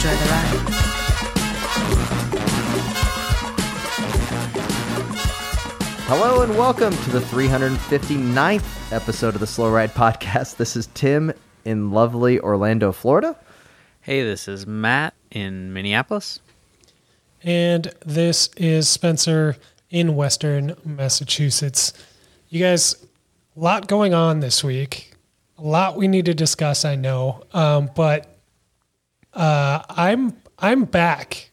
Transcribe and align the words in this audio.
Enjoy 0.00 0.16
the 0.16 0.30
ride. 0.30 0.60
Hello 6.06 6.40
and 6.40 6.56
welcome 6.56 6.94
to 6.94 7.10
the 7.10 7.18
359th 7.20 8.92
episode 8.92 9.34
of 9.34 9.40
the 9.40 9.46
Slow 9.46 9.70
Ride 9.70 9.92
Podcast. 9.92 10.56
This 10.56 10.74
is 10.74 10.86
Tim 10.94 11.34
in 11.66 11.90
lovely 11.90 12.40
Orlando, 12.40 12.92
Florida. 12.92 13.36
Hey, 14.00 14.22
this 14.22 14.48
is 14.48 14.66
Matt 14.66 15.12
in 15.30 15.74
Minneapolis. 15.74 16.40
And 17.42 17.92
this 18.06 18.48
is 18.56 18.88
Spencer 18.88 19.58
in 19.90 20.16
Western 20.16 20.76
Massachusetts. 20.82 21.92
You 22.48 22.60
guys, 22.60 22.94
a 23.54 23.60
lot 23.60 23.86
going 23.86 24.14
on 24.14 24.40
this 24.40 24.64
week. 24.64 25.12
A 25.58 25.62
lot 25.62 25.98
we 25.98 26.08
need 26.08 26.24
to 26.24 26.32
discuss, 26.32 26.86
I 26.86 26.96
know. 26.96 27.42
Um, 27.52 27.90
but 27.94 28.29
uh, 29.34 29.82
I'm 29.88 30.36
I'm 30.58 30.84
back. 30.84 31.50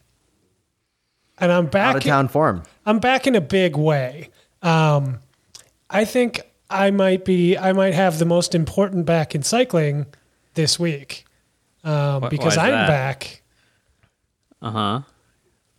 And 1.40 1.52
I'm 1.52 1.66
back 1.66 1.90
Out 1.90 1.96
of 1.98 2.02
town 2.02 2.28
form. 2.28 2.64
I'm 2.84 2.98
back 2.98 3.26
in 3.28 3.36
a 3.36 3.40
big 3.40 3.76
way. 3.76 4.30
Um, 4.60 5.20
I 5.88 6.04
think 6.04 6.40
I 6.68 6.90
might 6.90 7.24
be. 7.24 7.56
I 7.56 7.72
might 7.72 7.94
have 7.94 8.18
the 8.18 8.24
most 8.24 8.54
important 8.56 9.06
back 9.06 9.34
in 9.36 9.42
cycling 9.44 10.06
this 10.54 10.80
week 10.80 11.24
um, 11.84 12.22
Wh- 12.22 12.28
because 12.28 12.58
I'm 12.58 12.72
that? 12.72 12.88
back. 12.88 13.42
Uh 14.60 14.70
huh. 14.70 15.00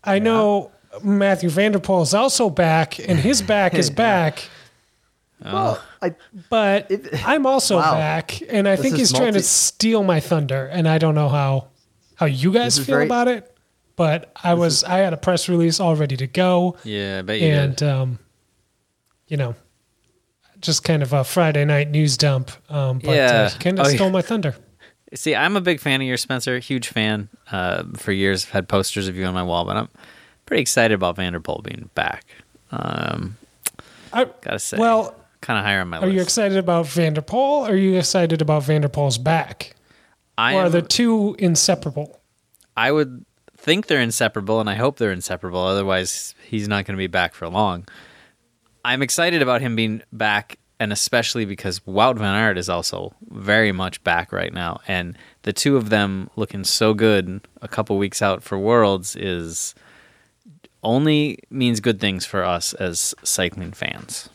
I 0.01 0.19
know 0.19 0.71
Matthew 1.03 1.49
van 1.49 1.73
der 1.73 1.79
Poel 1.79 2.03
is 2.03 2.13
also 2.13 2.49
back, 2.49 2.97
and 2.97 3.19
his 3.19 3.41
back 3.41 3.73
is 3.73 3.89
back. 4.07 4.41
Well, 5.43 5.81
I, 6.01 6.15
But 6.49 6.89
It- 6.89 7.27
I'm 7.27 7.45
also 7.45 7.75
Wow. 7.79 7.91
back, 7.95 8.41
and 8.49 8.65
I 8.65 8.77
This 8.77 8.81
think 8.83 8.93
is 8.93 8.99
he's 8.99 9.11
trying 9.11 9.23
multi- 9.33 9.39
to 9.39 9.43
steal 9.45 10.03
my 10.03 10.21
thunder, 10.21 10.67
and 10.67 10.87
I 10.87 10.97
don't 10.99 11.15
know 11.15 11.27
how 11.29 11.67
how 12.19 12.25
you 12.25 12.51
guys 12.51 12.77
feel 12.77 12.85
very- 12.95 13.05
about 13.05 13.27
it. 13.27 13.55
But 13.95 14.31
I 14.43 14.53
was 14.53 14.83
I 14.85 14.99
had 14.99 15.11
a 15.13 15.17
press 15.17 15.49
release 15.49 15.79
all 15.79 15.95
ready 15.95 16.15
to 16.17 16.27
go. 16.27 16.77
Yeah, 16.83 17.19
I 17.19 17.21
bet 17.21 17.39
you 17.41 17.47
and 17.47 17.75
did. 17.75 17.87
um, 17.89 18.19
you 19.27 19.35
know, 19.37 19.55
just 20.61 20.83
kind 20.85 21.03
of 21.03 21.11
a 21.13 21.23
Friday 21.25 21.65
night 21.65 21.89
news 21.91 22.15
dump. 22.17 22.49
Um, 22.69 22.99
but 22.99 23.15
Yeah. 23.15 23.49
uh, 23.53 23.57
kind 23.59 23.77
of 23.79 23.85
Oh, 23.85 23.89
yeah. 23.89 23.95
stole 23.97 24.09
my 24.09 24.21
thunder. 24.21 24.55
See, 25.15 25.35
I'm 25.35 25.57
a 25.57 25.61
big 25.61 25.79
fan 25.81 25.99
of 26.01 26.07
your 26.07 26.15
Spencer. 26.17 26.59
Huge 26.59 26.87
fan. 26.87 27.27
Uh, 27.51 27.83
for 27.97 28.11
years, 28.13 28.45
I've 28.45 28.51
had 28.51 28.69
posters 28.69 29.07
of 29.09 29.17
you 29.17 29.25
on 29.25 29.33
my 29.33 29.43
wall, 29.43 29.65
but 29.65 29.75
I'm 29.75 29.89
pretty 30.45 30.61
excited 30.61 30.93
about 30.95 31.15
van 31.17 31.33
der 31.33 31.39
Poel 31.39 31.61
being 31.63 31.89
back. 31.95 32.25
Um, 32.71 33.35
I, 34.13 34.25
gotta 34.41 34.59
say, 34.59 34.77
well, 34.77 35.13
kind 35.41 35.57
of 35.59 35.65
higher 35.65 35.81
on 35.81 35.89
my 35.89 35.97
are 35.97 36.01
list. 36.05 36.13
you 36.15 36.21
excited 36.21 36.57
about 36.57 36.87
van 36.87 37.15
der 37.15 37.21
Poel? 37.21 37.67
Or 37.67 37.71
are 37.71 37.75
you 37.75 37.97
excited 37.97 38.41
about 38.41 38.63
van 38.63 38.81
der 38.81 38.87
Poel's 38.87 39.17
back? 39.17 39.75
I 40.39 40.55
or 40.55 40.61
are 40.61 40.65
am- 40.67 40.71
the 40.71 40.81
two 40.81 41.35
inseparable? 41.37 42.19
I 42.77 42.91
would 42.93 43.25
think 43.57 43.87
they're 43.87 43.99
inseparable, 43.99 44.61
and 44.61 44.69
I 44.69 44.75
hope 44.75 44.97
they're 44.97 45.11
inseparable. 45.11 45.59
Otherwise, 45.59 46.33
he's 46.47 46.67
not 46.67 46.85
going 46.85 46.95
to 46.95 47.01
be 47.01 47.07
back 47.07 47.33
for 47.33 47.49
long. 47.49 47.87
I'm 48.85 49.01
excited 49.01 49.41
about 49.41 49.59
him 49.59 49.75
being 49.75 50.01
back, 50.13 50.57
and 50.79 50.93
especially 50.93 51.43
because 51.43 51.79
Wout 51.81 52.17
van 52.17 52.35
Aert 52.35 52.57
is 52.57 52.69
also 52.69 53.13
very 53.29 53.73
much 53.73 54.01
back 54.05 54.31
right 54.31 54.53
now, 54.53 54.79
and 54.87 55.17
the 55.43 55.51
two 55.51 55.75
of 55.75 55.89
them 55.89 56.29
looking 56.37 56.63
so 56.63 56.93
good 56.93 57.41
a 57.61 57.67
couple 57.67 57.97
weeks 57.97 58.21
out 58.21 58.41
for 58.41 58.57
Worlds 58.57 59.17
is 59.17 59.75
only 60.81 61.39
means 61.49 61.81
good 61.81 61.99
things 61.99 62.25
for 62.25 62.45
us 62.45 62.73
as 62.75 63.13
cycling 63.23 63.73
fans. 63.73 64.29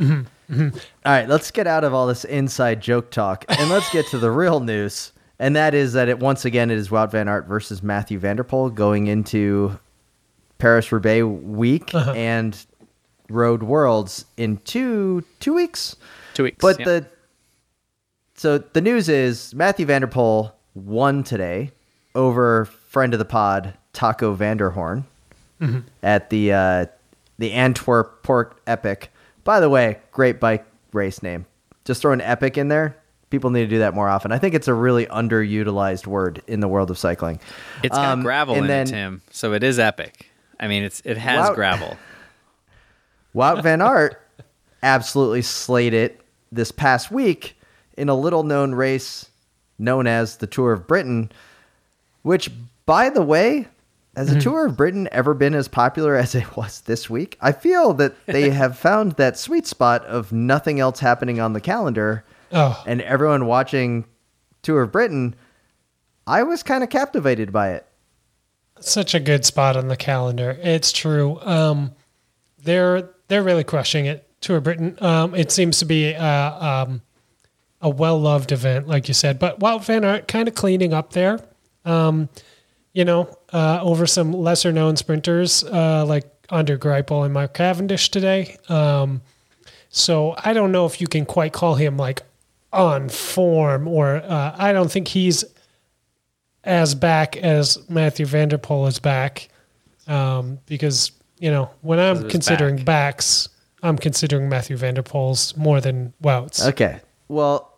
Mm-hmm. 0.00 0.22
Mm-hmm. 0.52 0.76
all 1.06 1.12
right, 1.12 1.28
let's 1.28 1.50
get 1.50 1.66
out 1.66 1.84
of 1.84 1.94
all 1.94 2.06
this 2.06 2.24
inside 2.24 2.82
joke 2.82 3.10
talk 3.10 3.46
and 3.48 3.70
let's 3.70 3.90
get 3.90 4.06
to 4.08 4.18
the 4.18 4.30
real 4.30 4.60
news. 4.60 5.12
And 5.38 5.56
that 5.56 5.74
is 5.74 5.94
that 5.94 6.08
it 6.08 6.18
once 6.20 6.44
again 6.44 6.70
it 6.70 6.78
is 6.78 6.88
Wout 6.90 7.10
van 7.10 7.28
Aert 7.28 7.46
versus 7.46 7.82
Matthew 7.82 8.18
van 8.18 8.36
der 8.36 8.44
Poel 8.44 8.72
going 8.72 9.06
into 9.08 9.78
Paris 10.58 10.92
Roubaix 10.92 11.24
week 11.24 11.92
Uh-huh. 11.94 12.12
and 12.12 12.64
Road 13.28 13.62
Worlds 13.62 14.24
in 14.36 14.58
two 14.58 15.24
two 15.40 15.54
weeks. 15.54 15.96
Two 16.34 16.44
weeks, 16.44 16.58
But 16.60 16.78
yeah. 16.78 16.84
the 16.84 17.06
so 18.36 18.58
the 18.58 18.80
news 18.80 19.08
is 19.08 19.54
Matthew 19.54 19.86
van 19.86 20.02
der 20.02 20.06
Poel 20.08 20.52
won 20.74 21.22
today 21.24 21.70
over 22.14 22.64
friend 22.66 23.12
of 23.12 23.18
the 23.18 23.24
pod 23.24 23.74
Taco 23.92 24.32
van 24.34 24.56
der 24.56 24.70
Hoorn 24.70 25.04
at 26.02 26.28
the 26.30 26.52
uh, 26.52 26.86
the 27.38 27.52
Antwerp 27.52 28.22
Port 28.22 28.56
Epic. 28.66 29.10
By 29.44 29.60
the 29.60 29.70
way, 29.70 29.98
great 30.12 30.38
bike 30.38 30.64
race 30.92 31.22
name. 31.22 31.46
Just 31.84 32.02
throw 32.02 32.12
an 32.12 32.20
epic 32.20 32.58
in 32.58 32.68
there. 32.68 32.96
People 33.34 33.50
need 33.50 33.62
to 33.62 33.66
do 33.66 33.80
that 33.80 33.94
more 33.94 34.08
often. 34.08 34.30
I 34.30 34.38
think 34.38 34.54
it's 34.54 34.68
a 34.68 34.74
really 34.74 35.06
underutilized 35.06 36.06
word 36.06 36.40
in 36.46 36.60
the 36.60 36.68
world 36.68 36.88
of 36.88 36.96
cycling. 36.98 37.40
It's 37.82 37.96
got 37.96 38.12
Um, 38.12 38.22
gravel 38.22 38.54
in 38.54 38.68
then 38.68 38.86
it, 38.86 38.90
Tim, 38.90 39.22
so 39.32 39.52
it 39.54 39.64
is 39.64 39.80
epic. 39.80 40.30
I 40.60 40.68
mean, 40.68 40.84
it's 40.84 41.02
it 41.04 41.16
has 41.16 41.48
Wout- 41.50 41.54
gravel. 41.56 41.96
Wout 43.34 43.60
Van 43.64 43.82
Aert 43.82 44.20
absolutely 44.84 45.42
slayed 45.42 45.94
it 45.94 46.20
this 46.52 46.70
past 46.70 47.10
week 47.10 47.58
in 47.98 48.08
a 48.08 48.14
little 48.14 48.44
known 48.44 48.72
race 48.72 49.28
known 49.80 50.06
as 50.06 50.36
the 50.36 50.46
Tour 50.46 50.72
of 50.72 50.86
Britain, 50.86 51.32
which, 52.22 52.52
by 52.86 53.10
the 53.10 53.22
way, 53.22 53.66
has 54.16 54.32
the 54.32 54.40
Tour 54.40 54.66
of 54.66 54.76
Britain 54.76 55.08
ever 55.10 55.34
been 55.34 55.56
as 55.56 55.66
popular 55.66 56.14
as 56.24 56.36
it 56.36 56.56
was 56.56 56.82
this 56.82 57.10
week? 57.10 57.36
I 57.40 57.50
feel 57.50 57.94
that 57.94 58.14
they 58.26 58.50
have 58.62 58.78
found 58.78 59.12
that 59.12 59.36
sweet 59.36 59.66
spot 59.66 60.04
of 60.04 60.30
nothing 60.32 60.78
else 60.78 61.00
happening 61.00 61.40
on 61.40 61.52
the 61.52 61.60
calendar 61.60 62.22
Oh, 62.54 62.82
and 62.86 63.02
everyone 63.02 63.46
watching 63.46 64.04
Tour 64.62 64.82
of 64.82 64.92
Britain. 64.92 65.34
I 66.26 66.42
was 66.44 66.62
kind 66.62 66.82
of 66.82 66.88
captivated 66.88 67.52
by 67.52 67.72
it. 67.72 67.86
such 68.80 69.14
a 69.14 69.20
good 69.20 69.44
spot 69.44 69.76
on 69.76 69.88
the 69.88 69.96
calendar. 69.96 70.58
It's 70.62 70.90
true. 70.92 71.38
Um, 71.42 71.92
they're 72.62 73.10
they're 73.28 73.42
really 73.42 73.64
crushing 73.64 74.06
it. 74.06 74.26
Tour 74.40 74.58
of 74.58 74.64
Britain. 74.64 74.96
Um, 75.00 75.34
it 75.34 75.50
seems 75.52 75.78
to 75.80 75.84
be 75.84 76.14
uh, 76.14 76.84
um, 76.84 77.02
a 77.80 77.90
well 77.90 78.18
loved 78.18 78.52
event, 78.52 78.86
like 78.88 79.08
you 79.08 79.14
said. 79.14 79.38
But 79.38 79.58
Wout 79.60 79.84
Van 79.84 80.04
Aert 80.04 80.28
kind 80.28 80.48
of 80.48 80.54
cleaning 80.54 80.94
up 80.94 81.12
there. 81.12 81.40
Um, 81.84 82.28
you 82.92 83.04
know, 83.04 83.36
uh, 83.52 83.80
over 83.82 84.06
some 84.06 84.32
lesser 84.32 84.72
known 84.72 84.96
sprinters 84.96 85.64
uh, 85.64 86.04
like 86.06 86.24
Andre 86.50 86.76
Greipel 86.76 87.24
and 87.24 87.34
Mark 87.34 87.52
Cavendish 87.54 88.10
today. 88.10 88.56
Um, 88.68 89.20
so 89.88 90.34
I 90.38 90.52
don't 90.52 90.72
know 90.72 90.86
if 90.86 91.00
you 91.00 91.06
can 91.06 91.26
quite 91.26 91.52
call 91.52 91.74
him 91.74 91.96
like 91.96 92.22
on 92.74 93.08
form, 93.08 93.88
or 93.88 94.16
uh, 94.16 94.54
I 94.58 94.72
don't 94.72 94.90
think 94.90 95.08
he's 95.08 95.44
as 96.64 96.94
back 96.94 97.36
as 97.36 97.78
Matthew 97.88 98.26
van 98.26 98.48
der 98.48 98.58
Poel 98.58 98.88
is 98.88 98.98
back, 98.98 99.48
um, 100.06 100.58
because 100.66 101.12
you 101.38 101.50
know 101.50 101.70
when 101.82 101.98
I'm 101.98 102.28
considering 102.28 102.76
back. 102.76 102.84
backs, 102.84 103.48
I'm 103.82 103.96
considering 103.96 104.48
Matthew 104.48 104.76
van 104.76 104.94
der 104.94 105.02
Poel's 105.02 105.56
more 105.56 105.80
than 105.80 106.12
Wout's. 106.20 106.64
Okay. 106.66 107.00
Well, 107.28 107.72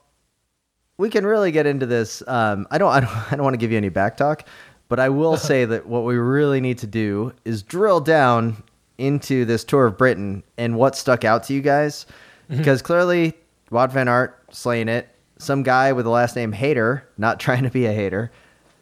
we 0.99 1.11
can 1.11 1.27
really 1.27 1.51
get 1.51 1.67
into 1.67 1.87
this. 1.87 2.23
Um, 2.27 2.67
I 2.71 2.79
don't. 2.79 2.91
I 2.93 3.01
don't. 3.01 3.33
I 3.33 3.37
don't 3.37 3.45
want 3.45 3.55
to 3.55 3.59
give 3.59 3.71
you 3.71 3.77
any 3.77 3.91
back 3.91 4.17
talk, 4.17 4.49
but 4.89 4.99
I 4.99 5.09
will 5.09 5.37
say 5.51 5.65
that 5.65 5.87
what 5.87 6.05
we 6.05 6.17
really 6.17 6.61
need 6.61 6.79
to 6.79 6.87
do 6.87 7.33
is 7.45 7.63
drill 7.63 8.01
down 8.01 8.63
into 8.99 9.45
this 9.45 9.63
tour 9.63 9.87
of 9.87 9.99
Britain 9.99 10.43
and 10.57 10.75
what 10.75 10.97
stuck 10.97 11.25
out 11.25 11.45
to 11.45 11.53
you 11.53 11.61
guys, 11.61 12.07
because 12.49 12.81
clearly 12.81 13.35
Wout 13.71 13.93
van 13.93 14.09
Aert 14.09 14.39
slaying 14.51 14.89
it. 14.89 15.09
Some 15.39 15.63
guy 15.63 15.93
with 15.93 16.05
the 16.05 16.11
last 16.11 16.37
name 16.37 16.53
Hayter, 16.53 17.09
not 17.19 17.41
trying 17.41 17.65
to 17.65 17.71
be 17.71 17.87
a 17.87 17.93
hater. 17.93 18.31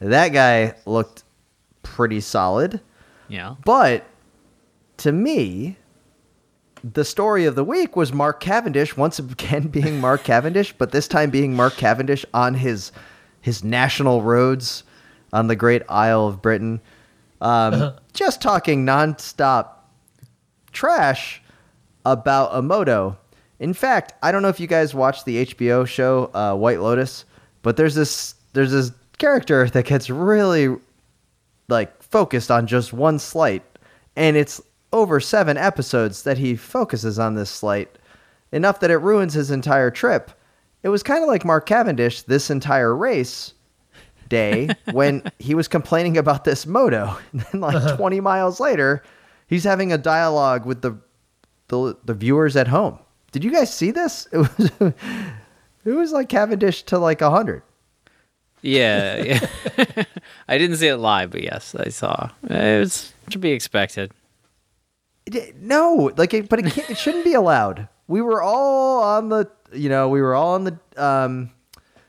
That 0.00 0.28
guy 0.28 0.74
looked 0.86 1.24
pretty 1.82 2.20
solid. 2.20 2.80
Yeah. 3.28 3.56
But 3.64 4.04
to 4.98 5.12
me, 5.12 5.76
the 6.84 7.04
story 7.04 7.46
of 7.46 7.54
the 7.54 7.64
week 7.64 7.96
was 7.96 8.12
Mark 8.12 8.40
Cavendish 8.40 8.96
once 8.96 9.18
again 9.18 9.68
being 9.68 10.00
Mark 10.00 10.24
Cavendish, 10.24 10.74
but 10.76 10.92
this 10.92 11.08
time 11.08 11.30
being 11.30 11.54
Mark 11.54 11.74
Cavendish 11.76 12.26
on 12.34 12.54
his 12.54 12.92
his 13.40 13.62
national 13.62 14.22
roads 14.22 14.84
on 15.32 15.48
the 15.48 15.56
Great 15.56 15.82
Isle 15.88 16.28
of 16.28 16.40
Britain, 16.40 16.80
um, 17.40 17.92
just 18.14 18.40
talking 18.40 18.86
nonstop 18.86 19.68
trash 20.72 21.42
about 22.06 22.50
a 22.52 22.62
moto. 22.62 23.18
In 23.60 23.72
fact, 23.72 24.14
I 24.22 24.32
don't 24.32 24.42
know 24.42 24.48
if 24.48 24.60
you 24.60 24.66
guys 24.66 24.94
watched 24.94 25.24
the 25.24 25.46
HBO 25.46 25.86
show 25.86 26.30
uh, 26.34 26.54
White 26.54 26.80
Lotus, 26.80 27.24
but 27.62 27.76
there's 27.76 27.94
this 27.94 28.34
there's 28.52 28.72
this 28.72 28.92
character 29.18 29.68
that 29.70 29.86
gets 29.86 30.10
really 30.10 30.76
like 31.68 32.02
focused 32.02 32.50
on 32.50 32.66
just 32.66 32.92
one 32.92 33.18
slight, 33.18 33.62
and 34.16 34.36
it's 34.36 34.60
over 34.92 35.18
seven 35.20 35.56
episodes 35.56 36.22
that 36.22 36.38
he 36.38 36.56
focuses 36.56 37.18
on 37.18 37.34
this 37.34 37.50
slight, 37.50 37.98
enough 38.52 38.80
that 38.80 38.90
it 38.90 38.98
ruins 38.98 39.34
his 39.34 39.50
entire 39.50 39.90
trip. 39.90 40.30
It 40.82 40.88
was 40.88 41.02
kind 41.02 41.22
of 41.22 41.28
like 41.28 41.44
Mark 41.44 41.66
Cavendish 41.66 42.22
this 42.22 42.50
entire 42.50 42.94
race 42.94 43.54
day 44.28 44.68
when 44.92 45.22
he 45.38 45.54
was 45.54 45.68
complaining 45.68 46.16
about 46.18 46.44
this 46.44 46.66
moto. 46.66 47.16
And 47.32 47.40
then 47.40 47.60
like 47.60 47.96
20 47.96 48.20
miles 48.20 48.60
later, 48.60 49.02
he's 49.46 49.64
having 49.64 49.92
a 49.92 49.98
dialogue 49.98 50.66
with 50.66 50.82
the, 50.82 50.96
the 51.68 51.96
the 52.04 52.14
viewers 52.14 52.56
at 52.56 52.68
home. 52.68 52.98
Did 53.34 53.42
you 53.42 53.50
guys 53.50 53.74
see 53.74 53.90
this? 53.90 54.28
It 54.32 54.38
was 54.38 54.70
it 55.84 55.90
was 55.98 56.12
like 56.12 56.28
Cavendish 56.28 56.84
to 56.84 56.98
like 56.98 57.20
100. 57.20 57.62
Yeah, 58.62 59.16
yeah. 59.76 60.04
I 60.48 60.56
didn't 60.56 60.76
see 60.76 60.86
it 60.86 60.96
live, 60.98 61.32
but 61.32 61.42
yes, 61.42 61.74
I 61.74 61.88
saw. 61.88 62.30
It 62.48 62.78
was 62.78 63.12
to 63.30 63.38
be 63.38 63.50
expected. 63.50 64.12
It- 65.26 65.56
no, 65.56 66.12
like 66.16 66.32
it, 66.32 66.48
but 66.48 66.60
it, 66.60 66.72
can't, 66.72 66.88
it 66.90 66.96
shouldn't 66.96 67.24
be 67.24 67.34
allowed. 67.34 67.88
We 68.06 68.22
were 68.22 68.40
all 68.40 69.02
on 69.02 69.30
the, 69.30 69.50
you 69.72 69.88
know, 69.88 70.08
we 70.08 70.22
were 70.22 70.34
all 70.36 70.54
on 70.54 70.62
the, 70.64 70.78
um, 70.96 71.50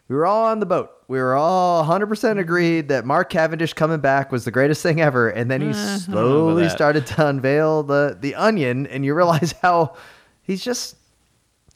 we 0.07 0.15
were 0.15 0.27
all 0.27 0.45
on 0.45 0.59
the 0.59 0.67
boat. 0.67 0.91
We 1.07 1.17
were 1.19 1.33
all 1.35 1.83
100% 1.85 2.37
agreed 2.39 2.89
that 2.89 3.03
Mark 3.03 3.31
Cavendish 3.31 3.73
coming 3.73 3.99
back 3.99 4.31
was 4.31 4.45
the 4.45 4.51
greatest 4.51 4.83
thing 4.83 5.01
ever, 5.01 5.29
and 5.29 5.49
then 5.49 5.61
he 5.61 5.69
I 5.69 5.71
don't 5.71 5.81
know 5.81 5.89
about 5.89 6.01
slowly 6.05 6.69
started 6.69 7.07
to 7.07 7.27
unveil 7.27 7.81
the 7.81 8.15
the 8.19 8.35
onion, 8.35 8.85
and 8.87 9.03
you 9.03 9.15
realize 9.15 9.53
how 9.61 9.95
he's 10.43 10.63
just 10.63 10.95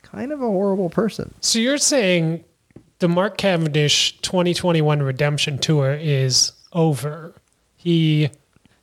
kind 0.01 0.31
of 0.31 0.41
a 0.41 0.47
horrible 0.47 0.89
person. 0.89 1.33
So 1.41 1.59
you're 1.59 1.77
saying 1.77 2.43
the 2.99 3.07
Mark 3.07 3.37
Cavendish 3.37 4.19
2021 4.21 5.01
Redemption 5.01 5.57
Tour 5.57 5.93
is 5.93 6.51
over. 6.73 7.33
He 7.75 8.29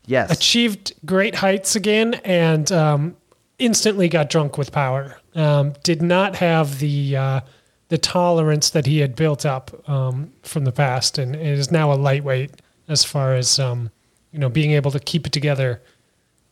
Yes, 0.07 0.31
achieved 0.31 0.93
great 1.05 1.35
heights 1.35 1.75
again 1.75 2.15
and 2.25 2.71
um, 2.71 3.17
instantly 3.59 4.09
got 4.09 4.31
drunk 4.31 4.57
with 4.57 4.71
power. 4.71 5.19
Um, 5.35 5.75
did 5.83 6.01
not 6.01 6.37
have 6.37 6.79
the 6.79 7.17
uh, 7.17 7.41
the 7.89 7.99
tolerance 7.99 8.71
that 8.71 8.87
he 8.87 8.99
had 8.99 9.17
built 9.17 9.45
up 9.45 9.89
um, 9.89 10.33
from 10.43 10.65
the 10.65 10.73
past, 10.73 11.19
and 11.19 11.35
is 11.35 11.73
now 11.73 11.93
a 11.93 11.95
lightweight 11.95 12.53
as 12.89 13.05
far 13.05 13.35
as 13.35 13.59
um, 13.59 13.91
you 14.31 14.39
know 14.39 14.49
being 14.49 14.71
able 14.73 14.93
to 14.93 15.01
keep 15.01 15.27
it 15.27 15.33
together 15.33 15.83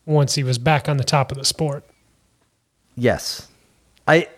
once 0.05 0.35
he 0.35 0.43
was 0.43 0.59
back 0.59 0.89
on 0.89 0.97
the 0.97 1.05
top 1.05 1.31
of 1.31 1.39
the 1.39 1.45
sport. 1.45 1.85
Yes. 2.97 3.49
I 4.07 4.29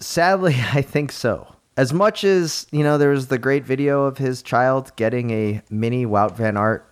sadly 0.00 0.56
I 0.72 0.82
think 0.82 1.12
so. 1.12 1.54
As 1.76 1.92
much 1.92 2.24
as, 2.24 2.66
you 2.72 2.82
know, 2.82 2.98
there 2.98 3.10
was 3.10 3.28
the 3.28 3.38
great 3.38 3.64
video 3.64 4.04
of 4.04 4.18
his 4.18 4.42
child 4.42 4.90
getting 4.96 5.30
a 5.30 5.62
mini 5.70 6.06
Wout 6.06 6.36
Van 6.36 6.56
Aert 6.56 6.84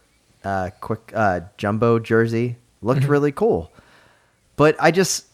uh 0.45 0.71
quick 0.81 1.13
uh 1.15 1.41
jumbo 1.57 1.99
jersey. 1.99 2.57
Looked 2.83 3.05
really 3.05 3.33
cool. 3.33 3.73
But 4.55 4.77
I 4.79 4.91
just 4.91 5.27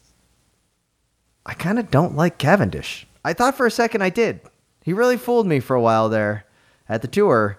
I 1.44 1.54
kind 1.54 1.78
of 1.78 1.90
don't 1.90 2.16
like 2.16 2.38
Cavendish. 2.38 3.06
I 3.24 3.32
thought 3.32 3.56
for 3.56 3.66
a 3.66 3.70
second 3.70 4.02
I 4.02 4.10
did. 4.10 4.40
He 4.84 4.92
really 4.92 5.16
fooled 5.16 5.46
me 5.46 5.60
for 5.60 5.76
a 5.76 5.80
while 5.80 6.08
there 6.08 6.44
at 6.88 7.02
the 7.02 7.08
tour, 7.08 7.58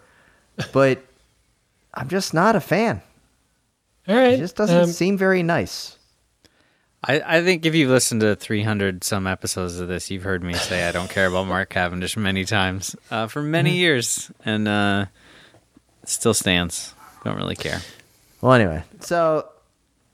but 0.71 1.04
I'm 1.94 2.10
just 2.10 2.33
not 2.33 2.56
a 2.56 2.60
fan. 2.60 3.01
All 4.07 4.15
right, 4.15 4.31
He 4.31 4.38
just 4.38 4.56
doesn't 4.56 4.75
um, 4.83 4.88
seem 4.88 5.18
very 5.18 5.44
nice. 5.44 5.98
I, 7.04 7.22
I 7.40 7.44
think 7.44 7.66
if 7.66 7.76
you've 7.76 7.90
listened 7.90 8.22
to 8.22 8.36
300 8.36 9.04
some 9.04 9.28
episodes 9.28 9.80
of 9.80 9.88
this, 9.90 10.10
you've 10.10 10.24
heard 10.24 10.42
me 10.44 10.54
say 10.54 10.88
I 10.88 10.92
don't 10.92 11.10
care 11.10 11.28
about 11.28 11.48
Mark 11.48 11.70
Cavendish 11.70 12.16
many 12.16 12.46
times 12.46 12.96
uh, 13.12 13.28
for 13.28 13.42
many 13.42 13.72
Mm-hmm. 13.72 13.78
years, 13.78 14.32
and 14.46 14.68
uh, 14.68 15.06
it 16.04 16.10
still 16.10 16.34
stands. 16.34 16.94
Don't 17.26 17.36
really 17.38 17.56
care. 17.56 17.82
Well, 18.42 18.54
anyway, 18.54 18.84
so 19.02 19.50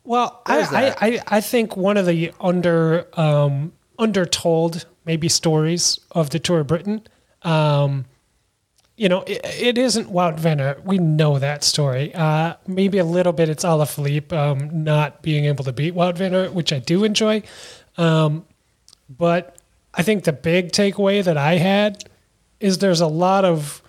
Well, 0.03 0.41
I, 0.45 0.61
I. 1.01 1.07
I, 1.07 1.19
I 1.27 1.41
think 1.41 1.75
one 1.77 1.97
of 1.97 2.05
the 2.05 2.31
under 2.39 3.07
um, 3.19 3.71
undertold 3.97 4.85
maybe 5.05 5.29
stories 5.29 5.99
of 6.11 6.29
the 6.29 6.39
Tour 6.39 6.59
of 6.61 6.67
Britain, 6.67 7.01
um, 7.43 8.05
you 8.99 9.07
know, 9.07 9.21
it, 9.21 9.39
it 9.43 9.77
isn't 9.77 10.11
Wout 10.11 10.37
van 10.37 10.59
Aert. 10.59 10.83
We 10.83 10.97
know 10.97 11.39
that 11.39 11.63
story. 11.63 12.13
Uh, 12.13 12.55
maybe 12.67 12.97
a 12.97 13.05
little 13.05 13.31
bit 13.31 13.47
it's 13.47 13.63
Alaphilippe 13.63 14.33
um, 14.33 14.83
not 14.83 15.21
being 15.21 15.45
able 15.45 15.63
to 15.63 15.71
beat 15.71 15.95
Wout 15.95 16.17
van 16.17 16.35
Aert, 16.35 16.53
which 16.53 16.73
I 16.73 16.79
do 16.79 17.05
enjoy. 17.05 17.41
Um, 17.97 18.45
but 19.09 19.55
I 19.93 20.03
think 20.03 20.25
the 20.25 20.33
big 20.33 20.73
takeaway 20.73 21.23
that 21.23 21.37
I 21.37 21.55
had 21.55 22.03
is 22.59 22.79
there's 22.79 22.99
a 22.99 23.07
lot 23.07 23.45
of 23.45 23.81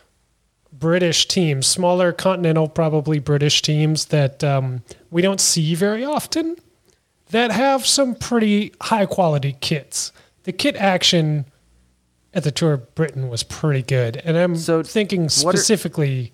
British 0.73 1.27
teams, 1.27 1.67
smaller 1.67 2.13
continental, 2.13 2.69
probably 2.69 3.19
British 3.19 3.63
teams 3.63 4.07
that 4.07 4.45
um, 4.45 4.85
we 5.11 5.23
don't 5.23 5.41
see 5.41 5.75
very 5.75 6.05
often 6.05 6.57
that 7.31 7.51
have 7.51 7.85
some 7.85 8.15
pretty 8.15 8.73
high 8.81 9.07
quality 9.07 9.57
kits. 9.61 10.13
The 10.45 10.53
kit 10.53 10.77
action 10.77 11.47
at 12.33 12.45
the 12.45 12.51
Tour 12.51 12.73
of 12.75 12.95
Britain 12.95 13.29
was 13.29 13.43
pretty 13.43 13.83
good. 13.83 14.17
And 14.25 14.37
I'm 14.37 14.57
So, 14.57 14.83
thinking 14.83 15.23
what 15.23 15.33
are- 15.55 15.59
specifically 15.59 16.33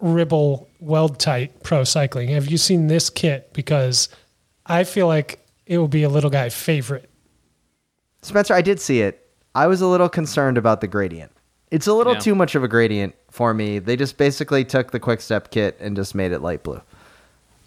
Ribble 0.00 0.68
Weldtite 0.82 1.62
Pro 1.62 1.84
Cycling. 1.84 2.28
Have 2.28 2.48
you 2.48 2.58
seen 2.58 2.86
this 2.88 3.08
kit? 3.08 3.52
Because 3.52 4.08
I 4.66 4.84
feel 4.84 5.06
like 5.06 5.44
it 5.64 5.78
will 5.78 5.88
be 5.88 6.02
a 6.02 6.08
little 6.08 6.28
guy 6.30 6.48
favorite. 6.50 7.08
Spencer, 8.22 8.54
I 8.54 8.60
did 8.62 8.80
see 8.80 9.00
it. 9.00 9.26
I 9.54 9.66
was 9.68 9.80
a 9.80 9.86
little 9.86 10.08
concerned 10.08 10.58
about 10.58 10.80
the 10.80 10.86
gradient. 10.86 11.32
It's 11.70 11.86
a 11.86 11.94
little 11.94 12.12
Yeah. 12.14 12.18
too 12.20 12.34
much 12.34 12.54
of 12.54 12.62
a 12.62 12.68
gradient 12.68 13.14
for 13.30 13.54
me. 13.54 13.78
They 13.78 13.96
just 13.96 14.16
basically 14.18 14.64
took 14.64 14.90
the 14.90 15.00
quick 15.00 15.20
step 15.20 15.50
kit 15.50 15.76
and 15.80 15.96
just 15.96 16.14
made 16.14 16.32
it 16.32 16.40
light 16.40 16.62
blue. 16.62 16.82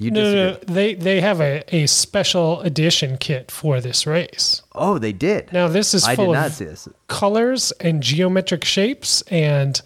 You 0.01 0.11
No, 0.11 0.21
disagree? 0.21 0.41
no, 0.41 0.51
no, 0.51 0.57
they 0.73 0.93
they 0.95 1.21
have 1.21 1.41
a, 1.41 1.63
a 1.75 1.85
special 1.85 2.61
edition 2.61 3.17
kit 3.17 3.51
for 3.51 3.81
this 3.81 4.07
race. 4.07 4.61
Oh, 4.73 4.97
they 4.97 5.11
did. 5.11 5.51
Now 5.53 5.67
this 5.67 5.93
is 5.93 6.05
I 6.05 6.15
full 6.15 6.27
did 6.27 6.33
not 6.33 6.47
of 6.47 6.53
see 6.53 6.65
this. 6.65 6.87
colors 7.07 7.71
and 7.81 8.01
geometric 8.01 8.63
shapes, 8.63 9.21
and 9.23 9.79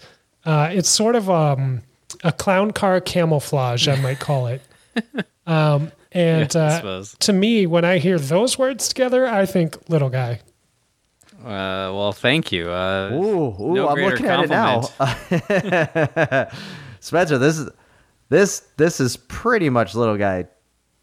uh, 0.44 0.70
it's 0.72 0.88
sort 0.88 1.16
of 1.16 1.28
um, 1.28 1.82
a 2.22 2.30
clown 2.30 2.70
car 2.70 3.00
camouflage, 3.00 3.88
I 3.88 3.96
might 3.96 4.20
call 4.20 4.46
it. 4.46 4.62
Um, 5.46 5.92
and 6.12 6.54
Yeah, 6.54 6.80
uh, 6.82 7.04
to 7.18 7.32
me, 7.34 7.66
when 7.66 7.84
I 7.84 7.98
hear 7.98 8.18
those 8.18 8.58
words 8.58 8.88
together, 8.88 9.26
I 9.26 9.44
think 9.44 9.76
little 9.90 10.08
guy. 10.08 10.40
Uh, 11.44 11.92
well, 11.92 12.12
thank 12.12 12.50
you. 12.50 12.70
Uh, 12.70 13.10
Ooh, 13.12 13.54
ooh 13.62 13.74
no 13.74 13.88
I'm 13.90 13.96
greater 13.96 14.10
looking 14.12 14.26
at 14.26 14.44
it 14.44 14.48
now. 14.48 14.80
Spencer, 17.00 17.36
this 17.36 17.58
is 17.58 17.68
this 18.28 18.60
this 18.76 19.00
is 19.00 19.16
pretty 19.16 19.70
much 19.70 19.94
little 19.94 20.16
guy 20.16 20.46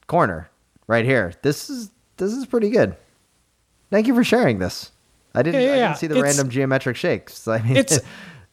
corner 0.08 0.50
right 0.88 1.06
here. 1.06 1.34
This 1.42 1.70
is 1.70 1.92
this 2.18 2.34
is 2.34 2.46
pretty 2.46 2.70
good. 2.70 2.96
Thank 3.90 4.08
you 4.08 4.16
for 4.16 4.24
sharing 4.24 4.60
this. 4.60 4.92
I 5.34 5.44
didn't, 5.44 5.62
Yeah, 5.62 5.68
yeah, 5.68 5.74
I 5.74 5.88
didn't 5.88 5.98
see 5.98 6.08
the 6.08 6.22
random 6.22 6.50
geometric 6.50 6.96
shakes. 6.98 7.48
I 7.48 7.62
mean, 7.62 7.78
It's 7.78 8.00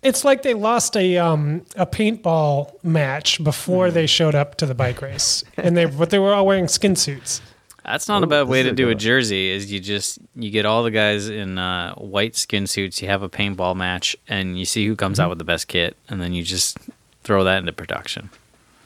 it's 0.02 0.24
like 0.24 0.42
they 0.42 0.54
lost 0.54 0.96
a 0.96 1.16
um, 1.18 1.64
a 1.76 1.86
paintball 1.86 2.72
match 2.84 3.42
before 3.42 3.90
they 3.90 4.06
showed 4.06 4.34
up 4.36 4.54
to 4.56 4.66
the 4.66 4.74
bike 4.74 5.02
race, 5.02 5.42
and 5.56 5.76
they 5.76 5.86
but 5.86 6.10
they 6.10 6.18
were 6.20 6.32
all 6.32 6.46
wearing 6.46 6.68
skin 6.68 6.94
suits. 6.96 7.40
That's 7.84 8.06
not 8.06 8.20
Ooh, 8.20 8.24
a 8.24 8.28
bad 8.28 8.48
way 8.48 8.62
to 8.62 8.70
a 8.70 8.72
do 8.74 8.84
a 8.84 8.88
one. 8.90 8.98
jersey. 8.98 9.48
Is 9.50 9.72
you 9.72 9.80
just 9.80 10.18
you 10.36 10.50
get 10.50 10.66
all 10.66 10.82
the 10.84 10.90
guys 10.92 11.28
in 11.28 11.58
uh, 11.58 11.94
white 11.94 12.36
skin 12.36 12.66
suits. 12.68 13.00
You 13.02 13.08
have 13.08 13.22
a 13.22 13.28
paintball 13.28 13.74
match, 13.74 14.14
and 14.28 14.56
you 14.58 14.64
see 14.66 14.86
who 14.86 14.94
comes 14.94 15.18
Mm-hmm. 15.18 15.24
out 15.24 15.28
with 15.30 15.38
the 15.38 15.44
best 15.44 15.66
kit, 15.68 15.96
and 16.08 16.20
then 16.22 16.32
you 16.32 16.42
just 16.44 16.78
throw 17.24 17.42
that 17.44 17.58
into 17.58 17.72
production. 17.72 18.30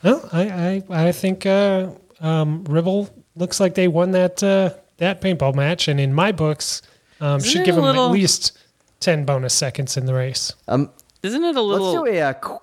Well, 0.02 0.28
I 0.32 0.82
I, 0.90 1.06
I 1.09 1.12
think 1.12 1.47
uh, 1.47 1.90
um, 2.21 2.64
Ribble 2.64 3.09
looks 3.37 3.61
like 3.61 3.75
they 3.75 3.88
won 3.88 4.11
that 4.12 4.42
uh, 4.42 4.71
that 4.99 5.21
paintball 5.21 5.54
match, 5.54 5.88
and 5.88 6.00
in 6.00 6.12
my 6.12 6.32
books, 6.32 6.82
um, 7.21 7.38
Isn't 7.38 7.50
should 7.50 7.61
it 7.62 7.64
give 7.66 7.75
a 7.76 7.80
them 7.80 7.85
little- 7.87 8.06
at 8.06 8.12
least 8.12 8.59
ten 9.00 9.25
bonus 9.25 9.54
seconds 9.54 9.97
in 9.97 10.06
the 10.06 10.14
race. 10.14 10.52
um, 10.68 10.90
Isn't 11.23 11.42
it 11.44 11.56
a 11.56 11.61
let's 11.62 11.80
little 11.82 12.04
do 12.04 12.11
a, 12.11 12.21
uh, 12.21 12.32
qu- 12.35 12.59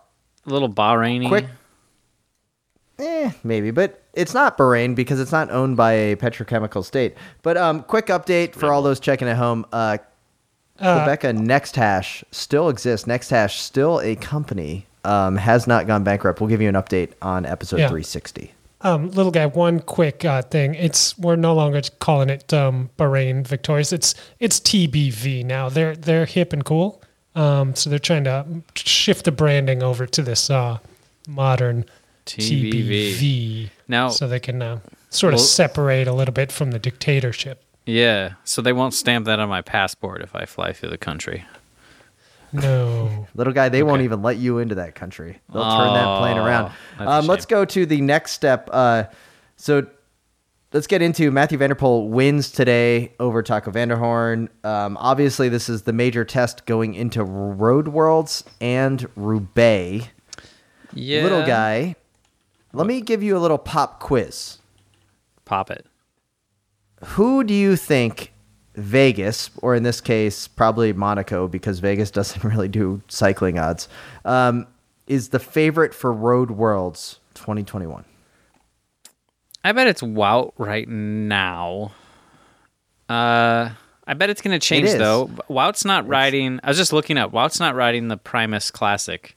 little 0.45 0.69
Bahraini? 0.69 1.27
quick 1.27 1.45
Eh, 2.97 3.31
maybe, 3.45 3.71
but 3.71 4.03
it's 4.13 4.33
not 4.33 4.57
Bahrain 4.57 4.93
because 4.93 5.21
it's 5.21 5.31
not 5.31 5.49
owned 5.51 5.77
by 5.77 5.93
a 5.93 6.15
petrochemical 6.17 6.83
state. 6.83 7.15
But 7.43 7.55
um, 7.55 7.81
quick 7.83 8.07
update 8.07 8.55
for 8.55 8.73
all 8.73 8.81
those 8.81 8.99
checking 8.99 9.27
at 9.29 9.37
home. 9.37 9.65
Uh, 9.71 9.97
Uh, 10.77 11.05
Qhubeka 11.05 11.33
Next 11.37 11.75
Hash 11.77 12.23
still 12.31 12.67
exists. 12.69 13.05
NextHash 13.07 13.51
still 13.57 13.99
a 14.01 14.15
company. 14.15 14.85
Um, 15.05 15.37
has 15.37 15.65
not 15.65 15.87
gone 15.87 16.03
bankrupt. 16.03 16.41
We'll 16.41 16.49
give 16.49 16.61
you 16.61 16.69
an 16.69 16.75
update 16.75 17.11
on 17.21 17.45
episode 17.45 17.77
Yeah. 17.79 17.87
360. 17.87 18.51
Um, 18.81 19.11
little 19.11 19.31
guy, 19.31 19.45
one 19.45 19.79
quick 19.81 20.23
uh, 20.23 20.41
thing. 20.41 20.73
It's 20.75 21.17
we're 21.17 21.35
no 21.35 21.53
longer 21.53 21.81
calling 21.99 22.29
it 22.29 22.53
um, 22.53 22.89
Bahrain 22.97 23.45
Victorious. 23.45 23.91
It's 23.91 24.13
it's 24.39 24.59
TBV 24.59 25.45
now. 25.45 25.67
They're 25.69 25.95
they're 25.95 26.25
hip 26.25 26.53
and 26.53 26.63
cool. 26.63 27.01
Um, 27.35 27.75
so 27.75 27.89
they're 27.89 27.99
trying 27.99 28.23
to 28.25 28.45
shift 28.75 29.25
the 29.25 29.31
branding 29.31 29.83
over 29.83 30.05
to 30.05 30.21
this 30.21 30.49
uh, 30.49 30.79
modern 31.27 31.85
TBV. 32.25 32.71
TBV, 32.73 33.69
Now, 33.87 34.09
so 34.09 34.27
they 34.27 34.39
can 34.39 34.61
uh, 34.61 34.79
sort 35.09 35.33
of 35.33 35.39
separate 35.39 36.07
a 36.07 36.13
little 36.13 36.33
bit 36.33 36.51
from 36.51 36.71
the 36.71 36.79
dictatorship. 36.79 37.63
yeah, 37.85 38.33
so 38.43 38.61
they 38.61 38.73
won't 38.73 38.93
stamp 38.93 39.25
that 39.25 39.39
on 39.39 39.49
my 39.49 39.61
passport 39.61 40.21
if 40.21 40.35
I 40.35 40.45
fly 40.45 40.73
through 40.73 40.89
the 40.89 40.97
country. 40.97 41.45
No. 42.51 43.27
Little 43.35 43.53
guy, 43.53 43.69
they 43.69 43.83
won't 43.83 44.01
even 44.01 44.21
let 44.21 44.37
you 44.37 44.57
into 44.59 44.75
that 44.75 44.95
country. 44.95 45.39
They'll 45.51 45.61
turn 45.63 45.93
that 45.93 46.19
plane 46.19 46.37
Oh, 46.37 46.45
around. 46.45 46.71
Um, 46.99 47.27
let's 47.27 47.45
go 47.45 47.65
to 47.65 47.85
the 47.85 48.01
next 48.01 48.31
step. 48.31 48.69
Uh, 48.71 49.05
so 49.55 49.85
let's 50.73 50.87
get 50.87 51.01
into 51.01 51.31
Matthew 51.31 51.57
van 51.57 51.69
der 51.69 51.75
Poel 51.75 52.09
wins 52.09 52.51
today 52.51 53.13
over 53.19 53.41
Taco 53.43 53.71
van 53.71 53.89
der 53.89 53.97
Hoorn. 53.97 54.49
Um, 54.63 54.97
obviously, 54.97 55.49
this 55.49 55.69
is 55.69 55.83
the 55.83 55.93
major 55.93 56.25
test 56.25 56.65
going 56.65 56.93
into 56.95 57.23
Road 57.23 57.87
Worlds 57.89 58.43
and 58.61 59.07
Roubaix. 59.15 60.07
Yeah. 60.93 61.23
Little 61.23 61.45
guy, 61.45 61.95
let 62.73 62.87
me 62.87 63.01
give 63.01 63.21
you 63.21 63.37
a 63.37 63.39
little 63.39 63.57
pop 63.59 63.99
quiz. 63.99 64.57
Pop 65.45 65.69
it. 65.71 65.85
Who 67.05 67.43
do 67.43 67.53
you 67.53 67.75
think 67.75 68.33
Vegas, 68.79 69.49
or 69.61 69.75
in 69.75 69.83
this 69.83 70.01
case, 70.01 70.47
probably 70.47 70.93
Monaco, 70.93 71.47
because 71.47 71.79
Vegas 71.79 72.11
doesn't 72.19 72.43
really 72.43 72.67
do 72.67 73.01
cycling 73.07 73.59
odds, 73.59 73.87
um, 74.25 74.67
is 75.07 75.29
the 75.29 75.39
favorite 75.39 75.93
for 75.93 76.13
Road 76.13 76.51
Worlds 76.51 77.19
2021? 77.35 78.05
I 79.63 79.71
bet 79.71 79.87
it's 79.87 80.01
Wout 80.01 80.53
right 80.57 80.87
now. 80.87 81.91
Uh, 83.09 83.71
I 84.07 84.13
bet 84.13 84.29
it's 84.29 84.41
going 84.41 84.57
to 84.57 84.65
change 84.65 84.91
though. 84.93 85.27
Wout's 85.49 85.83
not 85.83 86.07
riding. 86.07 86.59
I 86.63 86.69
was 86.69 86.77
just 86.77 86.93
looking 86.93 87.17
up. 87.17 87.31
Wout's 87.31 87.59
not 87.59 87.75
riding 87.75 88.07
the 88.07 88.17
Primus 88.17 88.71
Classic 88.71 89.35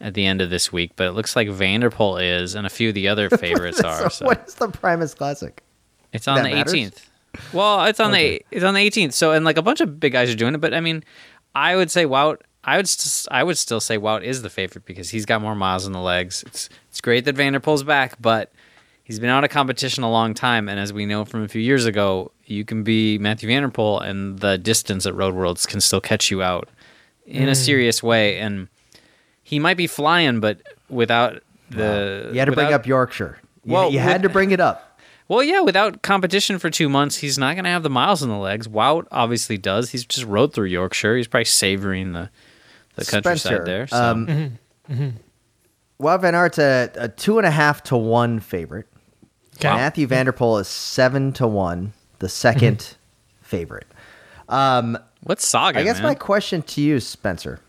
at 0.00 0.14
the 0.14 0.26
end 0.26 0.40
of 0.40 0.50
this 0.50 0.72
week, 0.72 0.92
but 0.96 1.06
it 1.06 1.12
looks 1.12 1.36
like 1.36 1.48
van 1.48 1.80
der 1.80 1.90
Poel 1.90 2.20
is, 2.42 2.54
and 2.54 2.66
a 2.66 2.70
few 2.70 2.88
of 2.88 2.94
the 2.94 3.08
other 3.08 3.30
favorites 3.38 3.80
are. 3.80 4.10
So 4.10 4.26
what 4.26 4.44
is 4.46 4.54
the 4.54 4.68
Primus 4.68 5.14
Classic? 5.14 5.62
it's 6.12 6.26
on 6.28 6.36
that 6.36 6.44
the 6.44 6.54
matters? 6.54 6.74
18th. 6.74 7.06
Well, 7.52 7.84
it's 7.86 8.00
on 8.00 8.10
Okay. 8.10 8.38
the 8.38 8.56
it's 8.56 8.64
on 8.64 8.74
the 8.74 8.80
18th. 8.80 9.12
So 9.14 9.32
and 9.32 9.44
like 9.44 9.56
a 9.56 9.62
bunch 9.62 9.80
of 9.80 9.98
big 10.00 10.12
guys 10.12 10.30
are 10.30 10.36
doing 10.36 10.54
it, 10.54 10.60
but 10.60 10.74
I 10.74 10.80
mean, 10.80 11.04
I 11.54 11.76
would 11.76 11.90
say 11.90 12.04
Wout. 12.04 12.38
I 12.64 12.76
would 12.76 12.88
st- 12.88 13.32
I 13.32 13.42
would 13.42 13.58
still 13.58 13.80
say 13.80 13.98
Wout 13.98 14.22
is 14.22 14.42
the 14.42 14.50
favorite 14.50 14.84
because 14.84 15.10
he's 15.10 15.26
got 15.26 15.40
more 15.42 15.54
miles 15.54 15.86
in 15.86 15.92
the 15.92 16.00
legs. 16.00 16.44
It's 16.46 16.68
it's 16.90 17.00
great 17.00 17.24
that 17.24 17.34
van 17.34 17.54
der 17.54 17.60
Poel's 17.60 17.82
back, 17.82 18.14
but 18.20 18.52
he's 19.02 19.18
been 19.18 19.30
out 19.30 19.42
of 19.44 19.50
competition 19.50 20.04
a 20.04 20.10
long 20.10 20.32
time, 20.34 20.68
and 20.68 20.78
as 20.78 20.92
we 20.92 21.04
know 21.06 21.24
from 21.24 21.42
a 21.42 21.48
few 21.48 21.60
years 21.60 21.86
ago, 21.86 22.30
you 22.44 22.64
can 22.64 22.82
be 22.84 23.18
Matthew 23.18 23.48
van 23.48 23.62
der 23.62 23.68
Poel, 23.68 24.00
and 24.02 24.38
the 24.38 24.58
distance 24.58 25.06
at 25.06 25.14
Road 25.14 25.34
Worlds 25.34 25.66
can 25.66 25.80
still 25.80 26.00
catch 26.00 26.30
you 26.30 26.42
out 26.42 26.68
in 27.26 27.48
a 27.48 27.52
mm. 27.52 27.56
serious 27.56 28.02
way. 28.02 28.38
And 28.38 28.68
he 29.42 29.58
might 29.58 29.76
be 29.76 29.86
flying, 29.86 30.38
but 30.40 30.60
without 30.88 31.42
the 31.70 32.30
You 32.32 32.38
had 32.38 32.44
to 32.46 32.52
bring 32.52 32.72
up 32.72 32.86
Yorkshire. 32.86 33.38
You, 33.64 33.72
Well, 33.72 33.90
you 33.90 33.98
had 33.98 34.22
with- 34.22 34.22
to 34.22 34.28
bring 34.28 34.50
it 34.52 34.60
up. 34.60 34.91
Well, 35.28 35.42
yeah, 35.42 35.60
without 35.60 36.02
competition 36.02 36.58
for 36.58 36.68
two 36.68 36.88
months, 36.88 37.16
he's 37.16 37.38
not 37.38 37.54
going 37.54 37.64
to 37.64 37.70
have 37.70 37.82
the 37.82 37.90
miles 37.90 38.22
in 38.22 38.28
the 38.28 38.36
legs. 38.36 38.68
Wout 38.68 39.06
obviously 39.10 39.56
does. 39.56 39.90
He's 39.90 40.04
just 40.04 40.26
rode 40.26 40.52
through 40.52 40.66
Yorkshire. 40.66 41.16
He's 41.16 41.26
probably 41.28 41.44
savoring 41.46 42.12
the 42.12 42.30
the 42.96 43.04
countryside 43.06 43.38
Spencer, 43.38 43.64
there. 43.64 43.86
So. 43.86 43.96
um, 43.96 44.58
Wout 46.00 46.20
Van 46.20 46.34
Aert's 46.34 46.58
a, 46.58 46.90
a 46.96 47.08
two 47.08 47.38
and 47.38 47.46
a 47.46 47.50
half 47.50 47.82
to 47.84 47.96
one 47.96 48.40
favorite. 48.40 48.86
Okay. 49.56 49.68
Matthew 49.68 50.06
van 50.06 50.26
der 50.26 50.32
Poel 50.32 50.60
is 50.60 50.66
seven 50.68 51.32
to 51.34 51.46
one, 51.46 51.92
the 52.18 52.26
2nd 52.26 52.56
Mm-hmm. 52.78 52.94
favorite. 53.42 53.86
Um, 54.48 54.98
What's 55.22 55.46
Saga? 55.46 55.78
I 55.78 55.84
guess 55.84 55.96
man? 55.98 56.04
my 56.04 56.14
question 56.14 56.62
to 56.62 56.80
you, 56.80 56.98
Spencer, 57.00 57.60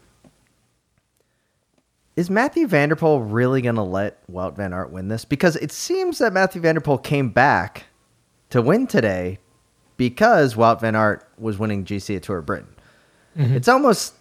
is 2.15 2.29
Matthew 2.29 2.67
van 2.67 2.89
der 2.89 2.95
Poel 2.95 3.25
really 3.25 3.61
going 3.61 3.75
to 3.75 3.83
let 3.83 4.19
Wout 4.31 4.55
Van 4.55 4.73
Aert 4.73 4.91
win 4.91 5.07
this? 5.07 5.25
Because 5.25 5.55
it 5.57 5.71
seems 5.71 6.19
that 6.19 6.33
Matthew 6.33 6.61
van 6.61 6.75
der 6.75 6.81
Poel 6.81 7.01
came 7.01 7.29
back 7.29 7.85
to 8.49 8.61
win 8.61 8.87
today 8.87 9.39
because 9.97 10.55
Wout 10.55 10.81
Van 10.81 10.95
Aert 10.95 11.27
was 11.37 11.57
winning 11.57 11.85
GC 11.85 12.15
at 12.17 12.23
Tour 12.23 12.39
of 12.39 12.45
Britain. 12.45 12.75
Mm-hmm. 13.37 13.55
It's 13.55 13.67
almost, 13.67 14.13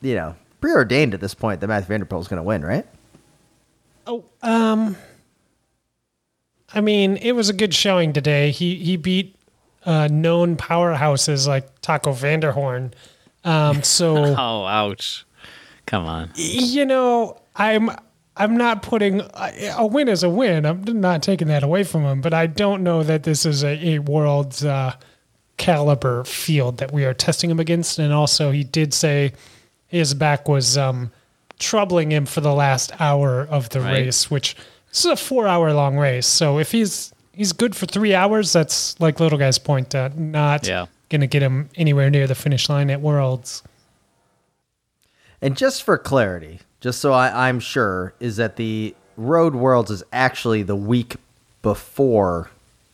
you 0.00 0.14
know, 0.14 0.36
preordained 0.60 1.14
at 1.14 1.20
this 1.20 1.34
point 1.34 1.60
that 1.60 1.66
Matthew 1.68 1.88
van 1.88 2.00
der 2.00 2.06
Poel 2.06 2.20
is 2.20 2.28
going 2.28 2.38
to 2.38 2.42
win, 2.44 2.64
right? 2.64 2.86
Oh, 4.06 4.24
um, 4.42 4.96
I 6.72 6.80
mean, 6.80 7.16
it 7.16 7.32
was 7.32 7.48
a 7.48 7.52
good 7.52 7.74
showing 7.74 8.12
today. 8.12 8.50
He 8.50 8.76
he 8.76 8.96
beat 8.96 9.36
uh, 9.84 10.08
known 10.10 10.56
powerhouses 10.56 11.48
like 11.48 11.80
Taco 11.80 12.12
van 12.12 12.40
der 12.40 12.52
Hoorn. 12.52 12.94
Um, 13.44 13.82
so 13.82 14.16
Oh, 14.38 14.64
ouch! 14.64 15.26
Come 15.90 16.06
on. 16.06 16.30
you 16.36 16.86
know, 16.86 17.36
I'm 17.56 17.90
I'm 18.36 18.56
not 18.56 18.82
putting 18.82 19.20
a 19.34 19.86
win 19.86 20.08
is 20.08 20.22
a 20.22 20.30
win. 20.30 20.64
I'm 20.64 20.82
not 21.00 21.22
taking 21.22 21.48
that 21.48 21.62
away 21.64 21.82
from 21.84 22.04
him, 22.04 22.20
but 22.20 22.32
I 22.32 22.46
don't 22.46 22.82
know 22.82 23.02
that 23.02 23.24
this 23.24 23.44
is 23.44 23.64
a, 23.64 23.94
a 23.94 23.98
world's 23.98 24.64
uh, 24.64 24.94
caliber 25.56 26.24
field 26.24 26.78
that 26.78 26.92
we 26.92 27.04
are 27.04 27.12
testing 27.12 27.50
him 27.50 27.60
against. 27.60 27.98
And 27.98 28.12
also, 28.12 28.50
he 28.50 28.64
did 28.64 28.94
say 28.94 29.32
his 29.88 30.14
back 30.14 30.48
was 30.48 30.78
um, 30.78 31.10
troubling 31.58 32.10
him 32.12 32.24
for 32.24 32.40
the 32.40 32.54
last 32.54 32.92
hour 33.00 33.46
of 33.50 33.68
the 33.70 33.80
Right. 33.80 33.92
race, 34.06 34.30
which 34.30 34.54
this 34.88 35.00
is 35.04 35.10
a 35.10 35.16
four 35.16 35.46
hour 35.48 35.72
long 35.74 35.98
race. 35.98 36.26
So 36.26 36.58
if 36.58 36.72
he's 36.72 37.12
he's 37.32 37.52
good 37.52 37.74
for 37.76 37.86
three 37.86 38.14
hours, 38.14 38.52
that's 38.52 38.98
like 39.00 39.18
little 39.20 39.38
guy's 39.38 39.58
point. 39.58 39.94
Uh, 39.94 40.10
not 40.16 40.66
Yeah. 40.66 40.86
going 41.10 41.20
to 41.20 41.26
get 41.26 41.42
him 41.42 41.68
anywhere 41.74 42.08
near 42.10 42.26
the 42.26 42.34
finish 42.36 42.68
line 42.68 42.90
at 42.90 43.00
Worlds. 43.00 43.62
And 45.42 45.56
just 45.56 45.82
for 45.82 45.96
clarity, 45.96 46.60
just 46.80 47.00
so 47.00 47.12
I, 47.12 47.48
I'm 47.48 47.60
sure, 47.60 48.14
is 48.20 48.36
that 48.36 48.56
the 48.56 48.94
Road 49.16 49.54
Worlds 49.54 49.90
is 49.90 50.02
actually 50.12 50.62
the 50.62 50.76
week 50.76 51.16
before 51.62 52.50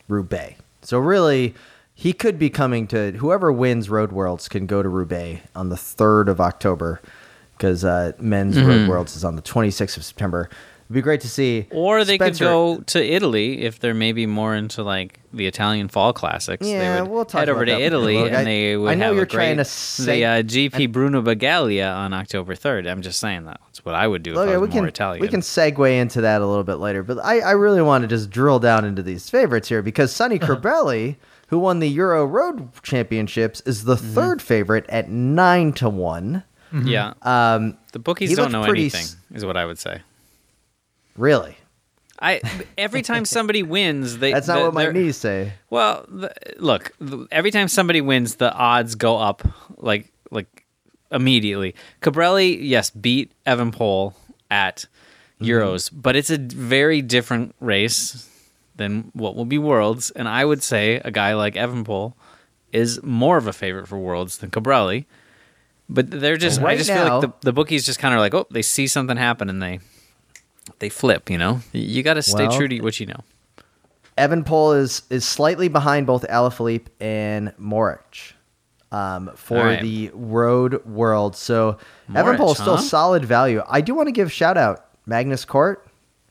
Roubaix. 0.07 0.59
So 0.81 0.99
really, 0.99 1.55
he 1.93 2.13
could 2.13 2.37
be 2.37 2.49
coming 2.49 2.87
to 2.87 3.11
whoever 3.13 3.51
wins 3.51 3.89
Road 3.89 4.11
Worlds 4.11 4.47
can 4.47 4.65
go 4.65 4.83
to 4.83 4.89
Roubaix 4.89 5.41
on 5.55 5.69
the 5.69 5.75
3rd 5.75 6.27
of 6.27 6.39
October 6.39 7.01
because 7.57 7.83
uh, 7.83 8.11
men's 8.19 8.61
Road 8.61 8.87
Worlds 8.87 9.15
is 9.15 9.23
on 9.23 9.35
the 9.35 9.41
26th 9.41 9.97
of 9.97 10.05
September. 10.05 10.49
It'd 10.87 10.93
be 10.93 11.01
great 11.01 11.19
to 11.21 11.27
see. 11.29 11.67
Or 11.71 12.05
they 12.05 12.15
Spencer- 12.15 12.45
could 12.45 12.49
go 12.49 12.77
to 12.77 13.03
Italy 13.05 13.63
if 13.63 13.77
they're 13.79 13.93
maybe 13.93 14.25
more 14.25 14.55
into 14.55 14.83
like 14.83 15.19
the 15.33 15.45
Italian 15.45 15.89
fall 15.89 16.13
classics. 16.13 16.65
Yeah, 16.65 16.95
they 16.95 17.01
would 17.01 17.11
we'll 17.11 17.25
talk 17.25 17.39
head 17.39 17.49
over 17.49 17.65
to 17.65 17.71
Italy 17.77 18.15
and 18.17 18.35
I- 18.37 18.43
they 18.45 18.77
would 18.77 18.91
I 18.91 18.95
know 18.95 19.07
have 19.07 19.15
you're 19.15 19.23
a 19.23 19.27
great, 19.27 19.35
trying 19.47 19.57
to 19.57 19.63
the 19.63 19.69
say- 19.69 20.23
uh, 20.23 20.43
GP 20.43 20.89
Bruno 20.93 21.21
Beghelli 21.21 21.85
on 21.85 22.13
October 22.13 22.55
3rd. 22.55 22.87
I'm 22.89 23.01
just 23.01 23.19
saying 23.19 23.43
that. 23.45 23.59
That's 23.65 23.83
what 23.83 23.95
I 23.95 24.07
would 24.07 24.23
do 24.23 24.31
if 24.31 24.37
Okay, 24.37 24.53
I 24.53 24.55
we 24.55 24.61
was 24.61 24.69
more 24.69 24.79
can 24.83 24.87
Italian. 24.87 25.21
we 25.21 25.27
can 25.27 25.41
segue 25.41 25.99
into 25.99 26.21
that 26.21 26.41
a 26.41 26.45
little 26.47 26.63
bit 26.63 26.75
later, 26.75 27.03
but 27.03 27.17
I, 27.23 27.39
I 27.41 27.51
really 27.51 27.81
want 27.81 28.03
to 28.03 28.07
just 28.07 28.29
drill 28.29 28.59
down 28.59 28.85
into 28.85 29.03
these 29.03 29.29
favorites 29.29 29.67
here 29.67 29.81
because 29.81 30.13
Sonny 30.15 30.39
Uh-huh. 30.39 30.55
Colbrelli, 30.55 31.17
who 31.47 31.59
won 31.59 31.79
the 31.79 31.89
Euro 31.89 32.25
Road 32.25 32.69
Championships, 32.81 33.61
is 33.65 33.83
the 33.83 33.95
Mm-hmm. 33.97 34.13
third 34.15 34.41
favorite 34.41 34.85
at 34.87 35.09
nine 35.09 35.73
to 35.73 35.89
one. 35.89 36.43
Yeah. 36.73 37.13
Um, 37.23 37.77
the 37.91 37.99
bookies 37.99 38.35
don't 38.37 38.51
know 38.53 38.63
pretty 38.63 38.83
anything, 38.83 39.05
is 39.33 39.43
what 39.45 39.57
I 39.57 39.65
would 39.65 39.77
say. 39.79 39.99
Really, 41.17 41.57
I 42.19 42.41
every 42.77 43.01
time 43.01 43.25
somebody 43.37 43.63
wins, 43.63 44.17
they 44.19 44.33
that's 44.33 44.47
not 44.47 44.59
the- 44.59 44.65
what 44.65 44.73
my 44.73 44.91
knees 44.91 45.17
say. 45.17 45.53
Well, 45.69 46.05
the, 46.07 46.33
look, 46.57 46.93
the, 46.99 47.27
every 47.31 47.51
time 47.51 47.67
somebody 47.67 48.01
wins, 48.01 48.35
the 48.35 48.53
odds 48.53 48.95
go 48.95 49.17
up 49.17 49.47
like 49.77 50.11
like 50.31 50.65
immediately. 51.11 51.75
Colbrelli, 52.01 52.57
yes, 52.61 52.89
beat 52.89 53.31
Evenepoel 53.45 54.13
at 54.49 54.85
mm-hmm. 55.39 55.45
Euros, 55.45 55.89
but 55.93 56.15
it's 56.15 56.29
a 56.29 56.37
very 56.37 57.01
different 57.01 57.55
race 57.59 58.29
than 58.75 59.11
what 59.13 59.35
will 59.35 59.45
be 59.45 59.57
Worlds, 59.57 60.11
and 60.11 60.27
I 60.27 60.45
would 60.45 60.63
say 60.63 61.01
a 61.03 61.11
guy 61.11 61.33
like 61.33 61.55
Evenepoel 61.55 62.13
is 62.71 63.01
more 63.03 63.37
of 63.37 63.47
a 63.47 63.53
favorite 63.53 63.87
for 63.87 63.97
Worlds 63.97 64.37
than 64.37 64.51
Colbrelli. 64.51 65.05
But 65.89 66.11
they're 66.11 66.37
just, 66.37 66.59
I 66.59 66.63
Right 66.63 66.77
just 66.77 66.91
feel 66.91 67.07
like 67.07 67.21
the, 67.21 67.33
the 67.41 67.53
bookies 67.53 67.85
just 67.85 67.97
kind 67.97 68.13
of 68.13 68.19
like, 68.19 68.33
oh, 68.33 68.45
they 68.51 68.61
see 68.61 68.87
something 68.87 69.15
happen 69.15 69.49
and 69.49 69.63
they 69.63 69.79
they 70.79 70.89
flip. 70.89 71.29
You 71.29 71.37
know, 71.37 71.61
you 71.73 72.03
got 72.03 72.15
to 72.15 72.21
stay 72.21 72.47
Well, 72.47 72.57
true 72.57 72.67
to 72.67 72.81
what 72.81 72.99
you 72.99 73.05
know. 73.07 73.23
Evenepoel 74.17 74.79
is 74.79 75.03
is 75.09 75.25
slightly 75.25 75.67
behind 75.67 76.07
both 76.07 76.23
Alaphilippe 76.27 76.87
and 76.99 77.53
Morich 77.57 78.33
um, 78.91 79.31
for 79.35 79.57
right. 79.57 79.81
the 79.81 80.09
Road 80.13 80.83
World. 80.85 81.35
So 81.35 81.77
Evan 82.15 82.35
Morich, 82.35 82.37
Pole 82.37 82.51
is 82.53 82.57
still 82.57 82.77
solid 82.77 83.25
value. 83.25 83.61
I 83.67 83.81
do 83.81 83.93
want 83.93 84.07
to 84.07 84.11
give 84.11 84.31
shout 84.31 84.57
out 84.57 84.85
Magnus 85.05 85.45
Cort, 85.45 85.87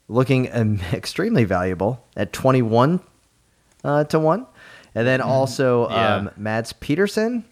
looking 0.09 0.51
um, 0.53 0.79
extremely 0.93 1.45
valuable 1.45 2.03
at 2.17 2.33
twenty 2.33 2.61
one 2.61 2.99
uh, 3.85 4.03
to 4.05 4.19
one, 4.19 4.45
and 4.93 5.07
then 5.07 5.21
also 5.21 5.85
Mm-hmm. 5.85 5.93
Yeah. 5.93 6.15
um, 6.15 6.29
Mads 6.35 6.73
Pedersen. 6.73 7.45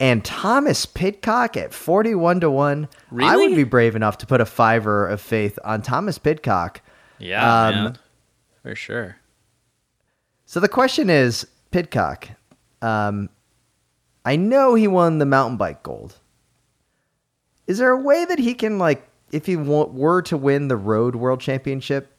And 0.00 0.24
Thomas 0.24 0.86
Pidcock 0.86 1.56
at 1.58 1.74
41 1.74 2.40
to 2.40 2.50
1. 2.50 2.88
I 3.20 3.36
would 3.36 3.54
be 3.54 3.64
brave 3.64 3.94
enough 3.94 4.16
to 4.18 4.26
put 4.26 4.40
a 4.40 4.46
fiver 4.46 5.06
of 5.06 5.20
faith 5.20 5.58
on 5.62 5.82
Thomas 5.82 6.16
Pidcock. 6.18 6.80
Yeah, 7.18 7.66
Um, 7.66 7.74
man. 7.74 7.98
for 8.62 8.74
sure. 8.74 9.16
So 10.46 10.58
the 10.58 10.68
question 10.68 11.10
is, 11.10 11.46
Pidcock. 11.70 12.28
Um, 12.80 13.28
I 14.24 14.36
know 14.36 14.74
he 14.74 14.88
won 14.88 15.18
the 15.18 15.26
mountain 15.26 15.58
bike 15.58 15.82
gold. 15.82 16.16
Is 17.66 17.76
there 17.78 17.90
a 17.90 18.00
way 18.00 18.24
that 18.24 18.38
he 18.38 18.54
can 18.54 18.78
like, 18.78 19.06
if 19.32 19.44
he 19.46 19.54
were 19.56 20.22
to 20.22 20.36
win 20.36 20.68
the 20.68 20.76
road 20.76 21.14
world 21.14 21.40
championship, 21.40 22.10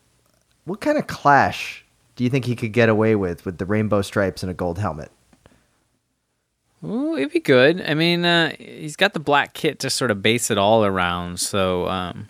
what 0.65 0.81
kind 0.81 0.97
of 0.99 1.07
clash 1.07 1.83
do 2.15 2.23
you 2.23 2.29
think 2.29 2.45
he 2.45 2.55
could 2.55 2.71
get 2.73 2.89
away 2.89 3.15
with 3.15 3.43
with 3.43 3.57
the 3.57 3.65
rainbow 3.65 4.01
stripes 4.03 4.43
and 4.43 4.51
a 4.51 4.53
gold 4.53 4.77
helmet? 4.77 5.11
Ooh, 6.83 7.15
it'd 7.15 7.31
be 7.31 7.39
good. 7.39 7.81
I 7.81 7.93
mean, 7.93 8.25
uh, 8.25 8.55
he's 8.57 8.95
got 8.95 9.13
the 9.13 9.19
black 9.19 9.53
kit 9.53 9.79
to 9.79 9.89
sort 9.89 10.09
of 10.11 10.21
base 10.21 10.49
it 10.49 10.57
all 10.57 10.83
around. 10.83 11.39
So, 11.39 11.87
um, 11.87 12.29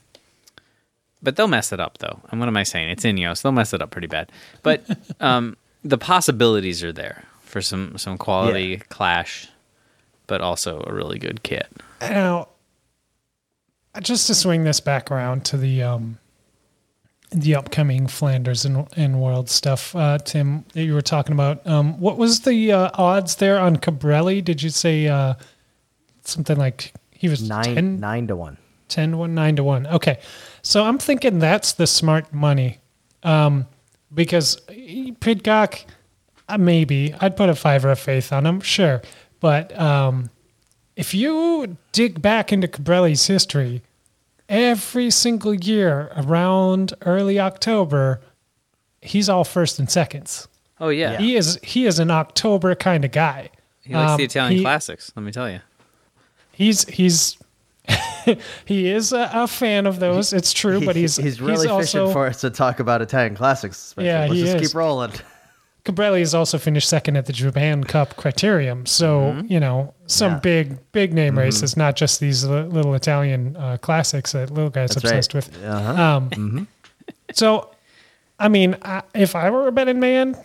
but 1.23 1.35
they'll 1.35 1.47
mess 1.47 1.71
it 1.71 1.79
up 1.79 1.99
though. 1.99 2.19
And 2.29 2.39
what 2.39 2.47
am 2.47 2.57
I 2.57 2.63
saying? 2.63 2.89
It's 2.89 3.03
Ineos. 3.05 3.41
They'll 3.41 3.51
mess 3.53 3.73
it 3.73 3.81
up 3.81 3.91
pretty 3.91 4.07
bad. 4.07 4.31
But 4.63 4.83
um, 5.21 5.55
the 5.83 5.97
possibilities 5.97 6.83
are 6.83 6.91
there 6.91 7.23
for 7.43 7.61
some 7.61 7.97
some 7.97 8.17
quality 8.17 8.63
Yeah. 8.65 8.77
clash, 8.89 9.47
but 10.27 10.41
also 10.41 10.83
a 10.85 10.93
really 10.93 11.17
good 11.19 11.43
kit. 11.43 11.67
Now, 12.01 12.49
just 14.01 14.27
to 14.27 14.35
swing 14.35 14.63
this 14.63 14.79
back 14.79 15.11
around 15.11 15.45
to 15.45 15.57
the 15.57 15.83
um, 15.83 16.17
the 17.31 17.55
upcoming 17.55 18.07
Flanders 18.07 18.65
and, 18.65 18.87
and 18.95 19.21
World 19.21 19.49
stuff, 19.49 19.95
uh, 19.95 20.17
Tim, 20.19 20.65
that 20.73 20.83
you 20.83 20.93
were 20.93 21.01
talking 21.01 21.33
about. 21.33 21.65
Um, 21.65 21.99
what 21.99 22.17
was 22.17 22.41
the 22.41 22.71
uh, 22.71 22.91
odds 22.93 23.35
there 23.35 23.59
on 23.59 23.77
Colbrelli? 23.77 24.43
Did 24.43 24.61
you 24.61 24.69
say 24.69 25.07
uh, 25.07 25.35
something 26.23 26.57
like 26.57 26.93
he 27.11 27.29
was 27.29 27.47
Nine 27.47 27.75
10, 27.75 27.99
nine 27.99 28.27
to 28.27 28.35
one. 28.35 28.57
10 28.89 29.11
to 29.11 29.17
1, 29.17 29.33
9 29.33 29.55
to 29.55 29.63
1. 29.63 29.87
Okay. 29.87 30.19
So 30.61 30.83
I'm 30.83 30.97
thinking 30.97 31.39
that's 31.39 31.73
the 31.73 31.87
smart 31.87 32.33
money. 32.33 32.79
Um, 33.23 33.67
because 34.13 34.59
Pidcock, 35.19 35.79
uh, 36.49 36.57
maybe 36.57 37.15
I'd 37.21 37.37
put 37.37 37.49
a 37.49 37.55
fiver 37.55 37.89
of 37.89 37.99
faith 37.99 38.33
on 38.33 38.45
him, 38.45 38.59
sure. 38.59 39.01
But 39.39 39.77
um, 39.79 40.29
if 40.95 41.13
you 41.13 41.77
dig 41.93 42.21
back 42.21 42.51
into 42.51 42.67
Colbrelli's 42.67 43.25
history, 43.25 43.81
every 44.51 45.09
single 45.09 45.55
year 45.55 46.11
around 46.15 46.93
early 47.05 47.39
October, 47.39 48.21
he's 49.01 49.27
all 49.29 49.43
first 49.43 49.79
and 49.79 49.89
seconds. 49.89 50.47
Oh 50.79 50.89
yeah, 50.89 51.17
He 51.17 51.35
is 51.35 51.59
he 51.63 51.85
is 51.87 51.97
an 51.99 52.11
October 52.11 52.75
kind 52.75 53.05
of 53.05 53.11
guy. 53.11 53.49
he 53.81 53.93
likes 53.95 54.11
Um, 54.11 54.17
the 54.17 54.23
Italian 54.25 54.57
he- 54.57 54.63
classics. 54.63 55.11
Let 55.15 55.23
me 55.23 55.31
tell 55.31 55.49
you. 55.49 55.61
He's 56.51 56.83
he's 56.89 57.37
he 58.65 58.89
is 58.91 59.11
a, 59.13 59.29
a 59.33 59.47
fan 59.47 59.85
of 59.87 59.99
those. 59.99 60.33
It's 60.33 60.53
true, 60.53 60.83
but 60.85 60.95
he's 60.95 61.15
he's 61.17 61.41
really 61.41 61.67
fishing 61.67 62.01
also, 62.01 62.11
for 62.11 62.27
us 62.27 62.41
to 62.41 62.49
talk 62.49 62.79
about 62.79 63.01
Italian 63.01 63.35
classics. 63.35 63.77
Especially. 63.77 64.07
Yeah, 64.09 64.21
Let's 64.21 64.33
he 64.33 64.41
just 64.43 64.55
is. 64.57 64.67
keep 64.69 64.75
rolling. 64.75 65.11
Colbrelli 65.83 66.19
has 66.19 66.35
also 66.35 66.57
finished 66.59 66.87
second 66.87 67.15
at 67.17 67.25
the 67.25 67.33
Japan 67.33 67.83
Cup 67.83 68.15
Criterium. 68.15 68.87
So 68.87 69.41
you 69.47 69.59
know 69.59 69.93
some 70.05 70.33
Yeah. 70.33 70.39
big 70.39 70.91
big 70.91 71.13
name 71.13 71.37
races, 71.37 71.75
not 71.75 71.95
just 71.95 72.19
these 72.19 72.43
li- 72.45 72.63
little 72.63 72.93
Italian 72.93 73.55
uh, 73.57 73.77
classics 73.81 74.31
that 74.33 74.51
little 74.51 74.69
guys 74.69 74.91
That's 74.91 75.03
obsessed 75.05 75.33
right. 75.33 75.47
with. 75.47 75.63
Uh-huh. 75.63 76.01
Um, 76.03 76.67
So, 77.33 77.71
I 78.39 78.47
mean, 78.49 78.75
I, 78.81 79.03
if 79.15 79.35
I 79.35 79.49
were 79.49 79.67
a 79.67 79.71
betting 79.71 79.99
man, 80.01 80.35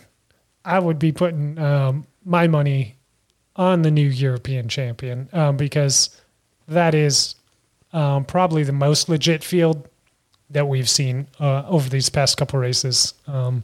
I 0.63 0.79
would 0.79 0.99
be 0.99 1.11
putting 1.11 1.59
um, 1.59 2.05
my 2.23 2.47
money 2.47 2.95
on 3.57 3.81
the 3.81 3.91
new 3.91 4.07
European 4.07 4.69
champion 4.69 5.27
um, 5.33 5.57
because 5.57 6.09
that 6.67 6.95
is 6.95 7.35
um, 7.91 8.23
probably 8.23 8.63
the 8.63 8.71
most 8.73 9.09
legit 9.09 9.43
field 9.43 9.87
that 10.49 10.67
we've 10.67 10.89
seen 10.89 11.27
uh, 11.41 11.63
over 11.67 11.89
these 11.89 12.09
past 12.09 12.37
couple 12.37 12.57
races. 12.59 13.13
Um, 13.27 13.63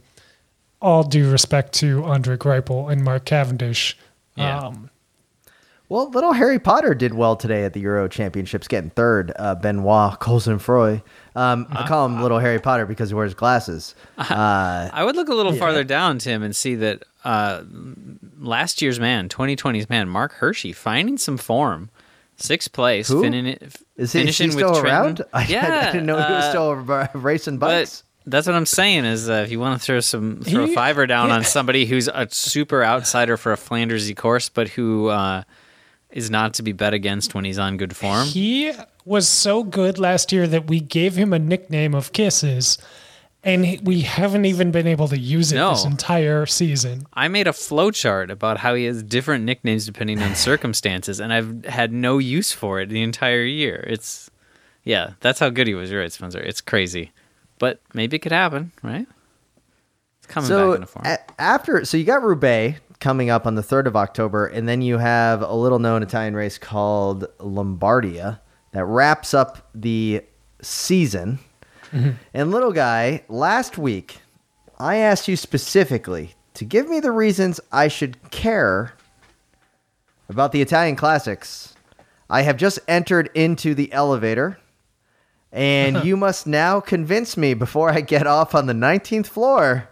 all 0.84 1.02
due 1.02 1.30
respect 1.30 1.72
to 1.72 2.04
Andre 2.04 2.36
Greipel 2.36 2.92
and 2.92 3.02
Mark 3.02 3.24
Cavendish. 3.24 3.96
Yeah. 4.36 4.58
Um, 4.58 4.90
Well, 5.88 6.10
little 6.10 6.32
Harry 6.32 6.58
Potter 6.58 6.94
did 6.94 7.14
well 7.14 7.36
today 7.36 7.64
at 7.64 7.72
the 7.72 7.80
Euro 7.80 8.06
Championships, 8.08 8.68
getting 8.68 8.90
third. 8.90 9.32
Uh, 9.36 9.54
Benoit 9.54 10.18
Cosnefroy. 10.20 11.02
Um, 11.36 11.66
I 11.70 11.86
call 11.86 12.06
him 12.06 12.20
Little 12.22 12.38
Harry 12.38 12.58
Potter 12.58 12.84
because 12.86 13.08
he 13.10 13.14
wears 13.14 13.34
glasses. 13.34 13.94
Uh, 14.18 14.90
I 14.92 15.04
would 15.04 15.16
look 15.16 15.28
a 15.28 15.34
little 15.34 15.54
farther 15.54 15.84
down, 15.84 16.18
Tim, 16.18 16.42
and 16.42 16.54
see 16.54 16.74
that 16.76 17.02
uh, 17.24 17.62
last 18.38 18.80
year's 18.82 18.98
man, 19.00 19.28
2020's 19.28 19.88
man, 19.88 20.08
Marc 20.08 20.34
Hirschi, 20.34 20.74
finding 20.74 21.16
some 21.18 21.36
form. 21.38 21.90
Sixth 22.36 22.72
place, 22.72 23.08
Who? 23.08 23.22
finishing, 23.22 23.70
is 23.96 24.12
he, 24.12 24.22
is 24.28 24.38
he 24.38 24.46
with 24.46 24.54
still 24.54 24.74
Trenton. 24.74 24.90
around? 24.90 25.22
I, 25.32 25.46
yeah, 25.46 25.86
I 25.88 25.92
didn't 25.92 26.06
know 26.06 26.16
he 26.16 26.32
was 26.32 26.44
uh, 26.44 26.48
still 26.50 26.62
over 26.64 27.08
racing 27.14 27.58
But 27.58 27.68
bikes. 27.82 28.02
That's 28.26 28.46
what 28.46 28.56
I'm 28.56 28.66
saying 28.66 29.04
is 29.04 29.28
uh, 29.28 29.42
if 29.44 29.50
you 29.50 29.60
want 29.60 29.80
to 29.80 29.84
throw 29.84 30.00
some 30.00 30.40
throw 30.40 30.64
a 30.64 30.68
fiver 30.68 31.06
down 31.06 31.28
yeah. 31.28 31.36
on 31.36 31.44
somebody 31.44 31.86
who's 31.86 32.08
a 32.08 32.26
super 32.30 32.82
outsider 32.82 33.36
for 33.36 33.52
a 33.52 33.56
Flandersy 33.56 34.16
course, 34.16 34.48
but 34.48 34.68
who 34.68 35.08
uh, 35.08 35.42
is 36.10 36.30
not 36.30 36.54
to 36.54 36.62
be 36.62 36.72
bet 36.72 36.94
against 36.94 37.34
when 37.34 37.44
he's 37.44 37.58
on 37.58 37.76
good 37.76 37.94
form. 37.94 38.26
He 38.26 38.72
was 39.04 39.28
so 39.28 39.62
good 39.62 39.98
last 39.98 40.32
year 40.32 40.46
that 40.46 40.68
we 40.68 40.80
gave 40.80 41.16
him 41.16 41.32
a 41.32 41.38
nickname 41.38 41.94
of 41.94 42.12
Kisses, 42.12 42.78
and 43.42 43.78
we 43.82 44.00
haven't 44.00 44.46
even 44.46 44.70
been 44.70 44.86
able 44.86 45.08
to 45.08 45.18
use 45.18 45.52
it 45.52 45.56
No. 45.56 45.72
this 45.72 45.84
entire 45.84 46.46
season. 46.46 47.06
I 47.12 47.28
made 47.28 47.46
a 47.46 47.52
flowchart 47.52 48.30
about 48.30 48.58
how 48.58 48.74
he 48.74 48.84
has 48.84 49.02
different 49.02 49.44
nicknames 49.44 49.84
depending 49.84 50.22
on 50.22 50.34
circumstances, 50.34 51.20
and 51.20 51.32
I've 51.32 51.64
had 51.66 51.92
no 51.92 52.18
use 52.18 52.52
for 52.52 52.80
it 52.80 52.88
the 52.88 53.02
entire 53.02 53.44
year. 53.44 53.84
It's 53.86 54.30
yeah, 54.84 55.12
that's 55.20 55.40
how 55.40 55.50
good 55.50 55.66
he 55.66 55.74
was. 55.74 55.90
You're 55.90 56.00
right, 56.00 56.12
Spencer. 56.12 56.40
It's 56.40 56.60
crazy, 56.60 57.12
but 57.58 57.80
maybe 57.92 58.16
it 58.16 58.20
could 58.20 58.32
happen, 58.32 58.72
right? 58.82 59.06
It's 60.18 60.26
coming 60.26 60.48
back 60.48 60.56
So 60.56 60.72
into 60.74 60.86
form. 60.86 61.06
a- 61.06 61.40
after, 61.40 61.84
so 61.84 61.96
you 61.96 62.04
got 62.04 62.22
Roubaix 62.22 62.80
coming 63.00 63.28
up 63.30 63.46
on 63.46 63.54
the 63.54 63.62
third 63.62 63.86
of 63.86 63.96
October, 63.96 64.46
and 64.46 64.66
then 64.68 64.80
you 64.82 64.98
have 64.98 65.42
a 65.42 65.52
little 65.54 65.78
known 65.78 66.02
Italian 66.02 66.34
race 66.34 66.56
called 66.58 67.26
Lombardia 67.38 68.40
that 68.72 68.84
wraps 68.84 69.34
up 69.34 69.68
the 69.74 70.22
season. 70.62 71.38
Mm-hmm. 71.92 72.10
And 72.32 72.50
little 72.50 72.72
guy, 72.72 73.22
last 73.28 73.76
week 73.78 74.18
I 74.78 74.96
asked 74.96 75.28
you 75.28 75.36
specifically 75.36 76.34
to 76.54 76.64
give 76.64 76.88
me 76.88 76.98
the 77.00 77.12
reasons 77.12 77.60
I 77.70 77.88
should 77.88 78.30
care 78.30 78.94
about 80.28 80.52
the 80.52 80.62
Italian 80.62 80.96
classics. 80.96 81.74
I 82.30 82.42
have 82.42 82.56
just 82.56 82.78
entered 82.88 83.30
into 83.34 83.74
the 83.74 83.92
elevator. 83.92 84.58
And 85.54 86.04
you 86.04 86.16
must 86.16 86.46
now 86.46 86.80
convince 86.80 87.36
me 87.36 87.54
before 87.54 87.90
I 87.90 88.02
get 88.02 88.26
off 88.26 88.54
on 88.54 88.66
the 88.66 88.74
19th 88.74 89.26
floor 89.26 89.88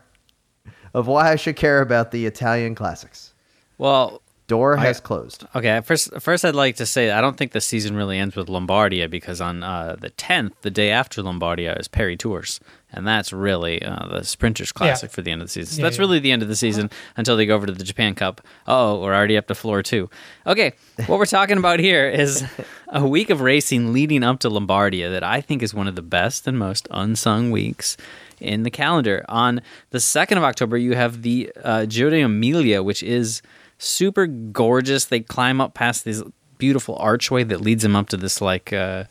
of 0.93 1.07
why 1.07 1.33
I 1.33 1.37
should 1.37 1.57
care 1.57 1.81
about 1.81 2.11
the 2.11 2.27
Italian 2.27 2.75
classics. 2.75 3.33
well, 3.79 4.21
Door 4.49 4.77
has 4.79 5.01
closed. 5.01 5.47
Okay, 5.55 5.81
first, 5.81 6.21
first 6.21 6.45
I'd 6.45 6.55
like 6.55 6.77
to 6.77 6.85
say 6.85 7.11
I 7.11 7.23
don't 7.23 7.39
think 7.39 7.53
the 7.53 7.61
season 7.61 7.97
really 7.97 8.19
ends 8.19 8.37
with 8.37 8.49
Lombardia 8.49 9.09
because 9.09 9.41
on 9.41 9.63
uh, 9.63 9.97
the 9.99 10.11
tenth, 10.11 10.53
the 10.61 10.71
day 10.71 10.91
after 10.91 11.23
Lombardia, 11.23 11.79
is 11.81 11.89
Paris-Tours, 11.89 12.61
and 12.93 13.07
that's 13.07 13.33
really 13.33 13.83
uh, 13.83 14.07
the 14.09 14.25
Sprinters 14.25 14.73
Classic 14.73 15.11
for 15.11 15.23
the 15.23 15.31
end 15.31 15.41
of 15.43 15.49
the 15.49 15.53
season. 15.53 15.75
So 15.75 15.81
Yeah, 15.81 15.87
that's 15.87 15.97
yeah. 15.97 16.03
really 16.03 16.19
the 16.19 16.33
end 16.33 16.43
of 16.43 16.49
the 16.49 16.57
season 16.57 16.91
until 17.17 17.37
they 17.37 17.47
go 17.47 17.55
over 17.55 17.67
to 17.67 17.73
the 17.73 17.85
Japan 17.85 18.15
Cup. 18.15 18.41
Oh, 18.67 19.01
we're 19.03 19.15
already 19.15 19.37
up 19.37 19.47
to 19.49 19.55
floor 19.55 19.83
two. 19.83 20.11
Okay, 20.47 20.73
what 21.07 21.19
we're 21.19 21.27
talking 21.27 21.59
about 21.59 21.81
here 21.81 22.09
is 22.09 22.45
a 22.89 23.07
week 23.07 23.31
of 23.31 23.41
racing 23.41 23.93
leading 23.93 24.23
up 24.23 24.41
to 24.41 24.51
Lombardia 24.51 25.11
that 25.11 25.23
I 25.25 25.41
think 25.41 25.63
is 25.63 25.73
one 25.75 25.89
of 25.89 25.95
the 25.97 26.03
best 26.03 26.47
and 26.47 26.59
most 26.59 26.87
unsung 26.91 27.51
weeks 27.51 27.97
in 28.41 28.65
the 28.65 28.71
calendar. 28.71 29.25
On 29.29 29.61
the 29.91 29.99
2nd 29.99 30.37
of 30.37 30.43
October, 30.45 30.77
you 30.77 30.95
have 30.95 31.23
the 31.23 31.51
uh, 31.63 31.87
Giro 31.87 32.11
d'Emilia, 32.11 32.83
which 32.83 33.03
is 33.03 33.41
super 33.79 34.27
gorgeous. 34.27 35.05
They 35.07 35.21
climb 35.21 35.61
up 35.61 35.75
past 35.75 36.05
this 36.05 36.23
beautiful 36.59 36.97
archway 36.97 37.45
that 37.45 37.61
leads 37.61 37.83
them 37.83 37.97
up 37.97 38.09
to 38.11 38.17
this, 38.17 38.41
like, 38.41 38.73
uh, 38.73 39.05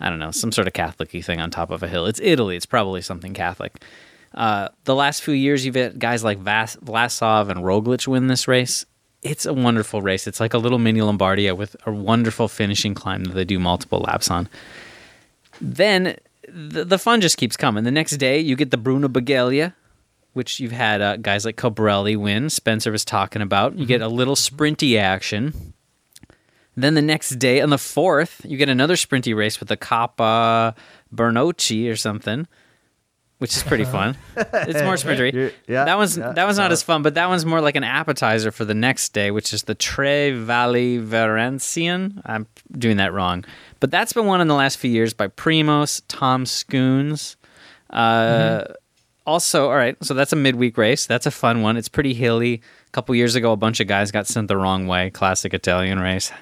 I 0.00 0.08
don't 0.10 0.18
know, 0.18 0.30
some 0.30 0.52
sort 0.52 0.66
of 0.66 0.72
Catholic 0.72 1.10
thing 1.10 1.40
on 1.40 1.50
top 1.50 1.70
of 1.70 1.82
a 1.82 1.88
hill. 1.88 2.06
It's 2.06 2.20
Italy. 2.20 2.56
It's 2.56 2.66
probably 2.66 3.02
something 3.02 3.34
Catholic. 3.34 3.82
Uh, 4.34 4.68
the 4.84 4.94
last 4.94 5.22
few 5.22 5.34
years, 5.34 5.66
you've 5.66 5.74
had 5.74 5.98
guys 5.98 6.24
like 6.24 6.38
Vas- 6.38 6.76
Vlasov 6.76 7.48
and 7.48 7.60
Roglic 7.60 8.06
win 8.06 8.28
this 8.28 8.48
race. 8.48 8.86
It's 9.22 9.44
a 9.44 9.52
wonderful 9.52 10.00
race. 10.00 10.26
It's 10.26 10.40
like 10.40 10.54
a 10.54 10.58
little 10.58 10.78
mini 10.78 11.00
Lombardia 11.00 11.54
with 11.56 11.76
a 11.86 11.92
wonderful 11.92 12.48
finishing 12.48 12.94
climb 12.94 13.24
that 13.24 13.34
they 13.34 13.44
do 13.44 13.58
multiple 13.58 14.00
laps 14.00 14.30
on 14.30 14.48
then 15.60 16.16
the, 16.48 16.84
the 16.84 16.98
fun 16.98 17.20
just 17.20 17.36
keeps 17.36 17.56
coming. 17.56 17.84
The 17.84 17.90
next 17.90 18.16
day, 18.16 18.40
you 18.40 18.56
get 18.56 18.70
the 18.70 18.76
Bruno 18.76 19.08
Beghelli, 19.08 19.72
which 20.32 20.58
you've 20.58 20.72
had 20.72 21.00
uh, 21.00 21.16
guys 21.16 21.44
like 21.44 21.56
Colbrelli 21.56 22.16
win. 22.16 22.50
Spencer 22.50 22.90
was 22.90 23.04
talking 23.04 23.42
about. 23.42 23.76
You 23.76 23.86
get 23.86 24.00
a 24.00 24.08
little 24.08 24.34
sprinty 24.34 24.98
action. 24.98 25.69
Then 26.80 26.94
the 26.94 27.02
next 27.02 27.30
day, 27.38 27.60
on 27.60 27.70
the 27.70 27.78
fourth, 27.78 28.40
you 28.44 28.56
get 28.56 28.68
another 28.68 28.94
sprinty 28.96 29.34
race 29.36 29.60
with 29.60 29.68
the 29.68 29.76
Coppa 29.76 30.74
Bernocchi 31.14 31.90
or 31.90 31.96
something, 31.96 32.46
which 33.38 33.56
is 33.56 33.62
pretty 33.62 33.84
fun. 33.84 34.16
It's 34.36 34.82
more 34.82 34.96
sprintery. 34.96 35.52
Yeah, 35.66 35.84
that 35.84 35.96
one's 35.96 36.16
yeah. 36.18 36.32
that 36.32 36.44
one's 36.44 36.58
not 36.58 36.70
Uh, 36.70 36.74
as 36.74 36.82
fun, 36.82 37.02
but 37.02 37.14
that 37.14 37.28
one's 37.28 37.44
more 37.46 37.60
like 37.60 37.76
an 37.76 37.84
appetizer 37.84 38.50
for 38.50 38.64
the 38.64 38.74
next 38.74 39.12
day, 39.12 39.30
which 39.30 39.52
is 39.52 39.62
the 39.64 39.74
Tre 39.74 40.32
Valli 40.32 40.98
Verencian. 40.98 42.20
I'm 42.26 42.46
doing 42.72 42.96
that 42.98 43.12
wrong, 43.12 43.44
but 43.80 43.90
that's 43.90 44.12
been 44.12 44.26
won 44.26 44.40
in 44.40 44.48
the 44.48 44.54
last 44.54 44.78
few 44.78 44.90
years 44.90 45.12
by 45.14 45.28
Primos, 45.28 46.02
Toms 46.08 46.50
Skujins. 46.64 47.36
Uh, 47.90 48.64
Also, 49.26 49.68
all 49.68 49.76
right, 49.76 49.96
so 50.02 50.14
that's 50.14 50.32
a 50.32 50.36
midweek 50.36 50.76
race. 50.78 51.06
That's 51.06 51.26
a 51.26 51.30
fun 51.30 51.62
one. 51.62 51.76
It's 51.76 51.88
pretty 51.90 52.14
hilly. 52.14 52.54
A 52.88 52.90
couple 52.90 53.14
years 53.14 53.34
ago, 53.36 53.52
a 53.52 53.56
bunch 53.56 53.78
of 53.78 53.86
guys 53.86 54.10
got 54.10 54.26
sent 54.26 54.48
the 54.48 54.56
wrong 54.56 54.86
way. 54.88 55.10
Classic 55.10 55.52
Italian 55.54 56.00
race. 56.00 56.32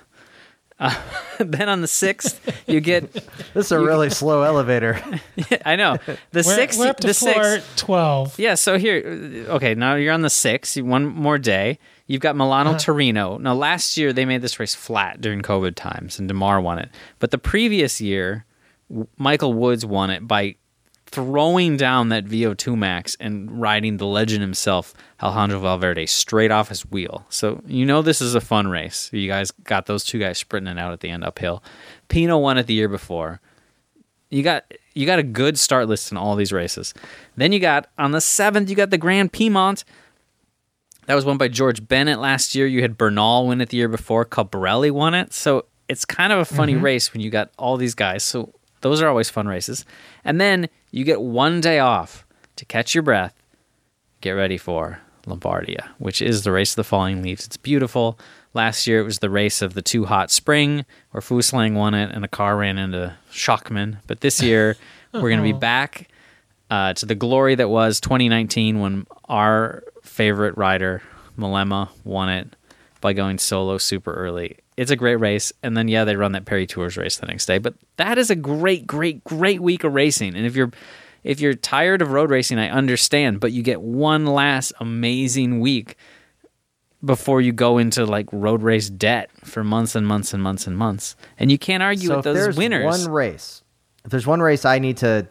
then 1.38 1.68
on 1.68 1.80
the 1.80 1.88
sixth, 1.88 2.40
you 2.66 2.80
get. 2.80 3.12
This 3.54 3.66
is 3.66 3.72
a 3.72 3.80
really 3.80 4.10
slow 4.10 4.42
elevator. 4.42 5.00
I 5.64 5.74
know 5.74 5.96
the 6.06 6.18
We're, 6.32 6.42
sixth. 6.42 6.78
we're 6.78 6.88
up 6.88 7.00
to 7.00 7.08
the 7.08 7.14
floor 7.14 7.56
sixth. 7.56 7.76
12. 7.76 8.38
Yeah. 8.38 8.54
So 8.54 8.78
here, 8.78 9.46
okay. 9.48 9.74
Now 9.74 9.94
you're 9.94 10.12
on 10.12 10.20
the 10.20 10.30
sixth. 10.30 10.80
One 10.80 11.06
more 11.06 11.38
day. 11.38 11.78
You've 12.06 12.20
got 12.20 12.36
Milano 12.36 12.70
uh-huh. 12.70 12.78
Torino. 12.78 13.38
Now 13.38 13.54
last 13.54 13.96
year 13.96 14.12
they 14.12 14.24
made 14.24 14.42
this 14.42 14.60
race 14.60 14.74
flat 14.74 15.20
during 15.20 15.40
COVID 15.40 15.74
times, 15.74 16.18
and 16.18 16.30
Demare 16.30 16.62
won 16.62 16.78
it. 16.78 16.90
But 17.18 17.30
the 17.32 17.38
previous 17.38 18.00
year, 18.00 18.44
Michael 19.16 19.54
Woods 19.54 19.84
won 19.84 20.10
it 20.10 20.28
by 20.28 20.56
throwing 21.10 21.76
down 21.76 22.10
that 22.10 22.26
VO2 22.26 22.76
max 22.76 23.16
and 23.18 23.60
riding 23.60 23.96
the 23.96 24.06
legend 24.06 24.42
himself, 24.42 24.94
Alejandro 25.22 25.58
Valverde, 25.60 26.06
straight 26.06 26.50
off 26.50 26.68
his 26.68 26.82
wheel. 26.90 27.24
So 27.30 27.62
you 27.66 27.86
know 27.86 28.02
this 28.02 28.20
is 28.20 28.34
a 28.34 28.40
fun 28.40 28.68
race. 28.68 29.10
You 29.12 29.28
guys 29.28 29.50
got 29.50 29.86
those 29.86 30.04
two 30.04 30.18
guys 30.18 30.38
sprinting 30.38 30.76
it 30.76 30.80
out 30.80 30.92
at 30.92 31.00
the 31.00 31.08
end 31.08 31.24
uphill. 31.24 31.62
Pinot 32.08 32.40
won 32.40 32.58
it 32.58 32.66
the 32.66 32.74
year 32.74 32.88
before. 32.88 33.40
You 34.30 34.42
got 34.42 34.64
you 34.94 35.06
got 35.06 35.18
a 35.18 35.22
good 35.22 35.58
start 35.58 35.88
list 35.88 36.12
in 36.12 36.18
all 36.18 36.36
these 36.36 36.52
races. 36.52 36.92
Then 37.36 37.52
you 37.52 37.60
got 37.60 37.88
on 37.98 38.12
the 38.12 38.20
seventh, 38.20 38.68
you 38.68 38.76
got 38.76 38.90
the 38.90 38.98
Grand 38.98 39.32
Piedmont. 39.32 39.84
That 41.06 41.14
was 41.14 41.24
won 41.24 41.38
by 41.38 41.48
George 41.48 41.88
Bennett 41.88 42.18
last 42.18 42.54
year. 42.54 42.66
You 42.66 42.82
had 42.82 42.98
Bernal 42.98 43.46
win 43.46 43.62
it 43.62 43.70
the 43.70 43.78
year 43.78 43.88
before. 43.88 44.26
Colbrelli 44.26 44.90
won 44.90 45.14
it. 45.14 45.32
So 45.32 45.64
it's 45.88 46.04
kind 46.04 46.34
of 46.34 46.38
a 46.38 46.44
funny 46.44 46.74
mm-hmm. 46.74 46.84
race 46.84 47.14
when 47.14 47.22
you 47.22 47.30
got 47.30 47.50
all 47.56 47.78
these 47.78 47.94
guys. 47.94 48.22
So 48.22 48.52
those 48.82 49.00
are 49.00 49.08
always 49.08 49.30
fun 49.30 49.48
races. 49.48 49.86
And 50.24 50.38
then 50.38 50.68
you 50.90 51.04
get 51.04 51.20
one 51.20 51.60
day 51.60 51.78
off 51.78 52.26
to 52.56 52.64
catch 52.64 52.94
your 52.94 53.02
breath, 53.02 53.34
get 54.20 54.32
ready 54.32 54.58
for 54.58 55.00
Lombardia, 55.26 55.88
which 55.98 56.20
is 56.22 56.42
the 56.42 56.52
race 56.52 56.72
of 56.72 56.76
the 56.76 56.84
falling 56.84 57.22
leaves. 57.22 57.46
It's 57.46 57.56
beautiful. 57.56 58.18
Last 58.54 58.86
year 58.86 59.00
it 59.00 59.04
was 59.04 59.18
the 59.18 59.30
race 59.30 59.62
of 59.62 59.74
the 59.74 59.82
too 59.82 60.06
hot 60.06 60.30
spring 60.30 60.84
where 61.10 61.20
Fuglsang 61.20 61.74
won 61.74 61.94
it 61.94 62.10
and 62.12 62.24
a 62.24 62.28
car 62.28 62.56
ran 62.56 62.78
into 62.78 63.14
Schachmann. 63.30 63.98
But 64.06 64.20
this 64.20 64.42
year 64.42 64.76
we're 65.12 65.20
going 65.20 65.38
to 65.38 65.42
be 65.42 65.52
back 65.52 66.08
uh, 66.70 66.94
to 66.94 67.06
the 67.06 67.14
glory 67.14 67.54
that 67.54 67.68
was 67.68 68.00
2019 68.00 68.80
when 68.80 69.06
our 69.28 69.84
favorite 70.02 70.56
rider, 70.56 71.02
Mollema, 71.38 71.88
won 72.04 72.28
it 72.28 72.56
by 73.00 73.12
going 73.12 73.38
solo 73.38 73.78
super 73.78 74.12
early. 74.12 74.58
It's 74.78 74.92
a 74.92 74.96
great 74.96 75.16
race. 75.16 75.52
And 75.62 75.76
then, 75.76 75.88
yeah, 75.88 76.04
they 76.04 76.14
run 76.14 76.32
that 76.32 76.44
Paris-Tours 76.44 76.96
race 76.96 77.16
the 77.16 77.26
next 77.26 77.46
day. 77.46 77.58
But 77.58 77.74
that 77.96 78.16
is 78.16 78.30
a 78.30 78.36
great, 78.36 78.86
great, 78.86 79.24
great 79.24 79.60
week 79.60 79.82
of 79.82 79.92
racing. 79.92 80.36
And 80.36 80.46
if 80.46 80.54
you're 80.54 80.70
if 81.24 81.40
you're 81.40 81.54
tired 81.54 82.00
of 82.00 82.12
road 82.12 82.30
racing, 82.30 82.60
I 82.60 82.70
understand, 82.70 83.40
but 83.40 83.50
you 83.50 83.62
get 83.62 83.80
one 83.80 84.24
last 84.24 84.72
amazing 84.78 85.58
week 85.58 85.96
before 87.04 87.40
you 87.40 87.52
go 87.52 87.76
into 87.76 88.06
like 88.06 88.28
road 88.32 88.62
race 88.62 88.88
debt 88.88 89.30
for 89.44 89.64
months 89.64 89.96
and 89.96 90.06
months 90.06 90.32
and 90.32 90.42
months 90.42 90.66
and 90.68 90.78
months. 90.78 91.16
And 91.38 91.50
you 91.50 91.58
can't 91.58 91.82
argue 91.82 92.08
so 92.08 92.16
with 92.16 92.18
if 92.18 92.24
those 92.24 92.44
there's 92.44 92.56
winners. 92.56 92.84
one 92.84 93.12
race, 93.12 93.64
if 94.04 94.12
there's 94.12 94.28
one 94.28 94.40
race 94.40 94.64
I 94.64 94.78
need 94.78 94.98
to 94.98 95.28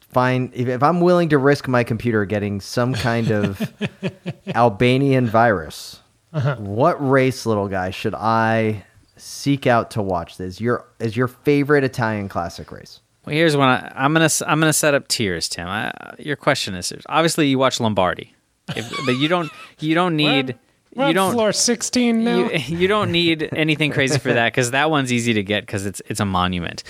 find, 0.00 0.52
if, 0.54 0.66
if 0.66 0.82
I'm 0.82 1.00
willing 1.00 1.28
to 1.28 1.38
risk 1.38 1.68
my 1.68 1.84
computer 1.84 2.24
getting 2.24 2.60
some 2.60 2.92
kind 2.92 3.30
of 3.30 3.72
Albanian 4.54 5.28
virus, 5.28 6.01
Uh-huh. 6.32 6.56
what 6.56 6.96
race, 7.06 7.44
little 7.46 7.68
guy, 7.68 7.90
should 7.90 8.14
I 8.14 8.84
seek 9.16 9.66
out 9.66 9.90
to 9.92 10.02
watch? 10.02 10.38
This 10.38 10.60
your 10.60 10.86
is 10.98 11.16
your 11.16 11.28
favorite 11.28 11.84
Italian 11.84 12.28
classic 12.28 12.72
race? 12.72 13.00
Well, 13.26 13.34
here's 13.34 13.56
one. 13.56 13.68
I, 13.68 13.92
I'm 13.94 14.12
gonna 14.12 14.24
s- 14.26 14.42
I'm 14.42 14.58
gonna 14.60 14.72
set 14.72 14.94
up 14.94 15.08
tiers, 15.08 15.48
Tim. 15.48 15.68
I, 15.68 15.92
your 16.18 16.36
question 16.36 16.74
is 16.74 16.92
obviously 17.08 17.48
you 17.48 17.58
watch 17.58 17.78
Lombardi, 17.80 18.34
if, 18.74 18.90
but 19.06 19.12
you 19.16 19.28
don't 19.28 19.50
you 19.78 19.94
don't 19.94 20.16
need 20.16 20.58
We're 20.94 21.08
you 21.08 21.14
don't 21.14 21.32
floor 21.32 21.52
16 21.52 22.24
now. 22.24 22.36
you, 22.50 22.78
you 22.78 22.88
don't 22.88 23.12
need 23.12 23.48
anything 23.52 23.92
crazy 23.92 24.18
for 24.18 24.32
that 24.32 24.52
because 24.52 24.72
that 24.72 24.90
one's 24.90 25.12
easy 25.12 25.34
to 25.34 25.42
get 25.42 25.64
because 25.66 25.86
it's 25.86 26.02
it's 26.06 26.20
a 26.20 26.24
monument. 26.24 26.82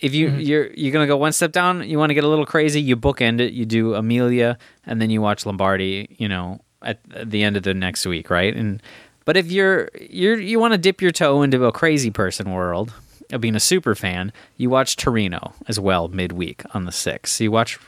If 0.00 0.14
you 0.14 0.28
you're 0.30 0.70
you're 0.72 0.92
gonna 0.92 1.06
go 1.06 1.16
one 1.16 1.32
step 1.32 1.52
down, 1.52 1.88
you 1.88 1.98
want 1.98 2.10
to 2.10 2.14
get 2.14 2.24
a 2.24 2.28
little 2.28 2.46
crazy. 2.46 2.80
You 2.80 2.96
bookend 2.96 3.40
it. 3.40 3.52
You 3.52 3.64
do 3.66 3.94
Amelia, 3.94 4.58
and 4.86 5.00
then 5.00 5.10
you 5.10 5.20
watch 5.22 5.44
Lombardi. 5.46 6.16
You 6.18 6.28
know, 6.28 6.60
at, 6.82 6.98
the 7.30 7.42
end 7.42 7.56
of 7.56 7.62
the 7.62 7.74
next 7.74 8.06
week, 8.06 8.30
right? 8.30 8.54
And 8.54 8.82
but 9.24 9.36
if 9.36 9.50
you're 9.50 9.90
you're 10.00 10.38
you 10.38 10.58
want 10.58 10.72
to 10.72 10.78
dip 10.78 11.00
your 11.00 11.12
toe 11.12 11.42
into 11.42 11.64
a 11.64 11.72
crazy 11.72 12.10
person 12.10 12.50
world 12.52 12.92
of 13.30 13.40
being 13.40 13.54
a 13.54 13.60
super 13.60 13.94
fan, 13.94 14.32
you 14.56 14.70
watch 14.70 14.96
Torino 14.96 15.54
as 15.68 15.78
well 15.78 16.08
midweek 16.08 16.62
on 16.74 16.84
the 16.84 16.92
sixth. 16.92 17.36
So 17.36 17.44
you 17.44 17.50
watch 17.50 17.78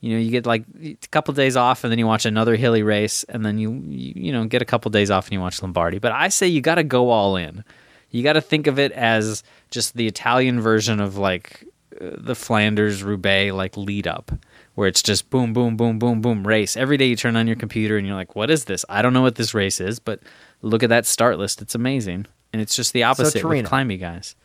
you 0.00 0.12
know 0.12 0.20
you 0.20 0.30
get 0.30 0.46
like 0.46 0.64
a 0.82 0.96
couple 1.10 1.34
days 1.34 1.56
off 1.56 1.84
and 1.84 1.90
then 1.90 1.98
you 1.98 2.06
watch 2.06 2.26
another 2.26 2.56
hilly 2.56 2.82
race 2.82 3.24
and 3.24 3.44
then 3.44 3.58
you 3.58 3.72
you, 3.88 4.32
know 4.32 4.44
get 4.44 4.62
a 4.62 4.64
couple 4.64 4.90
days 4.90 5.10
off 5.10 5.26
and 5.26 5.32
you 5.32 5.40
watch 5.40 5.62
lombardi 5.62 5.98
but 5.98 6.12
i 6.12 6.28
say 6.28 6.46
you 6.46 6.60
got 6.60 6.76
to 6.76 6.84
go 6.84 7.10
all 7.10 7.36
in 7.36 7.64
you 8.10 8.22
got 8.22 8.34
to 8.34 8.40
think 8.40 8.66
of 8.66 8.78
it 8.78 8.92
as 8.92 9.42
just 9.70 9.96
the 9.96 10.06
italian 10.06 10.60
version 10.60 11.00
of 11.00 11.16
like 11.16 11.64
uh, 12.00 12.10
the 12.18 12.34
flanders 12.34 13.02
roubaix 13.02 13.52
like 13.52 13.76
lead 13.76 14.06
up 14.06 14.30
where 14.76 14.86
it's 14.86 15.02
just 15.02 15.28
boom 15.28 15.52
boom 15.52 15.76
boom 15.76 15.98
boom 15.98 16.20
boom 16.20 16.46
race. 16.46 16.76
Every 16.76 16.96
day 16.96 17.06
you 17.06 17.16
turn 17.16 17.34
on 17.34 17.48
your 17.48 17.56
computer 17.56 17.98
and 17.98 18.06
you're 18.06 18.16
like 18.16 18.36
what 18.36 18.50
is 18.50 18.66
this? 18.66 18.84
I 18.88 19.02
don't 19.02 19.12
know 19.12 19.22
what 19.22 19.34
this 19.34 19.52
race 19.52 19.80
is 19.80 19.98
but 19.98 20.20
look 20.62 20.84
at 20.84 20.90
that 20.90 21.04
start 21.04 21.38
list. 21.38 21.60
It's 21.60 21.74
amazing. 21.74 22.26
And 22.52 22.62
it's 22.62 22.76
just 22.76 22.92
the 22.92 23.02
opposite 23.02 23.34
with 23.34 23.42
Torino. 23.42 23.68
climby 23.68 23.98
guys 23.98 24.36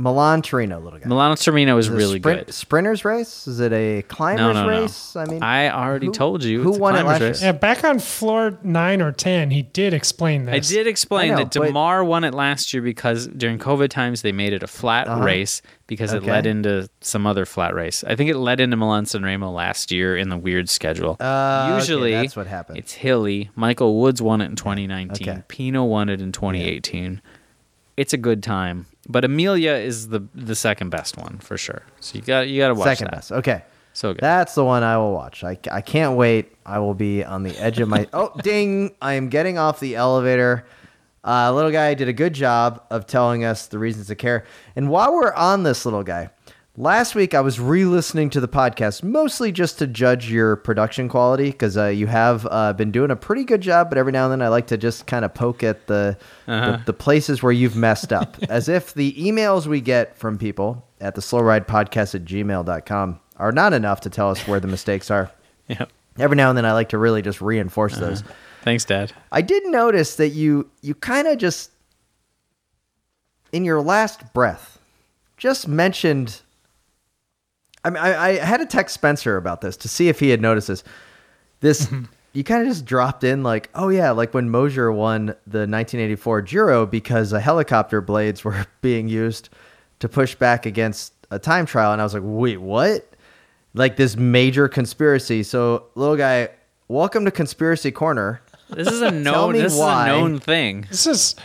Milan 0.00 0.40
Torino, 0.40 0.80
little 0.80 0.98
guy. 0.98 1.06
milano 1.06 1.34
torino 1.36 1.76
is 1.76 1.86
Is 1.86 1.92
it 1.92 1.94
a 1.94 1.96
really 1.98 2.18
sprint- 2.20 2.46
good 2.46 2.54
Sprinters 2.54 3.04
race? 3.04 3.46
Is 3.46 3.60
it 3.60 3.72
a 3.72 4.02
climbers 4.08 4.40
no 4.40 4.52
no 4.54 4.62
no 4.62 4.80
race? 4.82 5.14
I 5.14 5.26
mean, 5.26 5.42
i 5.42 5.68
already 5.68 6.06
who- 6.06 6.12
told 6.12 6.42
you 6.42 6.62
who 6.62 6.70
it's 6.70 6.78
a 6.78 6.80
won 6.80 6.96
it 6.96 7.02
climbers 7.02 7.20
last 7.28 7.42
year? 7.42 7.48
yeah, 7.48 7.52
back 7.52 7.84
on 7.84 7.98
floor 7.98 8.58
9 8.62 9.02
or 9.02 9.12
10, 9.12 9.50
he 9.50 9.62
did 9.62 9.92
explain 9.92 10.46
this. 10.46 10.54
I 10.72 10.74
did 10.74 10.86
explain 10.86 11.32
I 11.32 11.34
know, 11.34 11.44
that 11.44 11.52
but- 11.54 11.70
Demare 11.72 12.04
won 12.06 12.24
it 12.24 12.32
last 12.32 12.72
year 12.72 12.82
because 12.82 13.26
during 13.28 13.58
COVID 13.58 13.90
times 13.90 14.22
they 14.22 14.32
made 14.32 14.52
it 14.54 14.62
a 14.62 14.66
flat 14.66 15.06
Uh-huh. 15.06 15.22
race 15.22 15.60
because 15.86 16.12
it 16.14 16.18
Okay. 16.22 16.30
led 16.30 16.46
into 16.46 16.88
some 17.02 17.26
other 17.26 17.44
flat 17.44 17.74
race. 17.74 18.02
I 18.06 18.14
think 18.16 18.30
it 18.30 18.36
led 18.38 18.58
into 18.60 18.76
Milan 18.78 19.04
San 19.06 19.22
Remo 19.22 19.50
last 19.50 19.92
year 19.92 20.16
in 20.16 20.28
the 20.30 20.36
weird 20.38 20.70
schedule. 20.70 21.16
Uh, 21.20 21.66
okay, 21.72 21.74
Usually 21.76 22.12
that's 22.12 22.36
what 22.36 22.46
happened. 22.46 22.78
It's 22.78 22.92
hilly. 22.94 23.50
Michael 23.54 24.00
Woods 24.00 24.22
won 24.22 24.40
it 24.40 24.46
in 24.46 24.56
2019. 24.56 25.28
Okay. 25.28 25.42
Pinot 25.48 25.88
won 25.88 26.08
it 26.08 26.20
in 26.22 26.32
2018. 26.32 27.20
It's 27.96 28.14
a 28.14 28.16
good 28.16 28.42
time, 28.42 28.86
but 29.08 29.24
Amelia 29.24 29.72
is 29.72 30.08
the 30.08 30.26
the 30.34 30.54
second 30.54 30.90
best 30.90 31.16
one 31.16 31.38
for 31.38 31.56
sure. 31.56 31.82
So 32.00 32.16
you 32.16 32.22
got 32.22 32.48
you 32.48 32.60
got 32.60 32.68
to 32.68 32.74
watch 32.74 32.84
second 32.84 33.06
that. 33.06 33.16
best. 33.16 33.32
Okay. 33.32 33.62
So 33.92 34.12
good. 34.12 34.20
That's 34.20 34.54
the 34.54 34.64
one 34.64 34.82
I 34.82 34.96
will 34.98 35.12
watch. 35.12 35.42
I, 35.42 35.58
I 35.70 35.80
can't 35.80 36.16
wait. 36.16 36.54
I 36.64 36.78
will 36.78 36.94
be 36.94 37.24
on 37.24 37.42
the 37.42 37.56
edge 37.58 37.80
of 37.80 37.88
my. 37.88 38.06
oh, 38.12 38.32
ding! 38.42 38.94
I 39.02 39.14
am 39.14 39.28
getting 39.28 39.58
off 39.58 39.80
the 39.80 39.96
elevator. 39.96 40.64
Uh, 41.22 41.52
little 41.52 41.70
guy 41.70 41.92
did 41.94 42.08
a 42.08 42.12
good 42.12 42.32
job 42.32 42.82
of 42.90 43.06
telling 43.06 43.44
us 43.44 43.66
the 43.66 43.78
reasons 43.78 44.06
to 44.06 44.14
care. 44.14 44.46
And 44.74 44.88
while 44.88 45.12
we're 45.12 45.34
on 45.34 45.64
this 45.64 45.84
little 45.84 46.02
guy, 46.02 46.30
last 46.76 47.14
week 47.14 47.34
I 47.34 47.40
was 47.40 47.58
re-listening 47.60 48.30
to 48.30 48.40
the 48.40 48.48
podcast 48.48 49.02
mostly 49.02 49.52
just 49.52 49.78
to 49.78 49.86
judge 49.86 50.30
your 50.30 50.56
production 50.56 51.08
quality 51.08 51.50
because 51.50 51.76
uh, 51.76 51.86
you 51.86 52.06
have 52.06 52.46
uh, 52.50 52.72
been 52.72 52.90
doing 52.90 53.10
a 53.10 53.16
pretty 53.16 53.44
good 53.44 53.60
job. 53.60 53.88
But 53.90 53.98
every 53.98 54.12
now 54.12 54.24
and 54.24 54.32
then 54.32 54.42
I 54.42 54.48
like 54.48 54.68
to 54.68 54.76
just 54.78 55.06
kind 55.06 55.24
of 55.24 55.34
poke 55.34 55.62
at 55.62 55.86
the, 55.86 56.16
the 56.46 56.82
the 56.86 56.92
places 56.92 57.42
where 57.42 57.52
you've 57.52 57.76
messed 57.76 58.12
up, 58.12 58.36
as 58.48 58.68
if 58.68 58.94
the 58.94 59.12
emails 59.14 59.66
we 59.66 59.80
get 59.80 60.16
from 60.16 60.38
people 60.38 60.86
at 61.00 61.14
the 61.14 61.22
slow 61.22 61.40
ride 61.40 61.66
podcast 61.66 62.14
at 62.14 62.24
gmail.com 62.24 63.20
are 63.36 63.52
not 63.52 63.72
enough 63.72 64.00
to 64.02 64.10
tell 64.10 64.30
us 64.30 64.46
where 64.46 64.60
the 64.60 64.68
mistakes 64.68 65.10
are. 65.10 65.30
yeah. 65.68 65.86
Every 66.18 66.36
now 66.36 66.48
and 66.50 66.58
then 66.58 66.66
I 66.66 66.72
like 66.72 66.90
to 66.90 66.98
really 66.98 67.22
just 67.22 67.40
reinforce 67.40 67.94
Uh-huh. 67.96 68.06
those. 68.10 68.24
Thanks, 68.62 68.84
Dad. 68.84 69.12
I 69.32 69.40
did 69.40 69.64
notice 69.66 70.16
that 70.16 70.28
you 70.30 70.68
you 70.82 70.94
kind 70.94 71.26
of 71.26 71.38
just 71.38 71.70
in 73.52 73.64
your 73.64 73.80
last 73.80 74.32
breath 74.34 74.78
just 75.38 75.66
mentioned 75.66 76.42
I 77.84 77.90
mean 77.90 78.02
I, 78.02 78.28
I 78.28 78.32
had 78.36 78.58
to 78.58 78.66
text 78.66 78.94
Spencer 78.94 79.36
about 79.36 79.60
this 79.60 79.76
to 79.78 79.88
see 79.88 80.08
if 80.08 80.20
he 80.20 80.30
had 80.30 80.40
noticed 80.40 80.68
this. 80.68 80.84
This 81.60 81.92
you 82.32 82.44
kind 82.44 82.62
of 82.62 82.68
just 82.68 82.84
dropped 82.84 83.24
in 83.24 83.42
like, 83.42 83.70
oh 83.74 83.88
yeah, 83.88 84.12
like 84.12 84.32
when 84.32 84.50
Moser 84.50 84.92
won 84.92 85.26
the 85.46 85.66
1984 85.66 86.42
Giro 86.42 86.86
because 86.86 87.30
the 87.30 87.40
helicopter 87.40 88.00
blades 88.00 88.44
were 88.44 88.66
being 88.80 89.08
used 89.08 89.48
to 89.98 90.08
push 90.08 90.34
back 90.34 90.64
against 90.66 91.12
a 91.30 91.38
time 91.38 91.66
trial, 91.66 91.92
and 91.92 92.00
I 92.00 92.04
was 92.04 92.14
like, 92.14 92.22
wait, 92.24 92.60
what? 92.60 93.06
Like 93.74 93.96
this 93.96 94.16
major 94.16 94.68
conspiracy. 94.68 95.42
So 95.42 95.86
little 95.94 96.16
guy, 96.16 96.48
welcome 96.88 97.24
to 97.24 97.30
Conspiracy 97.30 97.90
Corner. 97.92 98.40
This 98.68 98.88
is 98.88 99.00
a 99.02 99.10
known. 99.12 99.52
me 99.52 99.60
This 99.60 99.76
why. 99.76 100.08
is 100.08 100.14
a 100.14 100.18
known 100.18 100.38
thing. 100.40 100.86
This 100.88 101.06
is 101.06 101.36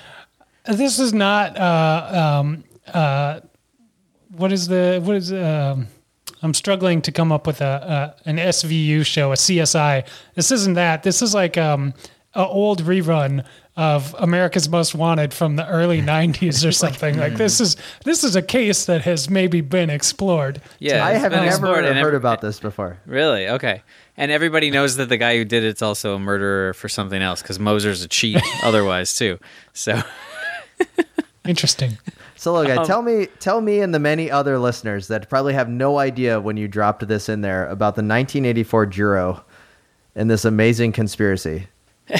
this 0.65 0.99
is 0.99 1.13
not 1.13 1.57
uh, 1.57 2.39
um, 2.41 2.63
uh, 2.93 3.41
what 4.29 4.51
is 4.51 4.67
the 4.67 5.01
what 5.03 5.15
is 5.15 5.31
um, 5.33 5.87
I'm 6.45 6.53
struggling 6.53 7.01
to 7.01 7.11
come 7.11 7.31
up 7.31 7.47
with 7.47 7.59
a, 7.59 8.15
a 8.25 8.29
an 8.29 8.37
SVU 8.37 9.03
show, 9.03 9.31
a 9.31 9.35
CSI. 9.35 10.05
This 10.35 10.51
isn't 10.51 10.75
that. 10.75 11.01
This 11.01 11.23
is 11.23 11.33
like 11.33 11.57
um, 11.57 11.95
a 12.35 12.45
old 12.45 12.83
rerun 12.83 13.43
of 13.75 14.15
America's 14.19 14.69
Most 14.69 14.93
Wanted 14.93 15.33
from 15.33 15.55
the 15.55 15.67
early 15.67 16.01
'90s 16.13 16.63
or 16.65 16.71
something. 16.71 17.17
like 17.17 17.33
this 17.33 17.59
is 17.59 17.75
this 18.03 18.23
is 18.23 18.35
a 18.35 18.43
case 18.43 18.85
that 18.85 19.01
has 19.01 19.27
maybe 19.27 19.61
been 19.61 19.89
explored. 19.89 20.61
Yeah, 20.77 21.03
I 21.03 21.13
have 21.13 21.31
never 21.31 21.45
explored 21.47 21.83
and 21.83 21.97
heard 21.97 22.07
every- 22.09 22.17
about 22.17 22.41
this 22.41 22.59
before. 22.59 22.99
Really? 23.07 23.47
Okay. 23.47 23.81
And 24.15 24.31
everybody 24.31 24.69
knows 24.69 24.97
that 24.97 25.09
the 25.09 25.17
guy 25.17 25.37
who 25.37 25.45
did 25.45 25.63
it's 25.63 25.81
also 25.81 26.15
a 26.15 26.19
murderer 26.19 26.73
for 26.75 26.87
something 26.87 27.21
else 27.21 27.41
because 27.41 27.59
Moser's 27.59 28.03
a 28.03 28.07
cheat 28.07 28.39
otherwise 28.63 29.15
too. 29.15 29.39
So 29.73 30.03
Interesting. 31.45 31.97
So, 32.45 32.53
look, 32.53 32.69
Um, 32.69 32.85
tell 32.85 33.01
me, 33.01 33.25
tell 33.39 33.59
me, 33.59 33.79
and 33.79 33.91
the 33.91 33.97
many 33.97 34.29
other 34.29 34.59
listeners 34.59 35.07
that 35.07 35.27
probably 35.29 35.55
have 35.55 35.67
no 35.67 35.97
idea 35.97 36.39
when 36.39 36.57
you 36.57 36.67
dropped 36.67 37.07
this 37.07 37.27
in 37.27 37.41
there 37.41 37.65
about 37.65 37.95
the 37.95 38.03
1984 38.03 38.85
Giro 38.85 39.43
and 40.15 40.29
this 40.29 40.45
amazing 40.45 40.91
conspiracy. 40.91 41.65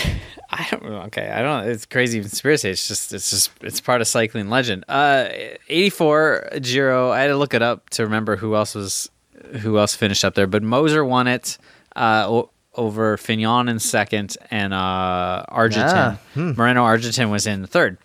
I 0.49 0.67
don't. 0.71 0.83
Okay, 0.83 1.29
I 1.29 1.43
don't. 1.43 1.67
It's 1.67 1.85
crazy 1.85 2.21
conspiracy. 2.21 2.71
It's 2.71 2.87
just. 2.87 3.13
It's 3.13 3.29
just. 3.29 3.51
It's 3.61 3.79
part 3.79 4.01
of 4.01 4.07
cycling 4.07 4.49
legend. 4.49 4.83
Uh, 4.87 5.27
eighty 5.69 5.91
four 5.91 6.49
Giro. 6.59 7.11
I 7.11 7.19
had 7.19 7.27
to 7.27 7.37
look 7.37 7.53
it 7.53 7.61
up 7.61 7.91
to 7.91 8.01
remember 8.01 8.35
who 8.35 8.55
else 8.55 8.73
was, 8.73 9.11
who 9.59 9.77
else 9.77 9.93
finished 9.93 10.25
up 10.25 10.33
there. 10.33 10.47
But 10.47 10.63
Moser 10.63 11.05
won 11.05 11.27
it. 11.27 11.59
Uh, 11.95 12.41
over 12.73 13.15
Fignon 13.17 13.69
in 13.69 13.79
second, 13.79 14.37
and 14.49 14.73
uh, 14.73 15.45
Argentin. 15.49 16.17
Ah, 16.17 16.19
hmm. 16.33 16.51
Moreno 16.57 16.83
Argentin 16.83 17.29
was 17.29 17.45
in 17.45 17.67
third. 17.67 17.99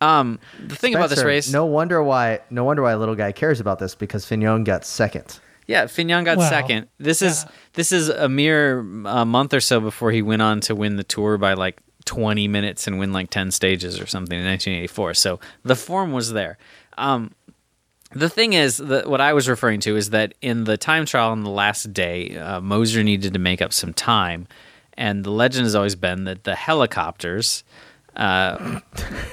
Um, 0.00 0.38
the 0.66 0.76
thing 0.76 0.94
about 0.94 1.10
this 1.10 1.22
race, 1.22 1.52
No 1.52 1.66
wonder 1.66 2.02
why. 2.02 2.40
No 2.50 2.64
wonder 2.64 2.82
why 2.82 2.94
little 2.94 3.14
guy 3.14 3.32
cares 3.32 3.60
about 3.60 3.78
this 3.78 3.94
because 3.94 4.24
Fignon 4.24 4.64
got 4.64 4.84
second. 4.84 5.40
Yeah, 5.66 5.86
Fignon 5.86 6.24
got 6.24 6.38
Well, 6.38 6.48
second. 6.48 6.88
This 6.98 7.22
is 7.22 7.46
this 7.74 7.92
is 7.92 8.08
a 8.08 8.28
mere 8.28 8.80
uh, 9.06 9.24
month 9.24 9.54
or 9.54 9.60
so 9.60 9.78
before 9.80 10.10
he 10.10 10.22
went 10.22 10.42
on 10.42 10.60
to 10.62 10.74
win 10.74 10.96
the 10.96 11.04
tour 11.04 11.38
by 11.38 11.52
like 11.52 11.80
20 12.06 12.48
minutes 12.48 12.86
and 12.86 12.98
win 12.98 13.12
like 13.12 13.30
10 13.30 13.50
stages 13.50 14.00
or 14.00 14.06
something 14.06 14.38
in 14.38 14.44
1984. 14.46 15.14
So 15.14 15.38
the 15.62 15.76
form 15.76 16.12
was 16.12 16.32
there. 16.32 16.58
Um, 16.98 17.32
the 18.12 18.28
thing 18.28 18.54
is 18.54 18.78
that 18.78 19.08
what 19.08 19.20
I 19.20 19.32
was 19.32 19.48
referring 19.48 19.80
to 19.80 19.96
is 19.96 20.10
that 20.10 20.34
in 20.42 20.64
the 20.64 20.76
time 20.76 21.06
trial 21.06 21.30
on 21.30 21.42
the 21.44 21.50
last 21.50 21.92
day, 21.92 22.36
uh, 22.36 22.60
Moser 22.60 23.04
needed 23.04 23.34
to 23.34 23.38
make 23.38 23.62
up 23.62 23.72
some 23.72 23.94
time, 23.94 24.48
and 24.94 25.22
the 25.22 25.30
legend 25.30 25.64
has 25.64 25.76
always 25.76 25.94
been 25.94 26.24
that 26.24 26.44
the 26.44 26.56
helicopters. 26.56 27.62
Uh, 28.20 28.80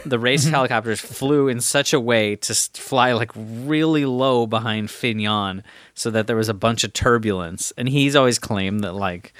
the 0.05 0.17
race 0.17 0.45
helicopters 0.47 1.01
flew 1.01 1.49
in 1.49 1.59
such 1.59 1.91
a 1.91 1.99
way 1.99 2.37
to 2.37 2.53
fly 2.55 3.11
like 3.11 3.31
really 3.35 4.05
low 4.05 4.47
behind 4.47 4.89
Fignon 4.89 5.61
so 5.93 6.09
that 6.09 6.25
there 6.25 6.37
was 6.37 6.47
a 6.47 6.53
bunch 6.53 6.85
of 6.85 6.93
turbulence 6.93 7.73
and 7.77 7.89
he's 7.89 8.15
always 8.15 8.39
claimed 8.39 8.79
that 8.85 8.93
like 8.93 9.33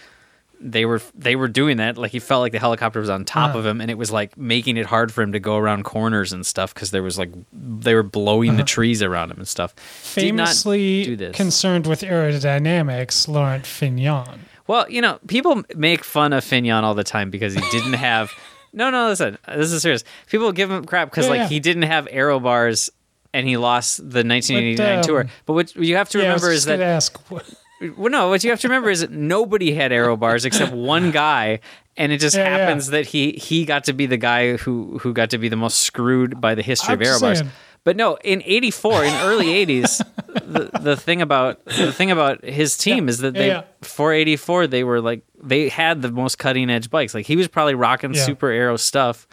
they 0.60 0.84
were 0.86 1.00
they 1.16 1.36
were 1.38 1.48
doing 1.48 1.78
that 1.78 1.98
like 1.98 2.12
he 2.12 2.20
felt 2.20 2.42
like 2.42 2.52
the 2.52 2.60
helicopter 2.60 3.00
was 3.00 3.10
on 3.10 3.24
top 3.24 3.52
Uh-huh. 3.52 3.60
of 3.60 3.66
him 3.66 3.80
and 3.80 3.90
it 3.90 3.98
was 3.98 4.12
like 4.12 4.36
making 4.38 4.76
it 4.76 4.88
hard 4.88 5.14
for 5.14 5.22
him 5.22 5.32
to 5.32 5.40
go 5.40 5.56
around 5.56 5.84
corners 5.84 6.34
and 6.34 6.46
stuff 6.46 6.74
because 6.74 6.92
there 6.92 7.04
was 7.04 7.18
like 7.18 7.30
they 7.54 7.94
were 7.96 8.04
blowing 8.04 8.58
the 8.58 8.64
trees 8.64 9.02
around 9.02 9.32
him 9.32 9.38
and 9.38 9.48
stuff 9.48 9.74
Famously 9.74 11.32
concerned 11.34 11.88
with 11.88 12.02
aerodynamics, 12.02 13.28
Laurent 13.28 13.66
Fignon. 13.66 14.42
Well, 14.68 14.90
you 14.90 15.02
know, 15.02 15.20
people 15.28 15.64
make 15.76 16.04
fun 16.04 16.34
of 16.34 16.44
Fignon 16.44 16.84
all 16.84 16.96
the 16.96 17.04
time 17.04 17.30
because 17.30 17.54
he 17.54 17.62
didn't 17.72 17.94
have. 17.94 18.32
No, 18.74 18.90
no, 18.90 19.08
listen, 19.10 19.38
this 19.48 19.72
is 19.72 19.82
serious. 19.82 20.04
People 20.30 20.52
give 20.52 20.70
him 20.72 20.86
crap 20.86 21.10
because 21.10 21.26
Yeah, 21.26 21.32
like 21.32 21.40
yeah. 21.42 21.48
he 21.48 21.60
didn't 21.60 21.84
have 21.84 22.08
aero 22.12 22.40
bars 22.40 22.90
and 23.34 23.48
he 23.48 23.58
lost 23.58 23.98
the 23.98 24.24
1989 24.24 24.78
But, 24.78 24.96
um, 24.98 25.04
tour. 25.04 25.26
But 25.46 25.54
what 25.54 25.76
you 25.76 25.96
have 25.98 26.10
to 26.10 26.20
yeah, 26.20 26.32
I 26.32 26.34
was 26.34 26.42
remember 26.44 26.54
is 26.54 26.58
just 26.66 26.68
gonna 26.68 26.78
that 26.78 26.84
ask, 26.86 27.28
wh- 27.30 28.00
well, 28.00 28.10
no, 28.12 28.30
what 28.30 28.44
you 28.44 28.50
have 28.50 28.60
to 28.62 28.68
remember 28.68 28.90
is 28.90 29.02
that 29.02 29.12
nobody 29.12 29.74
had 29.74 29.92
aero 29.92 30.16
bars 30.18 30.46
except 30.46 30.72
one 30.96 31.12
guy, 31.12 31.60
and 31.96 32.12
it 32.12 32.20
just 32.20 32.36
Yeah, 32.36 32.44
yeah. 32.50 32.58
happens 32.58 32.88
that 32.88 33.06
he 33.08 33.34
he 33.34 33.66
got 33.66 33.84
to 33.86 33.94
be 33.94 34.06
the 34.08 34.18
guy 34.18 34.58
who 34.58 34.98
who 35.00 35.14
got 35.14 35.30
to 35.32 35.38
be 35.38 35.50
the 35.50 35.56
most 35.58 35.80
screwed 35.80 36.40
by 36.42 36.56
the 36.56 36.64
history 36.64 36.94
I'm 36.94 37.00
of 37.02 37.06
aero 37.06 37.14
just 37.14 37.22
bars. 37.22 37.40
saying. 37.40 37.52
But 37.88 37.96
no, 37.96 38.18
in 38.22 38.44
'84, 38.46 39.06
in 39.06 39.14
early 39.22 39.46
'80s, 39.66 40.04
the, 40.46 40.70
the 40.82 40.98
thing 40.98 41.22
about 41.22 41.64
the 41.64 41.94
thing 41.94 42.12
about 42.12 42.44
his 42.44 42.78
team 42.78 43.08
is 43.08 43.20
that 43.20 43.34
they 43.34 43.48
yeah. 43.48 43.64
for 43.82 44.12
'84 44.12 44.68
they 44.68 44.84
were 44.84 45.00
like 45.00 45.22
they 45.42 45.70
had 45.70 46.02
the 46.02 46.12
most 46.12 46.38
cutting 46.38 46.70
edge 46.70 46.90
bikes. 46.90 47.14
Like 47.14 47.26
he 47.26 47.38
was 47.38 47.48
probably 47.48 47.76
rocking 47.76 48.14
Yeah. 48.14 48.24
super 48.26 48.50
aero 48.50 48.76
stuff 48.76 49.26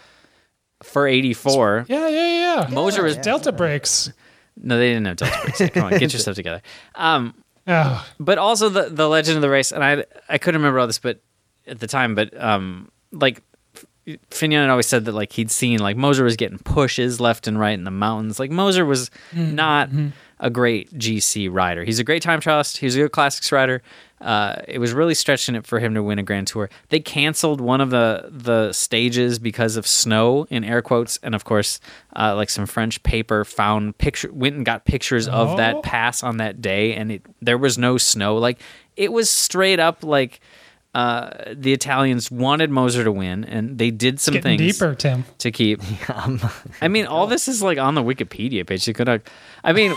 for 0.84 1.08
'84. 1.08 1.86
yeah, 1.88 2.06
yeah, 2.06 2.60
yeah. 2.60 2.68
Moser 2.70 3.02
was 3.02 3.16
Delta 3.16 3.50
brakes. 3.50 4.12
no, 4.56 4.78
they 4.78 4.90
didn't 4.92 5.06
have 5.08 5.16
delta 5.16 5.40
brakes. 5.42 5.74
Come 5.74 5.84
on, 5.86 5.90
get 5.98 6.12
your 6.12 6.20
stuff 6.20 6.36
together. 6.36 6.62
Um, 6.94 7.34
Oh, 7.66 8.06
but 8.20 8.38
also 8.38 8.68
the 8.68 8.88
the 8.88 9.08
legend 9.08 9.34
of 9.34 9.42
the 9.42 9.50
race, 9.50 9.72
and 9.72 9.82
I 9.82 10.04
I 10.28 10.38
couldn't 10.38 10.60
remember 10.60 10.78
all 10.78 10.86
this, 10.86 11.00
but 11.00 11.18
at 11.66 11.80
the 11.80 11.88
time, 11.88 12.14
but 12.14 12.40
um, 12.40 12.88
like 13.10 13.42
Had 14.06 14.70
always 14.70 14.86
said 14.86 15.04
that 15.06 15.12
like 15.12 15.32
he'd 15.32 15.50
seen 15.50 15.78
like 15.80 15.96
Moser 15.96 16.24
was 16.24 16.36
getting 16.36 16.58
pushes 16.58 17.20
left 17.20 17.46
and 17.46 17.58
right 17.58 17.72
in 17.72 17.84
the 17.84 17.90
mountains. 17.90 18.38
Like 18.38 18.50
Moser 18.50 18.84
was 18.84 19.10
not 19.32 19.88
a 20.40 20.50
great 20.50 20.92
GC 20.98 21.48
rider. 21.50 21.84
He's 21.84 21.98
a 21.98 22.04
great 22.04 22.22
time 22.22 22.40
trialist. 22.40 22.78
He 22.78 22.86
was 22.86 22.96
a 22.96 22.98
good 22.98 23.12
classics 23.12 23.50
rider. 23.50 23.82
Uh, 24.20 24.56
it 24.68 24.78
was 24.78 24.92
really 24.92 25.14
stretching 25.14 25.54
it 25.54 25.66
for 25.66 25.78
him 25.80 25.94
to 25.94 26.02
win 26.02 26.18
a 26.18 26.22
Grand 26.22 26.46
Tour. 26.46 26.70
They 26.88 26.98
canceled 27.00 27.60
one 27.60 27.80
of 27.80 27.90
the 27.90 28.28
the 28.30 28.72
stages 28.72 29.38
because 29.38 29.76
of 29.76 29.86
snow 29.86 30.46
in 30.50 30.64
air 30.64 30.82
quotes, 30.82 31.18
and 31.22 31.34
of 31.34 31.44
course, 31.44 31.78
uh, 32.16 32.34
like 32.34 32.48
some 32.50 32.66
French 32.66 33.02
paper 33.02 33.44
found 33.44 33.96
picture 33.98 34.30
went 34.32 34.56
and 34.56 34.64
got 34.66 34.84
pictures 34.86 35.28
of 35.28 35.50
Oh. 35.52 35.56
that 35.56 35.82
pass 35.82 36.22
on 36.22 36.38
that 36.38 36.60
day, 36.62 36.94
and 36.94 37.12
it 37.12 37.22
there 37.42 37.58
was 37.58 37.76
no 37.78 37.96
snow. 37.98 38.36
Like 38.36 38.60
it 38.96 39.12
was 39.12 39.28
straight 39.30 39.78
up 39.80 40.02
like 40.04 40.40
uh, 40.94 41.30
the 41.52 41.72
Italians 41.72 42.30
wanted 42.30 42.70
Moser 42.70 43.02
to 43.04 43.11
win, 43.12 43.44
and 43.44 43.78
they 43.78 43.90
did 43.90 44.20
some 44.20 44.40
things 44.40 44.61
deeper, 44.61 44.94
Tim. 44.94 45.24
to 45.38 45.50
keep. 45.50 45.80
I 46.80 46.88
mean, 46.88 47.07
all 47.07 47.26
this 47.26 47.48
is 47.48 47.62
like 47.62 47.78
on 47.78 47.94
the 47.94 48.02
Wikipedia 48.02 48.64
page. 48.66 48.87
You 48.87 48.94
could, 48.94 49.09
have, 49.09 49.22
I 49.64 49.72
mean, 49.72 49.94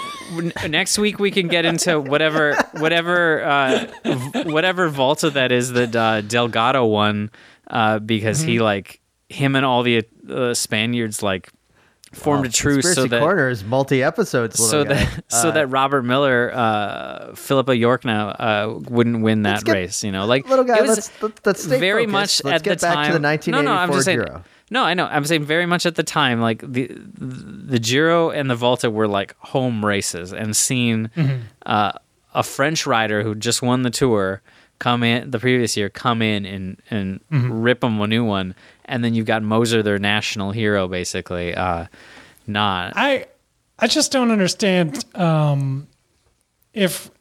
next 0.68 0.98
week 0.98 1.20
we 1.20 1.30
can 1.32 1.48
get 1.48 1.66
into 1.66 2.00
whatever, 2.00 2.56
whatever, 2.80 3.44
uh, 3.44 3.86
v- 4.06 4.52
whatever 4.52 4.90
Volta 4.90 5.30
that 5.30 5.52
is 5.52 5.74
that 5.74 5.96
uh, 5.96 6.22
Delgado 6.22 6.86
won 6.86 7.30
uh, 7.70 8.00
because 8.00 8.40
Mm-hmm. 8.40 8.50
he 8.50 8.60
like 8.60 9.00
him 9.30 9.56
and 9.56 9.66
all 9.66 9.84
the 9.84 10.04
uh, 10.30 10.54
Spaniards 10.54 11.22
like 11.22 11.52
formed 12.14 12.46
a 12.46 12.50
truce 12.50 12.86
Conspiracy 12.86 13.02
so 13.02 13.08
that 13.08 13.20
Corner 13.22 13.50
is 13.50 13.64
multi 13.64 14.02
episodes. 14.04 14.58
so 14.58 14.84
that 14.84 15.24
so 15.28 15.52
that 15.52 15.68
Robert 15.68 16.04
Millar, 16.04 16.52
uh, 16.54 17.36
Philippa 17.36 17.76
York 17.76 18.06
now 18.06 18.30
uh, 18.30 18.80
wouldn't 18.90 19.22
win 19.22 19.44
that 19.44 19.64
get- 19.64 19.74
race. 19.74 20.04
You 20.04 20.12
know, 20.12 20.26
like 20.26 20.48
little 20.50 20.66
guy. 20.66 20.78
it 20.78 20.82
was 20.82 20.90
Let's 20.90 21.22
let- 21.22 21.46
let's 21.46 21.66
very 21.66 22.06
focused. 22.08 22.12
much 22.12 22.44
Let's 22.52 22.56
at 22.62 22.64
get 22.64 22.80
the 22.80 22.86
back 22.88 22.94
time. 22.96 23.06
to 23.14 23.20
the 23.20 23.28
1984 23.28 23.64
no, 23.64 23.72
no, 23.72 23.78
I'm 23.78 23.92
just 23.92 24.06
saying. 24.06 24.20
Giro. 24.20 24.44
No, 24.70 24.84
I 24.84 24.94
know. 24.96 25.06
I'm 25.06 25.24
saying 25.24 25.46
very 25.46 25.66
much 25.66 25.86
at 25.86 25.96
the 25.96 26.04
time, 26.04 26.42
like 26.42 26.62
the 26.62 26.92
the 27.18 27.80
Giro 27.80 28.30
and 28.32 28.50
the 28.50 28.56
Volta 28.56 28.90
were 28.90 29.08
like 29.08 29.36
home 29.40 29.86
races, 29.86 30.34
and 30.34 30.56
seeing 30.56 31.08
Mm-hmm. 31.16 31.38
uh, 31.66 31.92
a 32.36 32.44
French 32.44 32.86
rider 32.86 33.24
who 33.24 33.34
just 33.34 33.62
won 33.62 33.82
the 33.84 33.90
tour 33.90 34.42
come 34.80 35.02
in 35.04 35.32
the 35.32 35.40
previous 35.40 35.76
year, 35.78 35.90
come 35.90 36.22
in 36.22 36.46
and 36.46 36.82
and 36.92 37.20
Mm-hmm. 37.32 37.52
rip 37.62 37.80
them 37.80 38.00
a 38.02 38.08
new 38.08 38.24
one, 38.26 38.54
and 38.88 39.04
then 39.04 39.14
you've 39.14 39.26
got 39.26 39.44
Moser, 39.44 39.84
their 39.84 40.00
national 40.00 40.52
hero, 40.52 40.88
basically. 40.88 41.54
Uh, 41.54 41.88
not 42.48 42.94
I 42.96 43.26
I 43.78 43.88
just 43.88 44.12
don't 44.12 44.32
understand 44.32 45.04
um, 45.16 45.88
if 46.74 47.12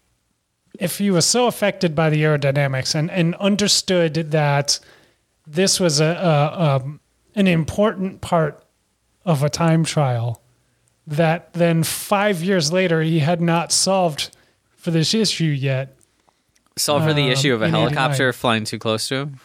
if 0.78 0.98
he 0.98 1.10
was 1.10 1.26
so 1.26 1.46
affected 1.46 1.94
by 1.94 2.10
the 2.10 2.22
aerodynamics 2.22 2.94
and, 2.94 3.10
and 3.10 3.34
understood 3.36 4.14
that 4.30 4.78
this 5.46 5.80
was 5.80 6.00
a, 6.00 6.04
a 6.04 6.76
um, 6.76 7.00
an 7.34 7.46
important 7.46 8.20
part 8.20 8.62
of 9.24 9.42
a 9.42 9.50
time 9.50 9.84
trial 9.84 10.40
that 11.06 11.52
then 11.52 11.82
five 11.82 12.42
years 12.42 12.72
later 12.72 13.02
he 13.02 13.20
had 13.20 13.40
not 13.40 13.72
solved 13.72 14.30
for 14.76 14.90
this 14.90 15.14
issue 15.14 15.44
yet 15.44 15.96
solve 16.76 17.04
for 17.04 17.14
the 17.14 17.24
um, 17.24 17.30
issue 17.30 17.54
of 17.54 17.62
a 17.62 17.66
in 17.66 17.70
helicopter 17.70 18.32
flying 18.32 18.64
too 18.64 18.78
close 18.78 19.08
to 19.08 19.16
him. 19.16 19.40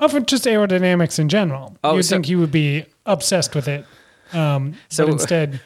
Of 0.00 0.26
just 0.26 0.44
aerodynamics 0.44 1.18
in 1.18 1.28
general. 1.28 1.76
Oh, 1.84 1.96
You'd 1.96 2.04
so- 2.04 2.16
think 2.16 2.26
he 2.26 2.36
would 2.36 2.52
be 2.52 2.86
obsessed 3.06 3.54
with 3.54 3.68
it, 3.68 3.84
um, 4.32 4.74
So- 4.88 5.06
but 5.06 5.12
instead 5.12 5.60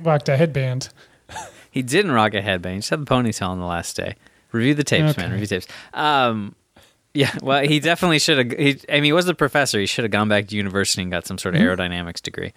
rocked 0.00 0.28
a 0.28 0.36
headband. 0.36 0.88
He 1.72 1.82
didn't 1.82 2.10
rock 2.10 2.34
a 2.34 2.42
headband. 2.42 2.74
He 2.74 2.78
just 2.80 2.90
had 2.90 3.00
the 3.00 3.04
ponytail 3.06 3.48
on 3.48 3.60
the 3.60 3.64
last 3.64 3.94
day. 3.96 4.16
Review 4.50 4.74
the 4.74 4.82
tapes, 4.82 5.16
man. 5.16 5.26
Okay. 5.26 5.32
Review 5.34 5.46
tapes. 5.46 5.68
Um, 5.94 6.56
yeah, 7.14 7.30
well, 7.42 7.62
he 7.62 7.78
definitely 7.78 8.18
should 8.18 8.38
have. 8.38 8.58
He, 8.58 8.80
I 8.88 8.94
mean, 8.94 9.04
he 9.04 9.12
was 9.12 9.26
the 9.26 9.34
professor. 9.34 9.78
He 9.78 9.86
should 9.86 10.02
have 10.02 10.10
gone 10.10 10.28
back 10.28 10.48
to 10.48 10.56
university 10.56 11.02
and 11.02 11.12
got 11.12 11.28
some 11.28 11.38
sort 11.38 11.54
of 11.54 11.60
Mm-hmm. 11.60 11.80
aerodynamics 11.80 12.20
degree. 12.22 12.52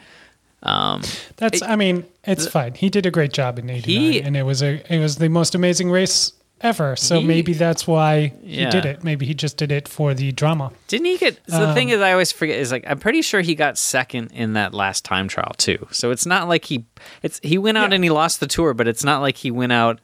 Um, 0.63 1.03
That's. 1.37 1.61
I 1.61 1.75
mean, 1.75 2.05
it's 2.23 2.47
fine. 2.47 2.73
He 2.73 2.89
did 2.89 3.05
a 3.05 3.11
great 3.11 3.33
job 3.33 3.59
in 3.59 3.69
'89, 3.69 3.83
He- 4.13 4.21
and 4.23 4.35
it 4.35 4.43
was 4.43 4.63
a 4.63 4.81
it 4.91 4.97
was 4.99 5.17
the 5.17 5.29
most 5.29 5.53
amazing 5.53 5.91
race 5.91 6.33
ever. 6.63 6.95
So 6.95 7.19
He- 7.19 7.25
maybe 7.27 7.53
that's 7.53 7.85
why 7.85 8.33
he 8.43 8.61
Yeah. 8.61 8.69
did 8.69 8.85
it. 8.85 9.03
Maybe 9.03 9.25
he 9.25 9.33
just 9.33 9.57
did 9.57 9.71
it 9.71 9.87
for 9.87 10.13
the 10.13 10.31
drama. 10.31 10.71
didn't 10.87 11.05
he 11.05 11.17
get? 11.17 11.39
So 11.47 11.67
the 11.67 11.73
thing 11.73 11.89
Um, 11.91 11.95
is, 11.97 12.01
I 12.01 12.11
always 12.13 12.31
forget 12.31 12.57
is 12.59 12.71
like 12.71 12.83
I'm 12.87 12.99
pretty 12.99 13.21
sure 13.21 13.41
he 13.41 13.53
got 13.55 13.77
second 13.77 14.31
in 14.33 14.53
that 14.53 14.73
last 14.73 15.03
time 15.05 15.27
trial 15.27 15.53
too. 15.57 15.87
So 15.91 16.11
it's 16.11 16.25
not 16.25 16.47
like 16.47 16.65
he. 16.65 16.85
It's 17.21 17.39
he 17.43 17.57
went 17.57 17.77
out 17.77 17.89
Yeah. 17.89 17.95
and 17.95 18.03
he 18.03 18.09
lost 18.09 18.39
the 18.39 18.47
tour, 18.47 18.73
but 18.73 18.87
it's 18.87 19.03
not 19.03 19.21
like 19.21 19.37
he 19.37 19.51
went 19.51 19.71
out 19.73 19.99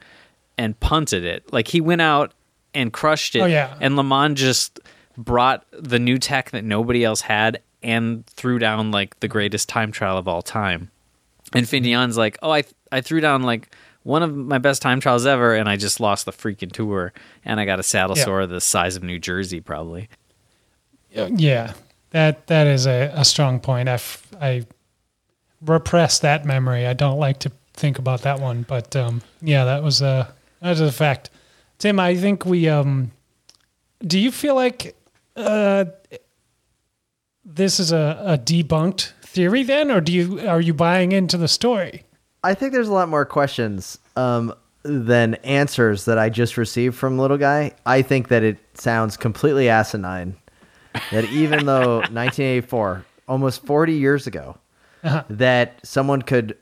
and 0.58 0.78
punted 0.78 1.24
it. 1.24 1.52
Like 1.52 1.68
he 1.68 1.80
went 1.80 2.00
out 2.02 2.32
and 2.74 2.92
crushed 2.92 3.34
it. 3.34 3.40
Oh, 3.40 3.46
yeah. 3.46 3.74
And 3.80 3.94
LeMond 3.96 4.34
just 4.34 4.78
brought 5.18 5.64
the 5.72 5.98
new 5.98 6.18
tech 6.18 6.50
that 6.52 6.64
nobody 6.64 7.04
else 7.04 7.22
had 7.22 7.60
and 7.82 8.24
threw 8.26 8.58
down 8.58 8.90
like 8.90 9.18
the 9.20 9.28
greatest 9.28 9.68
time 9.68 9.90
trial 9.90 10.16
of 10.18 10.28
all 10.28 10.42
time. 10.42 10.90
And 11.52 11.66
Fignon's 11.66 12.16
like, 12.16 12.38
oh, 12.42 12.52
I 12.52 12.62
I 12.92 13.00
threw 13.00 13.20
down 13.20 13.42
like 13.42 13.74
one 14.02 14.22
of 14.22 14.34
my 14.34 14.58
best 14.58 14.80
time 14.82 15.00
trials 15.00 15.26
ever, 15.26 15.54
and 15.54 15.68
I 15.68 15.76
just 15.76 16.00
lost 16.00 16.24
the 16.26 16.32
freaking 16.32 16.72
tour, 16.72 17.12
and 17.44 17.60
I 17.60 17.64
got 17.64 17.78
a 17.78 17.82
saddle 17.82 18.16
Yeah. 18.16 18.24
sore 18.24 18.46
the 18.46 18.60
size 18.60 18.96
of 18.96 19.02
New 19.02 19.18
Jersey, 19.18 19.60
probably. 19.60 20.08
Yeah, 21.12 21.72
that 22.10 22.46
that 22.46 22.66
is 22.66 22.86
a, 22.86 23.10
a 23.14 23.24
strong 23.24 23.60
point. 23.60 23.88
I, 23.88 23.94
f- 23.94 24.26
I 24.40 24.66
repress 25.60 26.18
that 26.20 26.44
memory. 26.44 26.86
I 26.86 26.92
don't 26.92 27.18
like 27.18 27.40
to 27.40 27.52
think 27.74 27.98
about 27.98 28.22
that 28.22 28.40
one, 28.40 28.62
but 28.68 28.94
um, 28.96 29.22
yeah, 29.42 29.64
that 29.64 29.82
was 29.82 30.00
a 30.02 30.32
that 30.62 30.70
was 30.70 30.80
a 30.80 30.92
fact. 30.92 31.30
Tim, 31.78 31.98
I 31.98 32.14
think 32.16 32.44
we. 32.46 32.68
Um, 32.68 33.10
do 34.06 34.18
you 34.18 34.30
feel 34.30 34.54
like 34.54 34.94
uh, 35.36 35.84
this 37.44 37.80
is 37.80 37.92
a, 37.92 38.22
a 38.24 38.38
debunked 38.38 39.12
theory 39.22 39.62
then, 39.62 39.90
or 39.90 40.00
do 40.00 40.12
you 40.12 40.46
are 40.48 40.60
you 40.60 40.72
buying 40.74 41.12
into 41.12 41.36
the 41.36 41.48
story? 41.48 42.04
I 42.42 42.54
think 42.54 42.72
there's 42.72 42.88
a 42.88 42.92
lot 42.92 43.08
more 43.08 43.24
questions 43.24 43.98
um, 44.16 44.54
than 44.82 45.34
answers 45.36 46.06
that 46.06 46.18
I 46.18 46.30
just 46.30 46.56
received 46.56 46.96
from 46.96 47.18
Little 47.18 47.36
Guy. 47.38 47.72
I 47.84 48.02
think 48.02 48.28
that 48.28 48.42
it 48.42 48.58
sounds 48.74 49.16
completely 49.16 49.68
asinine 49.68 50.36
that 51.10 51.24
even 51.26 51.66
though 51.66 51.96
1984, 52.10 53.04
almost 53.28 53.64
40 53.66 53.92
years 53.92 54.26
ago, 54.26 54.58
that 55.28 55.80
someone 55.82 56.22
could 56.22 56.56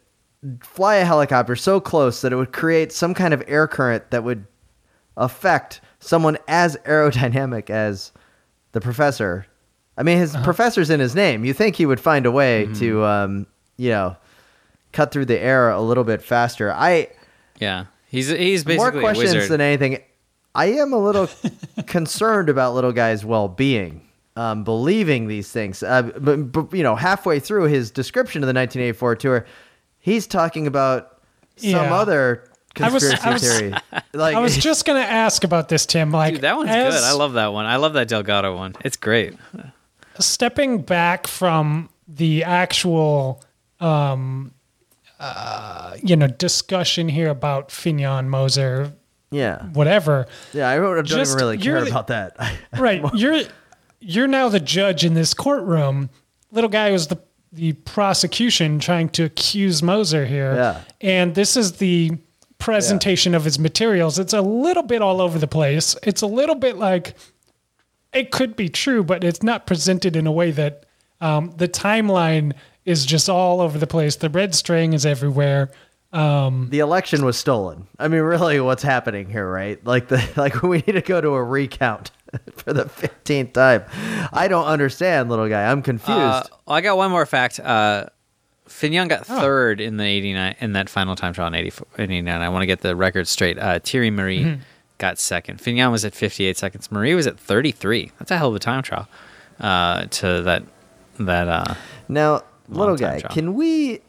fly 0.61 0.97
a 0.97 1.05
helicopter 1.05 1.57
so 1.57 1.81
close 1.81 2.21
that 2.21 2.33
it 2.33 2.37
would 2.37 2.53
create 2.53 2.93
some 2.93 3.15
kind 3.15 3.35
of 3.35 3.43
air 3.47 3.67
current 3.67 4.11
that 4.11 4.23
would 4.23 4.47
affect 5.17 5.81
someone 5.99 6.39
as 6.47 6.77
aerodynamic 6.85 7.71
as 7.71 8.13
the 8.73 8.81
professor. 8.81 9.47
I 9.97 10.05
mean, 10.05 10.19
his 10.19 10.37
professor's 10.45 10.91
in 10.91 11.01
his 11.01 11.15
name. 11.15 11.45
You 11.45 11.53
think 11.53 11.75
he 11.75 11.87
would 11.87 11.99
find 11.99 12.27
a 12.27 12.31
way 12.31 12.69
to, 12.75 13.05
um, 13.05 13.47
you 13.77 13.91
know, 13.91 14.17
cut 14.93 15.13
through 15.13 15.27
the 15.27 15.39
air 15.39 15.71
a 15.71 15.81
little 15.81 16.05
bit 16.05 16.23
faster. 16.23 16.73
I 16.73 17.09
Yeah, 17.61 17.87
he's 18.07 18.29
he's 18.29 18.65
more 18.67 18.77
basically 18.77 18.99
a 18.99 19.03
questions 19.03 19.35
wizard. 19.35 19.51
than 19.51 19.61
anything. 19.61 20.03
I 20.55 20.67
am 20.73 20.93
a 20.93 20.99
little 20.99 21.29
concerned 21.87 22.49
about 22.49 22.75
little 22.75 22.93
guy's 22.93 23.25
well-being, 23.25 24.01
um, 24.35 24.65
believing 24.65 25.29
these 25.29 25.53
things. 25.53 25.83
Uh, 25.83 26.03
but, 26.19 26.51
but 26.53 26.73
you 26.73 26.83
know, 26.83 26.97
halfway 26.97 27.39
through 27.39 27.65
his 27.65 27.91
description 27.91 28.43
of 28.43 28.47
the 28.47 28.55
1984 28.55 29.17
tour, 29.17 29.47
he's 29.99 30.27
talking 30.27 30.67
about 30.67 31.21
some 31.57 31.71
Yeah. 31.71 31.95
other 31.95 32.45
I 32.81 32.89
was- 32.91 33.05
conspiracy 33.09 33.29
I 33.29 33.33
was- 33.33 33.43
theory. 33.59 33.75
Like, 34.15 34.35
I 34.37 34.41
was 34.41 34.57
just 34.57 34.85
gonna 34.87 35.01
ask 35.01 35.45
about 35.45 35.69
this, 35.69 35.85
Tim. 35.87 36.11
Like 36.11 36.35
Dude, 36.35 36.43
that 36.43 36.57
one's 36.57 36.71
as- 36.71 36.95
good. 36.95 37.05
I 37.05 37.13
love 37.13 37.35
that 37.35 37.53
one. 37.53 37.67
I 37.67 37.77
love 37.77 37.93
that 37.93 38.09
Delgado 38.09 38.57
one. 38.57 38.75
It's 38.85 38.97
great. 38.97 39.37
stepping 40.19 40.83
back 40.83 41.27
from 41.27 41.89
the 42.09 42.43
actual 42.43 43.43
um 43.81 44.53
uh 45.21 45.97
you 46.03 46.17
know 46.17 46.27
discussion 46.29 47.09
here 47.09 47.29
about 47.29 47.71
Fignon 47.73 48.29
Moser 48.29 48.93
yeah, 49.31 49.63
whatever 49.75 50.27
yeah. 50.55 50.71
I 50.71 50.77
don't, 50.77 50.95
don't 50.95 51.05
Just- 51.07 51.33
even 51.33 51.41
really 51.43 51.59
care 51.59 51.83
the- 51.85 51.91
about 51.91 52.07
that. 52.07 52.37
right 52.79 53.03
you're 53.15 53.43
you're 54.01 54.27
now 54.29 54.49
the 54.49 54.61
judge 54.61 55.05
in 55.05 55.15
this 55.15 55.35
courtroom 55.35 56.09
little 56.53 56.71
guy 56.71 56.91
was 56.93 57.09
the 57.09 57.19
the 57.53 57.73
prosecution 57.73 58.79
trying 58.79 59.09
to 59.11 59.25
accuse 59.25 59.83
Moser 59.83 60.25
here 60.27 60.55
Yeah. 60.55 60.81
and 61.01 61.35
this 61.35 61.57
is 61.57 61.73
the 61.79 62.13
presentation 62.59 63.35
of 63.35 63.45
his 63.45 63.59
materials 63.59 64.19
it's 64.19 64.33
a 64.33 64.41
little 64.43 64.83
bit 64.83 65.01
all 65.03 65.21
over 65.21 65.39
the 65.39 65.47
place 65.49 65.97
it's 66.03 66.23
a 66.23 66.27
little 66.27 66.55
bit 66.57 66.77
like 66.77 67.15
it 68.13 68.31
could 68.31 68.57
be 68.57 68.71
true, 68.71 69.05
but 69.05 69.23
it's 69.23 69.43
not 69.43 69.67
presented 69.67 70.17
in 70.17 70.27
a 70.27 70.33
way 70.33 70.51
that 70.53 70.87
um, 71.21 71.53
the 71.59 71.69
timeline 71.69 72.55
is 72.89 73.05
just 73.07 73.29
all 73.29 73.61
over 73.61 73.79
the 73.79 73.87
place. 73.87 74.17
The 74.17 74.31
red 74.31 74.55
string 74.55 74.93
is 74.95 75.05
everywhere. 75.05 75.71
the 76.13 76.79
election 76.81 77.25
was 77.25 77.37
stolen. 77.37 77.87
I 77.99 78.09
mean, 78.09 78.23
really, 78.23 78.61
what's 78.61 78.83
happening 78.83 79.29
here, 79.31 79.49
right? 79.51 79.85
Like 79.85 80.09
the 80.09 80.23
like 80.37 80.63
we 80.63 80.79
need 80.79 80.93
to 80.93 81.03
go 81.03 81.21
to 81.21 81.31
a 81.35 81.43
recount 81.45 82.11
for 82.57 82.73
the 82.73 82.89
fifteenth 82.89 83.53
time. 83.53 83.85
I 84.33 84.49
don't 84.49 84.67
understand, 84.67 85.29
little 85.29 85.49
guy. 85.49 85.71
I'm 85.71 85.83
confused. 85.83 86.19
Uh, 86.19 86.43
I 86.67 86.81
got 86.81 86.97
one 86.97 87.11
more 87.11 87.27
fact. 87.27 87.61
Uh, 87.61 88.07
Fignon 88.67 89.09
got 89.09 89.21
Oh. 89.31 89.41
third 89.41 89.81
in 89.81 89.97
the 89.97 90.05
89 90.05 90.57
in 90.61 90.73
that 90.75 90.91
final 90.91 91.17
time 91.17 91.33
trial 91.33 91.49
in 91.49 91.55
84 91.55 91.87
in 91.99 92.11
89. 92.11 92.41
I 92.43 92.49
want 92.51 92.63
to 92.63 92.67
get 92.67 92.81
the 92.83 92.95
record 92.95 93.27
straight. 93.27 93.59
Uh, 93.59 93.79
Thierry 93.79 94.11
Marie 94.11 94.45
Mm-hmm. 94.45 94.61
got 94.99 95.19
second. 95.19 95.59
Fignon 95.61 95.91
was 95.91 96.05
at 96.05 96.15
58 96.15 96.57
seconds. 96.59 96.93
Marie 96.93 97.15
was 97.15 97.27
at 97.27 97.41
33. 97.41 98.13
That's 98.19 98.31
a 98.31 98.37
hell 98.37 98.49
of 98.51 98.55
a 98.55 98.59
time 98.59 98.83
trial. 98.83 99.09
Uh, 99.59 100.05
to 100.07 100.43
that 100.43 100.65
that 101.19 101.49
uh, 101.49 101.75
Now, 102.09 102.43
little 102.69 102.97
guy, 102.97 103.21
trial. 103.21 103.33
can 103.35 103.55
we? 103.55 104.01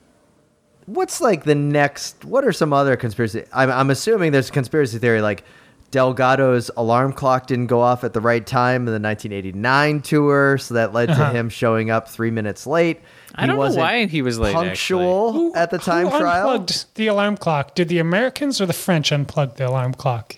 What's 0.85 1.21
like 1.21 1.43
the 1.43 1.55
next? 1.55 2.25
What 2.25 2.43
are 2.45 2.51
some 2.51 2.73
other 2.73 2.95
conspiracy? 2.97 3.43
I'm, 3.53 3.69
I'm 3.71 3.89
assuming 3.89 4.31
there's 4.31 4.49
a 4.49 4.51
conspiracy 4.51 4.97
theory 4.97 5.21
like 5.21 5.43
Delgado's 5.91 6.69
alarm 6.77 7.13
clock 7.13 7.47
didn't 7.47 7.67
go 7.67 7.81
off 7.81 8.03
at 8.03 8.13
the 8.13 8.21
right 8.21 8.45
time 8.45 8.81
in 8.81 8.93
the 8.93 8.99
1989 8.99 10.01
tour, 10.01 10.57
so 10.57 10.73
that 10.75 10.93
led 10.93 11.07
to 11.07 11.29
him 11.29 11.49
showing 11.49 11.89
up 11.91 12.07
three 12.07 12.31
minutes 12.31 12.65
late. 12.67 13.01
I 13.35 13.45
don't 13.45 13.55
know 13.55 13.59
wasn't 13.59 13.81
why 13.83 14.05
he 14.05 14.21
was 14.21 14.37
late, 14.39 14.53
Punctual 14.53 15.51
at 15.55 15.69
the 15.71 15.77
time 15.77 16.07
who 16.07 16.19
trial. 16.19 16.49
unplugged 16.49 16.95
the 16.95 17.07
alarm 17.07 17.37
clock? 17.37 17.75
Did 17.75 17.87
the 17.89 17.99
Americans 17.99 18.59
or 18.59 18.65
the 18.65 18.73
French 18.73 19.11
unplug 19.11 19.55
the 19.55 19.67
alarm 19.67 19.93
clock? 19.93 20.37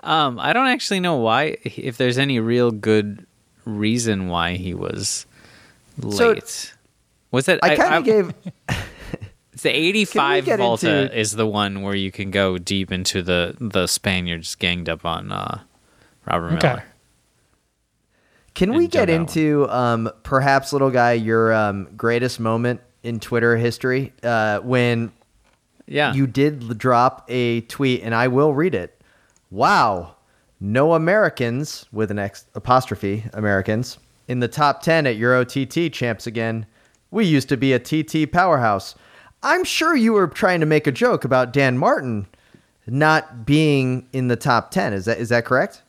Um, 0.00 0.38
I 0.38 0.52
don't 0.52 0.66
actually 0.68 1.00
know 1.00 1.16
why. 1.16 1.56
If 1.64 1.96
there's 1.96 2.18
any 2.18 2.40
real 2.40 2.70
good 2.72 3.26
reason 3.64 4.28
why 4.28 4.54
he 4.56 4.74
was 4.74 5.26
So- 6.10 6.32
late. 6.32 6.74
Was 7.32 7.48
it? 7.48 7.58
I 7.62 7.74
kind 7.76 7.94
of 7.94 8.04
gave. 8.04 8.32
It's 9.52 9.62
the 9.62 9.70
85 9.70 10.44
Vuelta 10.44 11.02
into- 11.04 11.18
is 11.18 11.32
the 11.32 11.46
one 11.46 11.82
where 11.82 11.94
you 11.94 12.10
can 12.12 12.30
go 12.30 12.58
deep 12.58 12.92
into 12.92 13.22
the 13.22 13.56
the 13.58 13.86
Spaniards 13.86 14.54
ganged 14.54 14.88
up 14.88 15.04
on 15.04 15.32
uh, 15.32 15.60
Robert 16.26 16.52
Okay. 16.54 16.68
Millar. 16.68 16.84
Can 18.54 18.74
we 18.74 18.86
get 18.86 19.08
into 19.08 19.66
um, 19.70 20.10
perhaps, 20.24 20.74
little 20.74 20.90
guy, 20.90 21.12
your 21.14 21.54
um, 21.54 21.88
greatest 21.96 22.38
moment 22.38 22.82
in 23.02 23.18
Twitter 23.18 23.56
history 23.56 24.12
uh, 24.22 24.58
when 24.60 25.10
Yeah. 25.86 26.12
you 26.12 26.26
did 26.26 26.76
drop 26.76 27.24
a 27.30 27.62
tweet, 27.62 28.02
and 28.02 28.14
I 28.14 28.28
will 28.28 28.52
read 28.52 28.74
it. 28.74 29.00
Wow, 29.50 30.16
no 30.60 30.92
Americans 30.92 31.86
with 31.92 32.10
an 32.10 32.18
ex- 32.18 32.44
apostrophe 32.54 33.24
Americans 33.32 33.96
in 34.28 34.40
the 34.40 34.48
top 34.48 34.82
ten 34.82 35.06
at 35.06 35.16
Euro 35.16 35.44
TT 35.46 35.90
champs 35.90 36.26
again. 36.26 36.66
We 37.12 37.24
used 37.26 37.48
to 37.50 37.56
be 37.56 37.72
a 37.72 37.78
TT 37.78 38.32
powerhouse. 38.32 38.96
I'm 39.44 39.62
sure 39.64 39.94
you 39.94 40.12
were 40.14 40.26
trying 40.26 40.58
to 40.60 40.66
make 40.66 40.86
a 40.88 40.92
joke 40.92 41.24
about 41.24 41.52
Dan 41.52 41.78
Martin 41.78 42.26
not 42.86 43.46
being 43.46 44.08
in 44.12 44.26
the 44.28 44.36
top 44.36 44.70
ten. 44.72 44.92
Is 44.92 45.04
that 45.04 45.18
is 45.18 45.28
that 45.28 45.44
correct? 45.44 45.82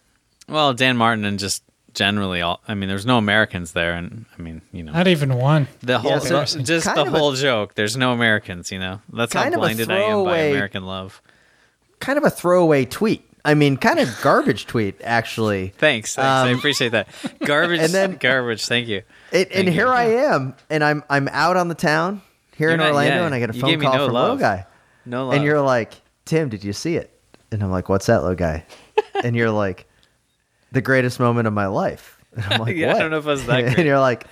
well, 0.50 0.74
Dan 0.74 0.98
Martin 0.98 1.24
and 1.26 1.40
just 1.40 1.64
generally 1.94 2.42
all. 2.42 2.60
I 2.68 2.74
mean, 2.76 2.90
there's 2.90 3.06
no 3.06 3.18
Americans 3.18 3.72
there, 3.72 3.94
and 3.94 4.26
I 4.38 4.42
mean, 4.42 4.62
you 4.72 4.84
know, 4.84 4.92
Not 4.92 5.08
even 5.08 5.36
one. 5.36 5.68
the 5.82 6.00
whole 6.00 6.12
Yeah, 6.12 6.20
the- 6.20 6.26
seriously. 6.26 6.64
just 6.64 6.86
Kind 6.86 6.98
the 6.98 7.04
of 7.04 7.14
a- 7.14 7.18
whole 7.18 7.34
joke. 7.34 7.76
There's 7.76 7.96
no 7.96 8.12
Americans. 8.14 8.72
You 8.72 8.80
know, 8.80 9.02
that's 9.12 9.32
Kind 9.34 9.54
how 9.56 9.62
of 9.62 9.64
blinded 9.64 9.90
I 9.92 10.00
am 10.00 10.24
by 10.26 10.38
American 10.38 10.86
love. 10.86 11.22
kind 12.00 12.18
of 12.18 12.24
a 12.26 12.30
throwaway 12.30 12.84
tweet. 12.86 13.30
I 13.45 13.56
mean, 13.56 13.75
kind 13.77 13.99
of 13.99 14.10
garbage 14.21 14.67
tweet, 14.67 15.01
actually. 15.03 15.67
Thanks, 15.77 16.15
thanks. 16.15 16.17
I 16.17 16.51
Um, 16.51 16.58
appreciate 16.58 16.89
that. 16.93 17.08
Garbage 17.45 17.82
and 17.82 17.91
then- 17.93 18.15
garbage. 18.15 18.65
Thank 18.65 18.88
you. 18.88 19.01
It, 19.32 19.49
and 19.51 19.65
Thank 19.65 19.69
here. 19.69 19.88
I 19.89 20.03
am, 20.06 20.56
and 20.69 20.84
I'm 20.84 21.03
I'm 21.10 21.27
out 21.29 21.58
on 21.58 21.67
the 21.67 21.75
town 21.75 22.21
here 22.56 22.67
You're 22.69 22.73
in 22.75 22.79
not- 22.79 22.88
Orlando, 22.89 23.15
yeah, 23.17 23.25
and 23.25 23.36
I 23.36 23.39
get 23.39 23.49
a 23.49 23.53
phone 23.53 23.82
call 23.82 23.93
no 23.95 24.06
from 24.06 24.13
love. 24.13 24.23
little 24.23 24.38
guy, 24.38 24.65
No 25.06 25.25
love. 25.25 25.36
and 25.36 25.43
you're 25.43 25.62
like, 25.62 25.93
Tim, 26.25 26.47
did 26.49 26.63
you 26.63 26.71
see 26.73 26.95
it? 26.95 27.10
And 27.51 27.62
I'm 27.63 27.71
like, 27.71 27.89
what's 27.89 28.06
that, 28.06 28.21
little 28.21 28.36
guy? 28.36 28.65
and 29.23 29.36
you're 29.36 29.51
like, 29.51 29.88
the 30.71 30.82
greatest 30.82 31.19
moment 31.19 31.47
of 31.47 31.53
my 31.53 31.65
life. 31.67 32.17
And 32.36 32.45
I'm 32.45 32.62
like, 32.62 32.75
Yeah, 32.77 32.95
I 32.95 32.99
don't 32.99 33.12
know 33.12 33.17
if 33.17 33.25
it 33.25 33.29
was 33.29 33.45
that 33.47 33.77
and 33.77 33.86
you're 33.88 33.99
like, 33.99 34.25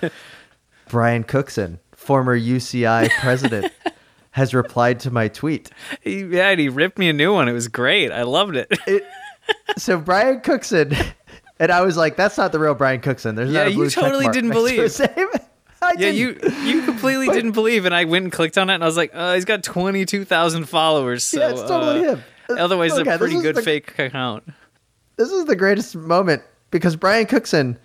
Brian 0.88 1.22
Cookson, 1.24 1.78
former 1.94 2.38
UCI 2.38 3.10
president, 3.20 3.72
has 4.32 4.52
replied 4.54 5.00
to 5.00 5.10
my 5.10 5.28
tweet. 5.28 5.70
He- 6.02 6.24
yeah, 6.24 6.48
and 6.50 6.60
he 6.60 6.68
ripped 6.68 6.98
me 6.98 7.08
a 7.08 7.12
new 7.12 7.32
one. 7.32 7.48
It 7.48 7.52
was 7.52 7.68
great. 7.68 8.10
I 8.10 8.22
loved 8.22 8.56
it. 8.56 8.70
so 9.78 9.98
Brian 9.98 10.40
Cookson, 10.40 10.92
and 11.58 11.70
I 11.72 11.82
was 11.82 11.96
like, 11.96 12.16
"That's 12.16 12.36
not 12.36 12.52
the 12.52 12.58
real 12.58 12.74
Brian 12.74 13.00
Cookson." 13.00 13.34
There's 13.34 13.50
Yeah, 13.50 13.60
not 13.60 13.66
a 13.68 13.70
you 13.70 13.76
blue 13.76 13.90
check 13.90 14.04
totally 14.04 14.28
didn't 14.28 14.50
believe. 14.50 14.80
I 15.84 15.94
Yeah, 15.98 16.12
didn't. 16.12 16.16
you 16.16 16.50
you 16.74 16.82
completely 16.82 17.28
didn't 17.28 17.52
believe, 17.52 17.84
and 17.86 17.94
I 17.94 18.04
went 18.04 18.24
and 18.24 18.32
clicked 18.32 18.56
on 18.56 18.70
it, 18.70 18.74
and 18.74 18.82
I 18.84 18.86
was 18.86 18.96
like, 18.96 19.10
uh, 19.14 19.34
he's 19.34 19.44
got 19.44 19.62
twenty 19.64 20.04
two 20.06 20.24
thousand 20.24 20.66
followers. 20.68 21.24
So, 21.24 21.40
Yeah, 21.40 21.50
it's 21.50 21.60
totally 21.62 22.06
uh, 22.06 22.14
him. 22.16 22.24
Otherwise, 22.50 22.92
Okay, 22.92 23.14
a 23.14 23.18
pretty 23.18 23.40
good 23.40 23.56
the- 23.56 23.62
fake 23.62 23.98
account. 23.98 24.44
This 25.16 25.30
is 25.30 25.44
the 25.44 25.56
greatest 25.56 25.94
moment 25.96 26.42
because 26.70 26.96
Brian 26.96 27.26
Cookson, 27.26 27.78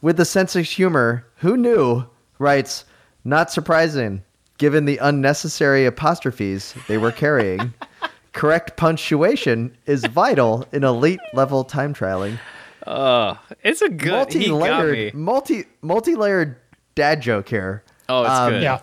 with 0.00 0.16
the 0.16 0.24
sense 0.24 0.54
of 0.56 0.64
humor, 0.64 1.26
who 1.36 1.56
knew, 1.56 2.04
writes, 2.38 2.84
"Not 3.24 3.50
surprising, 3.50 4.22
given 4.58 4.84
the 4.84 4.98
unnecessary 4.98 5.86
apostrophes 5.86 6.74
they 6.88 6.98
were 6.98 7.12
carrying." 7.12 7.72
Correct 8.32 8.76
punctuation 8.76 9.76
is 9.86 10.04
vital 10.04 10.64
in 10.70 10.84
elite 10.84 11.18
level 11.34 11.64
time 11.64 11.92
trialing. 11.94 12.38
Oh, 12.86 13.36
it's 13.64 13.82
a 13.82 13.88
good. 13.88 14.32
He 14.32 14.48
got 14.48 14.54
me. 14.54 15.10
Multi-layered, 15.10 15.14
multi 15.14 15.64
multi-layered 15.82 16.56
dad 16.94 17.20
joke 17.20 17.48
here. 17.48 17.82
Oh, 18.08 18.22
it's 18.22 18.30
Um, 18.30 18.52
good. 18.52 18.62
Yeah. 18.62 18.80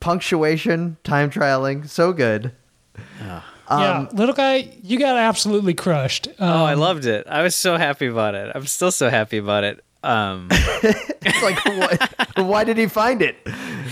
punctuation, 0.00 0.96
time 1.04 1.30
trialing, 1.30 1.88
so 1.88 2.12
good. 2.12 2.52
Ah. 3.22 3.44
yeah. 3.70 4.06
Little 4.12 4.34
guy, 4.34 4.70
you 4.82 4.98
got 4.98 5.16
absolutely 5.16 5.74
crushed. 5.74 6.26
Um, 6.38 6.50
Oh, 6.50 6.64
I 6.64 6.74
loved 6.74 7.06
it. 7.06 7.26
I 7.28 7.42
was 7.42 7.54
so 7.56 7.76
happy 7.76 8.06
about 8.06 8.34
it. 8.34 8.50
I'm 8.54 8.66
still 8.66 8.90
so 8.90 9.08
happy 9.08 9.38
about 9.38 9.64
it. 9.64 9.82
Um, 10.02 10.48
It's 11.22 11.42
like, 11.42 11.64
what, 11.64 12.28
why 12.46 12.64
did 12.64 12.76
he 12.78 12.86
find 12.86 13.20
it? 13.22 13.36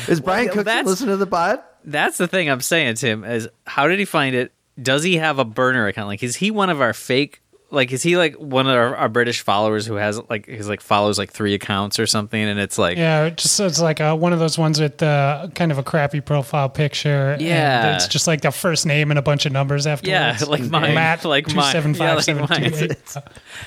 Is 0.09 0.20
Brian 0.20 0.48
Well, 0.54 0.64
that's- 0.64 0.86
listen 0.86 1.09
to 1.09 1.16
the 1.16 1.26
pod? 1.26 1.61
That's 1.84 2.18
the 2.18 2.26
thing 2.28 2.50
I'm 2.50 2.61
saying, 2.61 2.96
Tim. 2.96 3.24
Is 3.24 3.48
how 3.66 3.88
did 3.88 3.98
he 3.98 4.04
find 4.04 4.34
it? 4.34 4.52
Does 4.80 5.02
he 5.02 5.16
have 5.16 5.38
a 5.38 5.44
burner 5.44 5.86
account? 5.86 6.09
Like, 6.09 6.22
is 6.22 6.36
he 6.36 6.50
one 6.50 6.70
of 6.70 6.80
our 6.80 6.92
fake? 6.92 7.40
Like, 7.71 7.93
is 7.93 8.03
he 8.03 8.16
like 8.16 8.35
one 8.37 8.66
of 8.66 8.75
our, 8.75 8.97
our 8.97 9.09
British 9.11 9.43
followers 9.43 9.85
who 9.85 9.97
has 9.97 10.19
like 10.31 10.47
he's 10.47 10.71
like 10.71 10.81
follows 10.81 11.19
like 11.19 11.31
three 11.31 11.53
accounts 11.53 11.99
or 11.99 12.07
something? 12.07 12.41
And 12.43 12.59
it's 12.59 12.79
like, 12.79 12.97
Yeah, 12.97 13.27
it 13.27 13.37
just 13.37 13.61
it's 13.61 13.79
like 13.79 14.01
uh 14.01 14.16
one 14.16 14.33
of 14.33 14.39
those 14.39 14.57
ones 14.57 14.81
with 14.81 15.03
uh, 15.03 15.49
kind 15.55 15.71
of 15.71 15.77
a 15.77 15.83
crappy 15.83 16.23
profile 16.23 16.71
picture. 16.71 17.33
and 17.33 17.43
Yeah. 17.43 17.95
it's 17.97 18.09
just 18.09 18.27
like 18.27 18.41
the 18.41 18.53
first 18.53 18.87
name 18.87 19.11
and 19.11 19.19
a 19.19 19.23
bunch 19.23 19.45
of 19.45 19.53
numbers 19.53 19.87
after. 19.87 20.09
Yeah, 20.11 20.39
like 20.49 20.62
mine, 20.62 20.95
Matt, 20.95 21.27
like 21.27 21.47
two 21.47 21.57
mine. 21.57 21.75
Yeah, 21.75 21.81
five 22.14 22.25
seven 22.25 22.43
like 22.49 22.49
two 22.57 22.71
mine. 22.71 22.75
eight. 22.75 22.97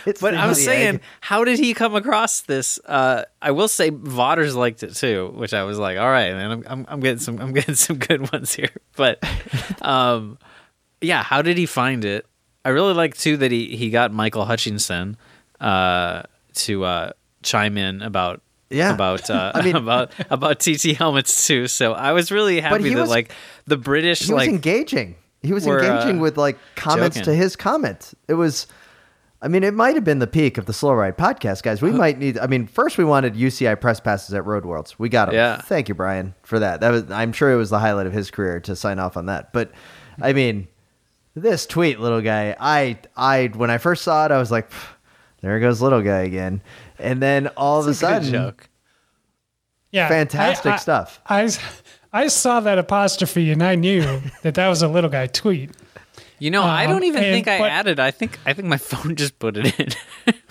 It's 0.08 0.20
But 0.20 0.34
I'm 0.34 0.56
saying, 0.56 0.96
egg. 0.96 1.02
how 1.20 1.44
did 1.44 1.60
he 1.60 1.76
come 1.76 1.94
across 1.94 2.42
this? 2.42 2.80
Uh, 2.84 3.26
I 3.40 3.52
will 3.52 3.68
say, 3.68 3.92
Vodders 3.92 4.56
liked 4.56 4.82
it 4.82 4.96
too, 4.96 5.32
which 5.36 5.54
I 5.54 5.64
was 5.64 5.78
like, 5.78 6.00
all 6.00 6.10
right, 6.10 6.34
man, 6.34 6.52
I'm, 6.52 6.64
I'm, 6.68 6.86
I'm 6.90 7.00
getting 7.02 7.20
some, 7.20 7.40
I'm 7.40 7.54
getting 7.54 7.76
some 7.86 7.98
good 8.00 8.32
ones 8.34 8.52
here. 8.56 8.70
But, 8.96 9.24
um, 9.84 10.40
yeah, 11.02 11.22
how 11.22 11.42
did 11.44 11.58
he 11.60 11.68
find 11.68 12.04
it? 12.04 12.26
I 12.64 12.70
really 12.70 12.94
like 12.94 13.18
too 13.18 13.38
that 13.38 13.52
he 13.52 13.76
he 13.76 13.90
got 13.90 14.12
Michael 14.14 14.46
Hutchinson 14.46 15.18
uh, 15.60 16.24
to 16.56 16.84
uh, 16.84 17.12
chime 17.44 17.78
in 17.78 18.02
about. 18.02 18.42
Yeah. 18.70 18.94
about 18.94 19.30
uh, 19.30 19.52
I 19.56 19.64
mean- 19.64 19.76
about 19.86 20.12
about 20.30 20.62
TT 20.62 20.96
helmets 20.98 21.46
too. 21.46 21.68
So 21.68 21.92
I 21.94 22.14
was 22.14 22.32
really 22.32 22.62
happy 22.62 22.94
that 22.94 23.02
was- 23.02 23.10
like 23.10 23.32
the 23.66 23.76
British 23.78 24.20
he 24.20 24.34
was 24.34 24.38
like 24.38 24.50
engaging. 24.50 25.16
He 25.42 25.54
was 25.54 25.66
were, 25.66 25.84
engaging 25.84 26.20
uh, 26.20 26.22
with 26.22 26.38
like 26.38 26.58
comments 26.76 27.18
joking. 27.18 27.34
to 27.34 27.36
his 27.36 27.56
comments. 27.56 28.14
It 28.28 28.36
was, 28.36 28.68
I 29.42 29.48
mean, 29.48 29.64
it 29.64 29.74
might 29.74 29.96
have 29.96 30.04
been 30.04 30.20
the 30.20 30.28
peak 30.28 30.60
of 30.60 30.68
the 30.68 30.74
Slow 30.74 30.94
Ride 30.94 31.18
podcast, 31.18 31.64
guys. 31.64 31.82
We 31.82 31.92
might 31.92 32.20
need. 32.20 32.38
I 32.38 32.46
mean, 32.46 32.68
first 32.68 32.98
we 33.00 33.04
wanted 33.04 33.34
UCI 33.34 33.82
press 33.82 34.00
passes 34.00 34.34
at 34.36 34.46
Road 34.46 34.66
Worlds. 34.66 35.00
We 35.00 35.10
got 35.10 35.26
them. 35.26 35.36
Yeah. 35.36 35.58
Thank 35.60 35.90
you, 35.90 35.96
Brian, 35.96 36.36
for 36.44 36.60
that. 36.60 36.80
That 36.82 36.92
was. 36.92 37.10
I'm 37.12 37.34
sure 37.34 37.52
it 37.52 37.56
was 37.56 37.72
the 37.72 37.80
highlight 37.80 38.06
of 38.06 38.14
his 38.14 38.30
career 38.30 38.60
to 38.62 38.76
sign 38.76 39.00
off 39.00 39.18
on 39.18 39.26
that. 39.26 39.52
But, 39.52 39.72
I 40.22 40.32
mean, 40.34 40.68
this 41.36 41.66
tweet, 41.66 42.00
little 42.00 42.22
guy. 42.22 42.56
I, 42.60 42.98
I, 43.16 43.48
when 43.56 43.70
I 43.70 43.78
first 43.78 44.04
saw 44.04 44.26
it, 44.26 44.32
I 44.32 44.38
was 44.38 44.52
like, 44.52 44.70
there 45.42 45.60
goes 45.60 45.82
little 45.82 46.02
guy 46.02 46.22
again. 46.22 46.62
And 47.00 47.22
then 47.22 47.48
all 47.58 47.80
of 47.80 47.88
a 47.88 47.92
It's 47.92 48.00
a 48.00 48.02
sudden, 48.02 48.32
joke. 48.32 48.70
Yeah, 49.92 50.08
fantastic 50.08 50.72
I- 50.72 50.76
I- 50.76 50.78
stuff. 50.78 51.20
I 51.28 51.50
I 52.14 52.28
saw 52.28 52.60
that 52.60 52.78
apostrophe 52.78 53.52
and 53.52 53.64
I 53.64 53.76
knew 53.76 54.02
that 54.44 54.56
that 54.56 54.68
was 54.68 54.82
a 54.82 54.88
little 54.88 55.10
guy 55.10 55.28
tweet. 55.28 55.72
You 56.40 56.50
know, 56.50 56.64
I 56.64 56.86
Um, 56.86 56.92
don't 56.92 57.04
even 57.04 57.24
and- 57.24 57.34
think 57.34 57.48
I 57.48 57.58
but- 57.60 57.72
added. 57.72 58.00
I 58.00 58.12
think 58.12 58.38
I 58.46 58.54
think 58.54 58.68
my 58.68 58.78
phone 58.78 59.16
just 59.24 59.40
put 59.40 59.58
it 59.58 59.80
in. 59.80 59.88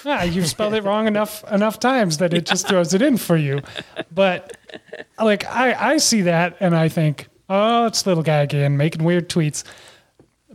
Yeah, 0.04 0.24
you've 0.24 0.48
spelled 0.48 0.72
it 0.72 0.82
wrong 0.82 1.06
enough 1.06 1.44
enough 1.52 1.78
times 1.78 2.16
that 2.18 2.32
it 2.32 2.46
just 2.46 2.66
throws 2.66 2.94
it 2.94 3.02
in 3.02 3.18
for 3.18 3.36
you. 3.36 3.60
But 4.10 4.56
like 5.18 5.44
I, 5.44 5.92
I 5.92 5.96
see 5.98 6.22
that 6.22 6.56
and 6.58 6.74
I 6.74 6.88
think, 6.88 7.28
oh, 7.50 7.84
it's 7.86 8.06
little 8.06 8.22
guy 8.22 8.38
again 8.38 8.78
making 8.78 9.04
weird 9.04 9.28
tweets. 9.28 9.62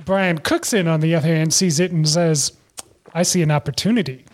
Brian 0.03 0.39
Cookson, 0.39 0.87
on 0.87 0.99
the 0.99 1.15
other 1.15 1.27
hand, 1.27 1.53
sees 1.53 1.79
it 1.79 1.91
and 1.91 2.07
says, 2.07 2.51
I 3.13 3.23
see 3.23 3.41
an 3.41 3.51
opportunity. 3.51 4.25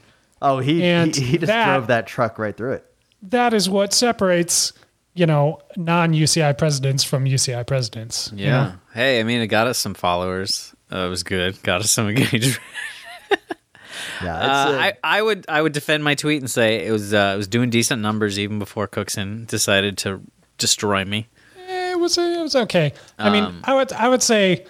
Oh, 0.41 0.57
he 0.59 0.83
And 0.83 1.15
he, 1.15 1.23
he 1.23 1.37
just 1.37 1.47
that- 1.47 1.65
drove 1.67 1.87
that 1.87 2.07
truck 2.07 2.39
right 2.39 2.55
through 2.55 2.73
it. 2.73 2.85
That 3.23 3.53
is 3.53 3.69
what 3.69 3.93
separates, 3.93 4.73
you 5.13 5.27
know, 5.27 5.59
non 5.77 6.13
UCI 6.13 6.57
presidents 6.57 7.03
from 7.03 7.25
UCI 7.25 7.67
presidents. 7.67 8.31
you 8.35 8.47
know? 8.47 8.73
Hey, 8.95 9.19
I 9.19 9.23
mean, 9.23 9.41
it 9.41 9.47
got 9.47 9.67
us 9.67 9.77
some 9.77 9.93
followers. 9.93 10.73
Uh, 10.91 11.05
it 11.05 11.09
was 11.09 11.21
good. 11.21 11.61
Got 11.61 11.81
us 11.81 11.91
some 11.91 12.09
engagement. 12.09 12.59
Yeah, 13.29 14.37
it's, 14.39 14.47
Uh, 14.47 14.77
uh, 14.77 14.81
I, 14.81 14.93
I 15.03 15.21
would 15.21 15.45
I 15.47 15.61
would 15.61 15.73
defend 15.73 16.03
my 16.03 16.15
tweet 16.15 16.41
and 16.41 16.49
say 16.49 16.87
it 16.87 16.91
was 16.91 17.13
uh, 17.13 17.33
it 17.35 17.37
was 17.37 17.47
doing 17.47 17.69
decent 17.69 18.01
numbers 18.01 18.39
even 18.39 18.57
before 18.57 18.87
Cookson 18.87 19.45
decided 19.45 19.97
to 19.99 20.21
destroy 20.57 21.05
me. 21.05 21.27
Eh, 21.67 21.91
it 21.91 21.99
was 21.99 22.17
it 22.17 22.39
was 22.41 22.55
okay. 22.55 22.93
I 23.19 23.29
mean, 23.29 23.43
Um, 23.43 23.61
I 23.63 23.73
would 23.75 23.93
I 23.93 24.09
would 24.09 24.23
say 24.23 24.65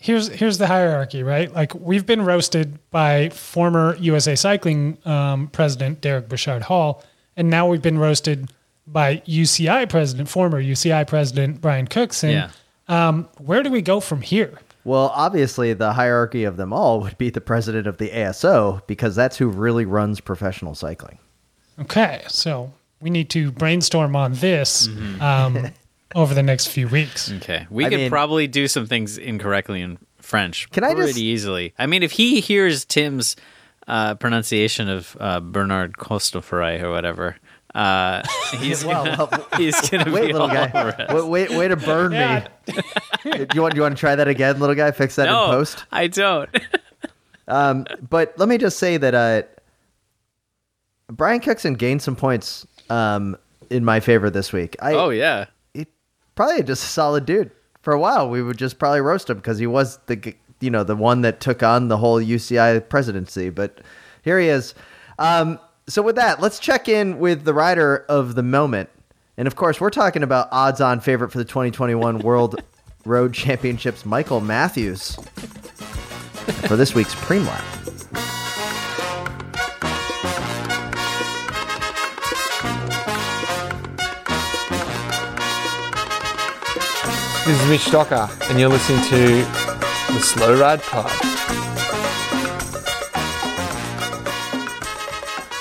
here's 0.00 0.28
here's 0.28 0.58
the 0.58 0.66
hierarchy, 0.66 1.22
right? 1.22 1.52
Like 1.52 1.74
we've 1.74 2.06
been 2.06 2.22
roasted 2.22 2.78
by 2.90 3.28
former 3.28 3.96
USA 3.96 4.34
Cycling 4.34 4.98
um, 5.04 5.48
president 5.48 6.00
Derek 6.00 6.28
Bouchard 6.28 6.62
Hall, 6.62 7.04
and 7.36 7.48
now 7.48 7.68
we've 7.68 7.82
been 7.82 7.98
roasted 7.98 8.50
by 8.86 9.18
UCI 9.18 9.88
president, 9.88 10.28
former 10.28 10.60
UCI 10.60 11.06
president 11.06 11.60
Brian 11.60 11.86
Cookson. 11.86 12.30
Yeah. 12.30 12.50
Um, 12.88 13.28
where 13.38 13.62
do 13.62 13.70
we 13.70 13.82
go 13.82 14.00
from 14.00 14.20
here? 14.22 14.58
Well, 14.82 15.12
obviously, 15.14 15.74
the 15.74 15.92
hierarchy 15.92 16.42
of 16.44 16.56
them 16.56 16.72
all 16.72 17.00
would 17.02 17.18
be 17.18 17.30
the 17.30 17.40
president 17.40 17.86
of 17.86 17.98
the 17.98 18.08
ASO 18.08 18.84
because 18.86 19.14
that's 19.14 19.36
who 19.36 19.48
really 19.48 19.84
runs 19.84 20.20
professional 20.20 20.74
cycling. 20.74 21.18
Okay, 21.78 22.22
so 22.28 22.72
we 23.00 23.10
need 23.10 23.30
to 23.30 23.52
brainstorm 23.52 24.16
on 24.16 24.32
this 24.34 24.88
Mm-hmm. 24.88 25.22
um, 25.22 25.68
over 26.14 26.34
the 26.34 26.42
next 26.42 26.68
few 26.68 26.88
weeks. 26.88 27.30
Okay, 27.32 27.66
we 27.70 27.84
I 27.86 27.88
could 27.88 27.98
mean- 27.98 28.10
probably 28.10 28.46
do 28.46 28.66
some 28.68 28.86
things 28.86 29.18
incorrectly 29.18 29.80
in 29.80 29.98
French. 30.18 30.70
Can 30.70 30.84
I 30.84 30.94
pretty 30.94 31.10
just- 31.12 31.18
easily? 31.18 31.74
I 31.78 31.86
mean, 31.86 32.02
if 32.02 32.12
he 32.12 32.40
hears 32.40 32.84
Tim's 32.84 33.36
uh, 33.88 34.14
pronunciation 34.16 34.88
of 34.88 35.16
uh, 35.20 35.40
Bernard 35.40 35.94
Costofray 35.94 36.80
or 36.82 36.90
whatever, 36.90 37.36
uh, 37.74 38.22
he's 38.58 38.84
Well, 38.84 39.04
gonna, 39.04 39.28
well, 39.30 39.46
he's 39.56 39.88
gonna 39.90 40.10
wait, 40.12 40.26
be 40.28 40.32
little 40.32 40.42
all 40.42 40.50
over 40.50 40.92
guy. 40.92 41.04
us. 41.04 41.12
Wait, 41.12 41.26
wait, 41.28 41.50
way 41.58 41.68
to 41.68 41.76
burn 41.76 42.12
Yeah. 42.12 42.46
me. 42.66 42.74
you 43.54 43.62
want 43.62 43.74
you 43.74 43.82
want 43.82 43.96
to 43.96 44.00
try 44.00 44.14
that 44.16 44.28
again, 44.28 44.58
little 44.60 44.74
guy? 44.76 44.90
Fix 44.92 45.16
that 45.16 45.26
No, 45.26 45.44
in 45.46 45.50
post. 45.50 45.84
I 45.92 46.06
don't. 46.08 46.48
Um, 47.48 47.86
but 48.08 48.34
let 48.38 48.48
me 48.48 48.58
just 48.58 48.78
say 48.78 48.96
that 48.96 49.14
uh, 49.14 49.42
Brian 51.10 51.40
Cookson 51.40 51.74
gained 51.74 52.02
some 52.02 52.14
points 52.16 52.66
um, 52.88 53.36
in 53.70 53.84
my 53.84 54.00
favor 54.00 54.30
this 54.30 54.52
week. 54.52 54.76
I, 54.80 54.92
oh 54.94 55.10
yeah. 55.10 55.46
Probably 56.40 56.62
just 56.62 56.82
a 56.82 56.86
solid 56.86 57.26
dude. 57.26 57.50
For 57.82 57.92
a 57.92 58.00
while, 58.00 58.30
we 58.30 58.42
would 58.42 58.56
just 58.56 58.78
probably 58.78 59.02
roast 59.02 59.28
him 59.28 59.36
because 59.36 59.58
he 59.58 59.66
was 59.66 59.98
the 60.06 60.34
you 60.60 60.70
know 60.70 60.84
the 60.84 60.96
one 60.96 61.20
that 61.20 61.38
took 61.38 61.62
on 61.62 61.88
the 61.88 61.98
whole 61.98 62.18
UCI 62.18 62.88
presidency. 62.88 63.50
But 63.50 63.82
here 64.22 64.40
he 64.40 64.48
is. 64.48 64.74
Um, 65.18 65.60
so 65.86 66.00
with 66.00 66.16
that, 66.16 66.40
let's 66.40 66.58
check 66.58 66.88
in 66.88 67.18
with 67.18 67.44
the 67.44 67.52
rider 67.52 68.06
of 68.08 68.36
the 68.36 68.42
moment, 68.42 68.88
and 69.36 69.46
of 69.46 69.54
course, 69.54 69.82
we're 69.82 69.90
talking 69.90 70.22
about 70.22 70.48
odds-on 70.50 71.00
favorite 71.00 71.30
for 71.30 71.36
the 71.36 71.44
2021 71.44 72.18
World 72.20 72.62
Road 73.04 73.34
Championships, 73.34 74.06
Michael 74.06 74.40
Matthews, 74.40 75.16
for 76.66 76.76
this 76.76 76.94
week's 76.94 77.14
Preem 77.16 77.46
Lap. 77.46 78.29
This 87.50 87.62
is 87.62 87.68
Mitch 87.68 87.80
Stocker, 87.80 88.48
and 88.48 88.60
you're 88.60 88.68
listening 88.68 89.02
to 89.08 89.42
the 90.12 90.20
Slow 90.20 90.56
Ride 90.56 90.80
Pod. 90.82 91.10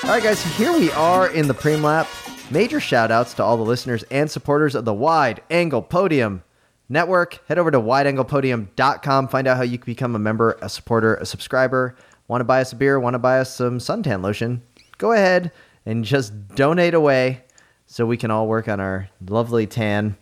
All 0.03 0.11
right, 0.11 0.21
guys, 0.21 0.43
here 0.55 0.71
we 0.71 0.91
are 0.91 1.29
in 1.29 1.47
the 1.47 1.55
Preem 1.55 1.81
Lap. 1.81 2.07
Major 2.51 2.79
shout 2.79 3.09
outs 3.09 3.33
to 3.33 3.43
all 3.43 3.57
the 3.57 3.63
listeners 3.63 4.03
and 4.11 4.29
supporters 4.29 4.75
of 4.75 4.85
the 4.85 4.93
Wide 4.93 5.41
Angle 5.49 5.81
Podium 5.81 6.43
Network. 6.89 7.43
Head 7.47 7.57
over 7.57 7.71
to 7.71 7.79
wideanglepodium.com. 7.79 9.27
Find 9.27 9.47
out 9.47 9.57
how 9.57 9.63
you 9.63 9.79
can 9.79 9.91
become 9.91 10.13
a 10.13 10.19
member, 10.19 10.59
a 10.61 10.69
supporter, 10.69 11.15
a 11.15 11.25
subscriber. 11.25 11.95
Want 12.27 12.41
to 12.41 12.45
buy 12.45 12.61
us 12.61 12.71
a 12.71 12.75
beer? 12.75 12.99
Want 12.99 13.15
to 13.15 13.19
buy 13.19 13.39
us 13.39 13.55
some 13.55 13.79
suntan 13.79 14.21
lotion? 14.21 14.61
Go 14.99 15.13
ahead 15.13 15.51
and 15.87 16.05
just 16.05 16.49
donate 16.49 16.93
away 16.93 17.45
so 17.87 18.05
we 18.05 18.15
can 18.15 18.29
all 18.29 18.47
work 18.47 18.67
on 18.67 18.79
our 18.79 19.09
lovely 19.27 19.65
tan. 19.65 20.15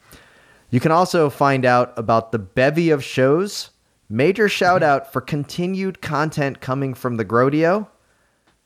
You 0.70 0.80
can 0.80 0.92
also 0.92 1.30
find 1.30 1.66
out 1.66 1.94
about 1.98 2.32
the 2.32 2.40
bevy 2.40 2.90
of 2.90 3.04
shows. 3.04 3.70
Major 4.10 4.50
shout 4.50 4.84
out 4.84 5.12
for 5.12 5.22
continued 5.22 6.02
content 6.02 6.60
coming 6.60 6.94
from 6.94 7.18
the 7.18 7.26
Grodio 7.26 7.88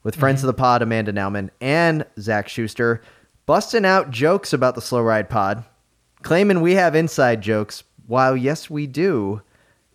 with 0.03 0.15
friends 0.15 0.43
of 0.43 0.47
the 0.47 0.53
mm-hmm. 0.53 0.61
pod, 0.61 0.81
Amanda 0.81 1.13
Nauman 1.13 1.49
and 1.59 2.05
Zach 2.19 2.49
Schuster, 2.49 3.01
busting 3.45 3.85
out 3.85 4.09
jokes 4.09 4.51
about 4.51 4.73
the 4.73 4.81
Slow 4.81 5.01
Ride 5.01 5.29
Pod, 5.29 5.63
claiming 6.23 6.61
we 6.61 6.73
have 6.73 6.95
inside 6.95 7.41
jokes. 7.41 7.83
While 8.07 8.35
yes, 8.35 8.69
we 8.69 8.87
do, 8.87 9.41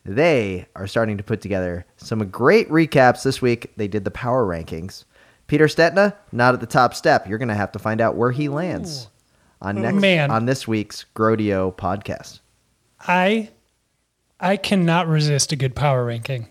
they 0.04 0.66
are 0.76 0.86
starting 0.86 1.16
to 1.16 1.24
put 1.24 1.40
together 1.40 1.86
some 1.96 2.28
great 2.30 2.68
recaps 2.68 3.24
this 3.24 3.42
week. 3.42 3.72
They 3.76 3.88
did 3.88 4.04
the 4.04 4.10
power 4.12 4.46
rankings. 4.46 5.04
Peter 5.48 5.66
Stetina, 5.66 6.14
not 6.30 6.54
at 6.54 6.60
the 6.60 6.66
top 6.66 6.94
step. 6.94 7.28
You're 7.28 7.38
going 7.38 7.48
to 7.48 7.54
have 7.54 7.72
to 7.72 7.78
find 7.78 8.00
out 8.00 8.16
where 8.16 8.30
he 8.30 8.48
lands 8.48 9.08
on 9.60 9.80
next 9.82 10.00
Man. 10.00 10.30
on 10.30 10.46
this 10.46 10.66
week's 10.68 11.04
Grodio 11.14 11.74
podcast. 11.74 12.40
I 13.00 13.50
I 14.38 14.56
cannot 14.56 15.08
resist 15.08 15.52
a 15.52 15.56
good 15.56 15.74
power 15.74 16.04
ranking. 16.04 16.48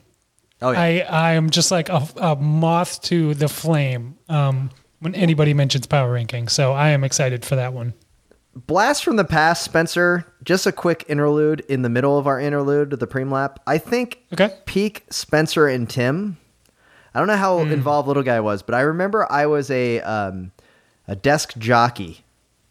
Oh 0.62 0.70
I, 0.70 1.06
I 1.10 1.34
am 1.34 1.50
just 1.50 1.70
like 1.72 1.90
a, 1.90 2.08
a 2.18 2.36
moth 2.36 3.02
to 3.04 3.34
the 3.36 3.48
flame 3.48 4.18
um, 4.30 4.72
when 5.00 5.14
anybody 5.14 5.54
mentions 5.54 5.86
power 5.86 6.12
ranking. 6.12 6.48
So 6.48 6.72
I 6.74 6.90
am 6.90 7.04
excited 7.04 7.46
for 7.46 7.56
that 7.58 7.74
one. 7.74 7.94
Blast 8.56 9.04
from 9.04 9.18
the 9.18 9.26
past, 9.26 9.64
Spencer. 9.64 10.26
Just 10.44 10.66
a 10.66 10.72
quick 10.72 11.04
interlude 11.10 11.60
in 11.68 11.82
the 11.82 11.90
middle 11.90 12.18
of 12.18 12.26
our 12.26 12.40
interlude 12.40 12.90
to 12.92 12.96
the 12.98 13.06
Preem 13.06 13.30
Lap. 13.32 13.60
I 13.68 13.78
think 13.78 14.20
Okay. 14.32 14.54
peak 14.66 15.04
Spencer 15.10 15.68
and 15.68 15.90
Tim. 15.90 16.38
I 17.14 17.20
don't 17.20 17.28
know 17.28 17.38
how 17.38 17.60
involved 17.60 18.08
little 18.08 18.24
guy 18.24 18.40
was, 18.42 18.62
but 18.62 18.76
I 18.76 18.82
remember 18.82 19.30
I 19.32 19.46
was 19.46 19.70
a 19.72 20.02
um, 20.02 20.52
a 21.08 21.16
desk 21.16 21.58
jockey 21.58 22.25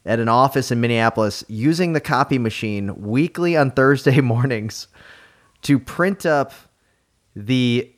at 0.07 0.21
an 0.21 0.29
office 0.29 0.71
in 0.71 0.81
Minneapolis 0.81 1.45
using 1.49 1.93
the 1.93 2.01
copy 2.01 2.39
machine 2.39 2.95
weekly 3.01 3.57
on 3.57 3.71
Thursday 3.73 4.21
mornings 4.21 4.89
to 5.63 5.79
print 5.79 6.27
up 6.27 6.53
the 7.35 7.91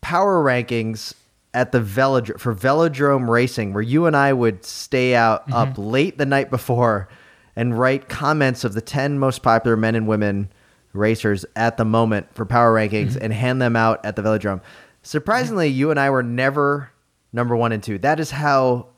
power 0.00 0.42
rankings 0.42 1.14
at 1.52 1.72
the 1.72 1.80
velodrome 1.80 2.38
for 2.38 2.54
velodrome 2.54 3.28
racing 3.28 3.72
where 3.74 3.82
you 3.82 4.06
and 4.06 4.16
I 4.16 4.32
would 4.32 4.64
stay 4.64 5.14
out 5.14 5.42
mm-hmm. 5.42 5.54
up 5.54 5.74
late 5.76 6.16
the 6.16 6.26
night 6.26 6.48
before 6.48 7.08
and 7.56 7.78
write 7.78 8.08
comments 8.08 8.62
of 8.62 8.72
the 8.74 8.80
10 8.80 9.18
most 9.18 9.42
popular 9.42 9.76
men 9.76 9.96
and 9.96 10.06
women 10.06 10.50
racers 10.92 11.44
at 11.56 11.76
the 11.76 11.84
moment 11.84 12.32
for 12.34 12.46
power 12.46 12.72
rankings 12.72 13.10
mm-hmm. 13.10 13.24
and 13.24 13.32
hand 13.32 13.60
them 13.60 13.76
out 13.76 14.04
at 14.04 14.16
the 14.16 14.22
velodrome. 14.22 14.60
Surprisingly, 15.02 15.68
you 15.68 15.90
and 15.90 15.98
I 15.98 16.10
were 16.10 16.22
never 16.22 16.90
number 17.32 17.56
1 17.56 17.72
and 17.72 17.82
2. 17.82 17.98
That 17.98 18.20
is 18.20 18.30
how 18.30 18.88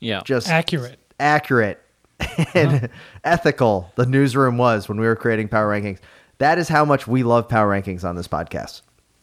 Yeah. 0.00 0.22
just 0.24 0.48
Accurate. 0.48 0.98
accurate 1.20 1.81
and 2.54 2.88
ethical 3.24 3.90
the 3.96 4.06
newsroom 4.06 4.58
was 4.58 4.88
when 4.88 4.98
we 5.00 5.06
were 5.06 5.16
creating 5.16 5.48
power 5.48 5.68
rankings. 5.68 5.98
That 6.38 6.58
is 6.58 6.68
how 6.68 6.84
much 6.84 7.06
we 7.06 7.22
love 7.22 7.48
power 7.48 7.70
rankings 7.70 8.04
on 8.04 8.16
this 8.16 8.28
podcast. 8.28 8.82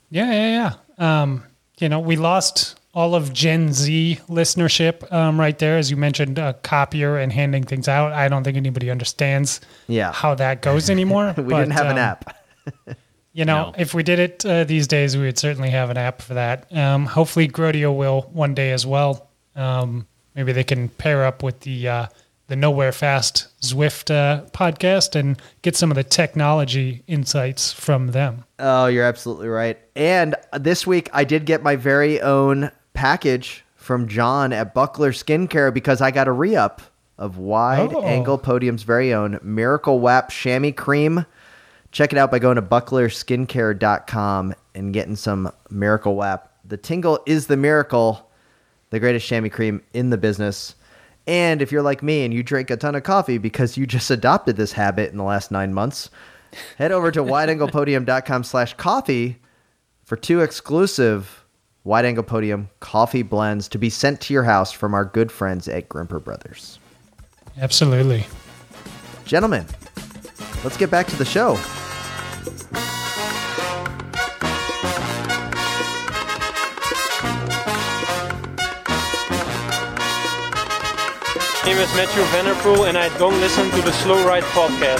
Yeah, 0.09 0.31
yeah, 0.31 0.73
yeah. 0.99 1.21
Um, 1.21 1.43
you 1.79 1.89
know, 1.89 1.99
we 1.99 2.15
lost 2.15 2.79
all 2.93 3.13
of 3.15 3.31
Gen 3.33 3.71
Z 3.71 4.19
listenership 4.27 5.11
um, 5.13 5.39
right 5.39 5.57
there, 5.59 5.77
as 5.77 5.91
you 5.91 5.97
mentioned, 5.97 6.37
a 6.39 6.53
copier 6.53 7.17
and 7.17 7.31
handing 7.31 7.63
things 7.63 7.87
out. 7.87 8.11
I 8.13 8.27
don't 8.27 8.43
think 8.43 8.57
anybody 8.57 8.89
understands 8.89 9.61
Yeah. 9.87 10.11
how 10.11 10.35
that 10.35 10.61
goes 10.61 10.89
anymore. 10.89 11.33
we 11.37 11.43
but, 11.43 11.59
didn't 11.59 11.73
have 11.73 11.85
an 11.87 11.91
um, 11.93 11.97
app. 11.97 12.35
You 13.31 13.45
know, 13.45 13.65
No. 13.65 13.73
if 13.77 13.93
we 13.93 14.01
did 14.01 14.17
it 14.17 14.43
uh, 14.45 14.63
these 14.63 14.87
days, 14.87 15.15
we 15.15 15.23
would 15.23 15.37
certainly 15.37 15.69
have 15.69 15.91
an 15.91 15.97
app 15.97 16.21
for 16.23 16.33
that. 16.33 16.65
Um, 16.75 17.05
hopefully, 17.05 17.47
Grodio 17.47 17.95
will 17.95 18.23
one 18.33 18.55
day 18.55 18.71
as 18.71 18.87
well. 18.87 19.29
Um, 19.55 20.07
maybe 20.35 20.51
they 20.51 20.63
can 20.63 20.89
pair 20.89 21.23
up 21.23 21.43
with 21.43 21.59
the 21.61 21.87
uh, 21.87 22.05
the 22.49 22.55
Nowhere 22.55 22.91
Fast 22.91 23.47
Zwift 23.61 24.11
uh, 24.13 24.43
podcast 24.49 25.15
and 25.17 25.41
get 25.61 25.75
some 25.75 25.91
of 25.91 25.95
the 25.95 26.03
technology 26.03 27.03
insights 27.07 27.71
from 27.71 28.07
them. 28.07 28.43
Oh, 28.59 28.87
you're 28.87 29.05
absolutely 29.05 29.47
right. 29.47 29.77
And 29.95 30.35
this 30.59 30.85
week 30.85 31.09
I 31.13 31.23
did 31.23 31.45
get 31.45 31.63
my 31.63 31.75
very 31.75 32.19
own 32.21 32.71
package 32.93 33.63
from 33.75 34.07
John 34.07 34.51
at 34.51 34.73
Buckler 34.73 35.11
Skincare 35.11 35.73
because 35.73 36.01
I 36.01 36.11
got 36.11 36.27
a 36.27 36.31
re 36.31 36.55
up 36.55 36.81
of 37.17 37.37
Wide 37.37 37.93
Oh. 37.93 38.01
Angle 38.01 38.37
Podium's 38.39 38.83
very 38.83 39.13
own 39.13 39.39
Miracle 39.43 39.99
Wap 39.99 40.29
Chamois 40.31 40.71
Cream. 40.73 41.25
Check 41.91 42.11
it 42.13 42.17
out 42.19 42.29
by 42.31 42.39
going 42.39 42.55
to 42.55 42.61
bucklerskincare.com 42.61 44.53
and 44.75 44.93
getting 44.93 45.15
some 45.15 45.51
Miracle 45.69 46.15
Wap. 46.15 46.53
The 46.65 46.77
tingle 46.77 47.19
is 47.25 47.47
the 47.47 47.57
miracle, 47.57 48.29
the 48.89 48.99
greatest 48.99 49.25
chamois 49.27 49.49
cream 49.49 49.81
in 49.93 50.09
the 50.11 50.17
business. 50.17 50.75
And 51.29 51.61
if 51.61 51.71
you're 51.71 51.83
like 51.83 52.01
me 52.01 52.25
and 52.25 52.33
you 52.33 52.41
drink 52.41 52.71
a 52.71 52.75
ton 52.75 52.95
of 52.95 53.03
coffee 53.03 53.37
because 53.37 53.77
you 53.77 53.85
just 53.85 54.09
adopted 54.09 54.57
this 54.57 54.71
habit 54.71 55.11
in 55.11 55.17
the 55.17 55.23
last 55.23 55.51
nine 55.51 55.75
months, 55.75 56.09
head 56.79 56.91
over 56.91 57.11
to 57.11 57.21
wideanglepodium.com 57.23 58.43
slash 58.43 58.73
coffee 58.73 59.37
for 60.03 60.15
two 60.15 60.41
exclusive 60.41 61.45
wide 61.83 62.03
angle 62.03 62.23
podium 62.23 62.69
coffee 62.79 63.21
blends 63.21 63.67
to 63.67 63.77
be 63.77 63.91
sent 63.91 64.21
to 64.21 64.33
your 64.33 64.45
house 64.45 64.71
from 64.71 64.95
our 64.95 65.05
good 65.05 65.31
friends 65.31 65.67
at 65.67 65.87
Grimpeur 65.87 66.17
Brothers. 66.17 66.79
Absolutely. 67.59 68.25
Gentlemen, 69.25 69.67
let's 70.63 70.77
get 70.77 70.89
back 70.89 71.05
to 71.05 71.15
the 71.15 71.25
show. 71.25 71.59
Name 81.79 81.87
is 81.87 81.95
Mathieu 81.95 82.23
van 82.25 82.43
der 82.43 82.55
Poel 82.55 82.89
and 82.89 82.97
I 82.97 83.07
don't 83.17 83.39
listen 83.39 83.69
to 83.69 83.81
the 83.81 83.93
Slow 83.93 84.27
Ride 84.27 84.43
podcast. 84.43 84.99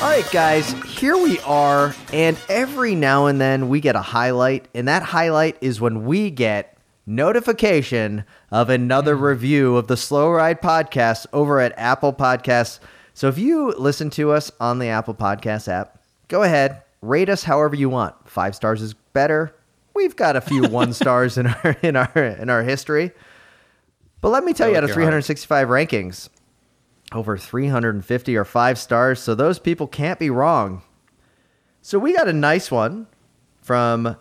All 0.00 0.08
right, 0.08 0.26
guys, 0.32 0.72
here 0.98 1.18
we 1.18 1.38
are, 1.40 1.94
and 2.14 2.38
every 2.48 2.94
now 2.94 3.26
and 3.26 3.38
then 3.38 3.68
we 3.68 3.78
get 3.78 3.94
a 3.94 4.00
highlight, 4.00 4.68
and 4.74 4.88
that 4.88 5.02
highlight 5.02 5.58
is 5.60 5.82
when 5.82 6.06
we 6.06 6.30
get 6.30 6.78
notification 7.04 8.24
of 8.50 8.70
another 8.70 9.14
mm. 9.14 9.20
review 9.20 9.76
of 9.76 9.88
the 9.88 9.98
Slow 9.98 10.30
Ride 10.30 10.62
podcast 10.62 11.26
over 11.34 11.60
at 11.60 11.74
Apple 11.76 12.14
Podcasts. 12.14 12.78
So 13.12 13.28
if 13.28 13.36
you 13.36 13.72
listen 13.72 14.08
to 14.10 14.30
us 14.30 14.50
on 14.58 14.78
the 14.78 14.88
Apple 14.88 15.14
Podcast 15.14 15.68
app, 15.68 16.02
go 16.28 16.42
ahead, 16.42 16.80
rate 17.02 17.28
us 17.28 17.44
however 17.44 17.76
you 17.76 17.90
want. 17.90 18.14
Five 18.26 18.54
stars 18.54 18.80
is 18.80 18.94
better. 18.94 19.54
We've 19.94 20.16
got 20.16 20.36
a 20.36 20.40
few 20.40 20.62
one 20.68 20.92
stars 20.92 21.38
in 21.38 21.46
our 21.46 21.76
in 21.82 21.96
our 21.96 22.16
in 22.16 22.50
our 22.50 22.62
history. 22.62 23.12
But 24.20 24.30
let 24.30 24.44
me 24.44 24.52
tell 24.52 24.68
you, 24.68 24.74
oh, 24.74 24.78
out 24.78 24.84
of 24.84 24.90
Go 24.90 24.92
with 24.92 25.04
your 25.04 25.10
heart. 25.10 25.24
365 25.24 25.68
rankings, 25.68 26.28
over 27.12 27.36
350 27.36 28.36
are 28.36 28.44
five 28.44 28.78
stars, 28.78 29.20
so 29.20 29.34
those 29.34 29.58
people 29.58 29.88
can't 29.88 30.18
be 30.18 30.30
wrong. 30.30 30.82
So 31.80 31.98
we 31.98 32.14
got 32.14 32.28
a 32.28 32.32
nice 32.32 32.70
one 32.70 33.08
from 33.60 34.16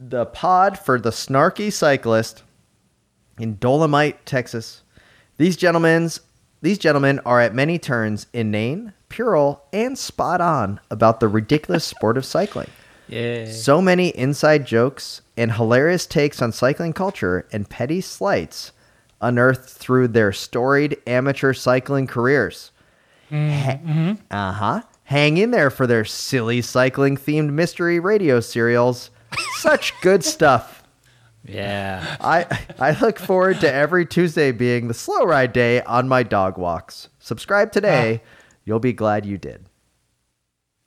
the 0.00 0.24
pod 0.26 0.78
for 0.78 0.98
the 0.98 1.10
snarky 1.10 1.72
cyclist 1.72 2.44
in 3.38 3.58
Dolomite, 3.58 4.24
Texas. 4.24 4.82
These 5.36 5.56
gentlemen's 5.56 6.20
these 6.60 6.78
gentlemen 6.78 7.20
are 7.24 7.40
at 7.40 7.54
many 7.54 7.78
turns 7.78 8.26
inane, 8.32 8.92
puerile, 9.08 9.62
and 9.72 9.96
spot 9.96 10.40
on 10.40 10.80
about 10.90 11.20
the 11.20 11.28
ridiculous 11.28 11.84
sport 11.84 12.16
of 12.16 12.24
cycling. 12.24 12.68
Yeah. 13.08 13.50
So 13.50 13.80
many 13.80 14.08
inside 14.10 14.66
jokes 14.66 15.22
and 15.36 15.52
hilarious 15.52 16.06
takes 16.06 16.42
on 16.42 16.52
cycling 16.52 16.92
culture 16.92 17.46
and 17.52 17.68
petty 17.68 18.00
slights 18.00 18.72
unearthed 19.20 19.68
through 19.68 20.08
their 20.08 20.32
storied 20.32 20.96
amateur 21.06 21.52
cycling 21.52 22.06
careers. 22.06 22.70
Uh 23.32 24.16
huh. 24.30 24.82
Hang 25.04 25.38
in 25.38 25.50
there 25.50 25.70
for 25.70 25.86
their 25.86 26.04
silly 26.04 26.60
cycling 26.60 27.16
themed 27.16 27.50
mystery 27.50 27.98
radio 27.98 28.40
serials. 28.40 29.10
Such 29.56 29.98
good 30.02 30.22
stuff. 30.34 30.82
Yeah. 31.44 32.16
I 32.20 32.46
I 32.78 32.98
look 33.00 33.18
forward 33.18 33.60
to 33.60 33.72
every 33.72 34.04
Tuesday 34.04 34.52
being 34.52 34.88
the 34.88 34.94
slow 34.94 35.24
ride 35.24 35.52
day 35.52 35.82
on 35.82 36.08
my 36.08 36.22
dog 36.22 36.58
walks. 36.58 37.08
Subscribe 37.18 37.72
today. 37.72 38.22
You'll 38.64 38.80
be 38.80 38.92
glad 38.92 39.24
you 39.24 39.38
did. 39.38 39.64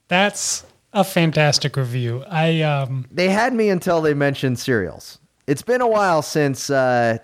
That's 0.08 0.66
a 0.94 1.04
fantastic 1.04 1.76
review. 1.78 2.24
I 2.30 2.62
um 2.62 3.06
They 3.12 3.30
had 3.30 3.54
me 3.54 3.70
until 3.70 4.02
they 4.02 4.14
mentioned 4.14 4.60
cereals. 4.60 5.20
It's 5.48 5.62
been 5.62 5.82
a 5.82 5.88
while 5.88 6.22
since 6.22 6.70
uh, 6.70 7.18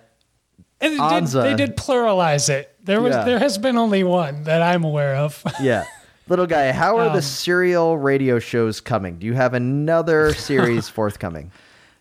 and 0.80 0.94
they, 0.94 0.98
did, 0.98 1.00
Anza. 1.24 1.44
they 1.44 1.56
did 1.56 1.76
pluralize 1.78 2.50
it. 2.50 2.74
There 2.84 3.02
was 3.02 3.16
Yeah. 3.16 3.24
there 3.24 3.40
has 3.40 3.58
been 3.58 3.78
only 3.78 4.04
one 4.04 4.44
that 4.44 4.62
I'm 4.62 4.84
aware 4.84 5.16
of. 5.16 5.44
Yeah. 5.62 5.86
Little 6.30 6.46
guy, 6.48 6.74
how 6.74 6.98
are 6.98 7.06
the 7.10 7.16
Um, 7.16 7.22
serial 7.22 7.98
radio 7.98 8.38
shows 8.38 8.82
coming? 8.82 9.18
Do 9.18 9.26
you 9.26 9.34
have 9.34 9.54
another 9.54 10.34
series 10.50 10.90
forthcoming? 10.90 11.52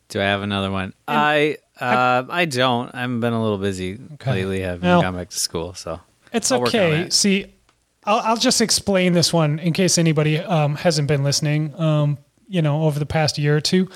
Do 0.09 0.21
I 0.21 0.25
have 0.25 0.43
another 0.43 0.71
one? 0.71 0.95
I 1.07 1.59
uh, 1.81 2.25
I 2.29 2.45
don't. 2.47 2.93
I've 2.95 3.21
been 3.21 3.33
a 3.33 3.43
little 3.43 3.59
busy 3.59 3.99
Okay. 4.15 4.33
lately. 4.33 4.67
I've 4.67 4.83
Well- 4.83 5.01
gone 5.03 5.15
back 5.17 5.31
to 5.31 5.39
school, 5.39 5.75
so 5.75 6.01
It's 6.33 6.51
I'll 6.51 6.61
work 6.61 6.75
on 6.75 6.81
okay. 6.81 7.11
See, 7.11 7.55
I'll, 8.07 8.21
I'll 8.21 8.37
just 8.37 8.61
explain 8.61 9.13
this 9.13 9.33
one 9.33 9.59
in 9.59 9.73
case 9.73 9.99
anybody 9.99 10.39
um, 10.39 10.77
hasn't 10.77 11.09
been 11.09 11.25
listening. 11.25 11.79
Um, 11.79 12.19
you 12.49 12.63
know, 12.63 12.85
over 12.85 12.99
the 12.99 13.07
past 13.07 13.39
year 13.39 13.57
or 13.57 13.61
two, 13.61 13.89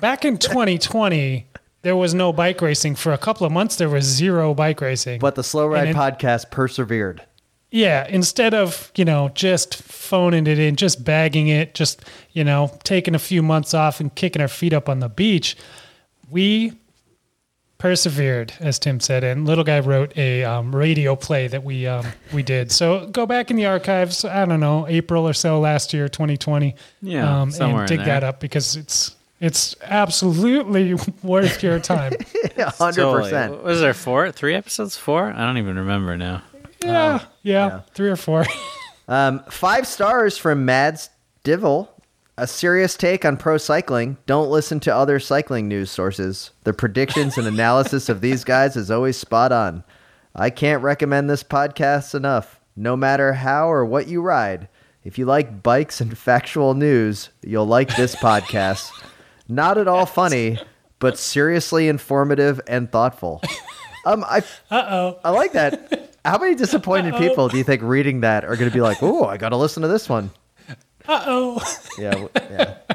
back 0.00 0.24
in 0.24 0.38
2020, 0.38 1.46
there 1.82 1.94
was 1.94 2.14
no 2.14 2.32
bike 2.32 2.60
racing 2.60 2.96
for 2.96 3.12
a 3.12 3.18
couple 3.18 3.46
of 3.46 3.52
months. 3.52 3.76
There 3.76 3.88
was 3.88 4.04
zero 4.04 4.54
bike 4.54 4.80
racing. 4.80 5.20
But 5.20 5.36
the 5.36 5.44
Slow 5.44 5.66
Ride 5.66 5.94
podcast 5.94 6.50
persevered. 6.50 7.22
Yeah, 7.70 8.06
instead 8.08 8.54
of, 8.54 8.92
you 8.94 9.04
know, 9.04 9.30
just 9.34 9.74
phoning 9.74 10.46
it 10.46 10.58
in, 10.58 10.76
just 10.76 11.04
bagging 11.04 11.48
it, 11.48 11.74
just, 11.74 12.02
you 12.32 12.44
know, 12.44 12.70
taking 12.84 13.14
a 13.14 13.18
few 13.18 13.42
months 13.42 13.74
off 13.74 14.00
and 14.00 14.14
kicking 14.14 14.40
our 14.40 14.48
feet 14.48 14.72
up 14.72 14.88
on 14.88 15.00
the 15.00 15.08
beach, 15.08 15.56
we 16.30 16.72
persevered, 17.84 18.50
as 18.60 18.78
Tim 18.78 18.98
said, 18.98 19.22
and 19.24 19.44
Little 19.44 19.62
Guy 19.62 19.78
wrote 19.80 20.16
a 20.16 20.42
um, 20.42 20.74
radio 20.74 21.14
play 21.14 21.48
that 21.48 21.64
we 21.64 21.86
um, 21.86 22.06
we 22.32 22.42
did. 22.42 22.72
So 22.72 23.06
go 23.08 23.26
back 23.26 23.50
in 23.50 23.58
the 23.58 23.66
archives, 23.66 24.24
I 24.24 24.46
don't 24.46 24.60
know, 24.60 24.88
April 24.88 25.28
or 25.28 25.34
so 25.34 25.60
last 25.60 25.92
year, 25.92 26.08
2020, 26.08 26.74
Yeah, 27.02 27.42
um, 27.42 27.50
somewhere 27.50 27.82
and 27.82 27.90
in 27.90 27.98
dig 27.98 28.06
there. 28.06 28.20
that 28.20 28.24
up 28.26 28.40
because 28.40 28.74
it's 28.74 29.14
it's 29.38 29.76
absolutely 29.82 30.94
worth 31.22 31.62
your 31.62 31.78
time. 31.78 32.14
Yeah, 32.56 32.70
100%. 32.70 32.94
Totally. 32.94 33.62
Was 33.62 33.80
there 33.80 33.92
four, 33.92 34.32
three 34.32 34.54
episodes? 34.54 34.96
Four? 34.96 35.30
I 35.36 35.44
don't 35.44 35.58
even 35.58 35.76
remember 35.76 36.16
now. 36.16 36.40
yeah, 36.82 37.24
yeah, 37.42 37.80
three 37.92 38.08
or 38.08 38.16
four. 38.16 38.46
Um, 39.06 39.44
five 39.50 39.86
stars 39.86 40.38
from 40.38 40.64
Mads 40.64 41.10
Divel. 41.42 41.93
A 42.36 42.48
serious 42.48 42.96
take 42.96 43.24
on 43.24 43.36
pro 43.36 43.58
cycling. 43.58 44.16
Don't 44.26 44.50
listen 44.50 44.80
to 44.80 44.94
other 44.94 45.20
cycling 45.20 45.68
news 45.68 45.90
sources. 45.90 46.50
The 46.64 46.72
predictions 46.72 47.38
and 47.38 47.46
analysis 47.46 48.08
of 48.08 48.20
these 48.20 48.42
guys 48.42 48.76
is 48.76 48.90
always 48.90 49.16
spot 49.16 49.52
on. 49.52 49.84
I 50.34 50.50
can't 50.50 50.82
recommend 50.82 51.30
this 51.30 51.44
podcast 51.44 52.12
enough. 52.12 52.60
No 52.74 52.96
matter 52.96 53.34
how 53.34 53.70
or 53.70 53.84
what 53.84 54.08
you 54.08 54.20
ride, 54.20 54.68
if 55.04 55.16
you 55.16 55.26
like 55.26 55.62
bikes 55.62 56.00
and 56.00 56.18
factual 56.18 56.74
news, 56.74 57.28
you'll 57.42 57.66
like 57.66 57.94
this 57.96 58.16
podcast. 58.24 58.90
Not 59.48 59.78
at 59.78 59.86
all 59.86 60.06
funny, 60.06 60.58
but 60.98 61.16
seriously 61.18 61.86
informative 61.86 62.60
and 62.66 62.90
thoughtful. 62.90 63.42
Um, 64.04 64.24
I 64.24 64.38
Uh 64.72 64.86
oh. 64.90 65.20
I 65.22 65.30
like 65.30 65.52
that. 65.52 66.10
How 66.24 66.38
many 66.38 66.56
disappointed 66.56 67.14
people 67.14 67.48
do 67.48 67.58
you 67.58 67.64
think 67.64 67.82
reading 67.82 68.22
that 68.22 68.44
are 68.44 68.56
going 68.56 68.68
to 68.70 68.74
be 68.74 68.80
like, 68.80 69.02
"Oh, 69.02 69.24
I 69.24 69.36
got 69.36 69.50
to 69.50 69.56
listen 69.56 69.82
to 69.82 69.88
this 69.88 70.08
one"? 70.08 70.30
Uh 71.06 71.22
oh. 71.26 71.76
Yeah, 71.98 72.26
yeah. 72.34 72.74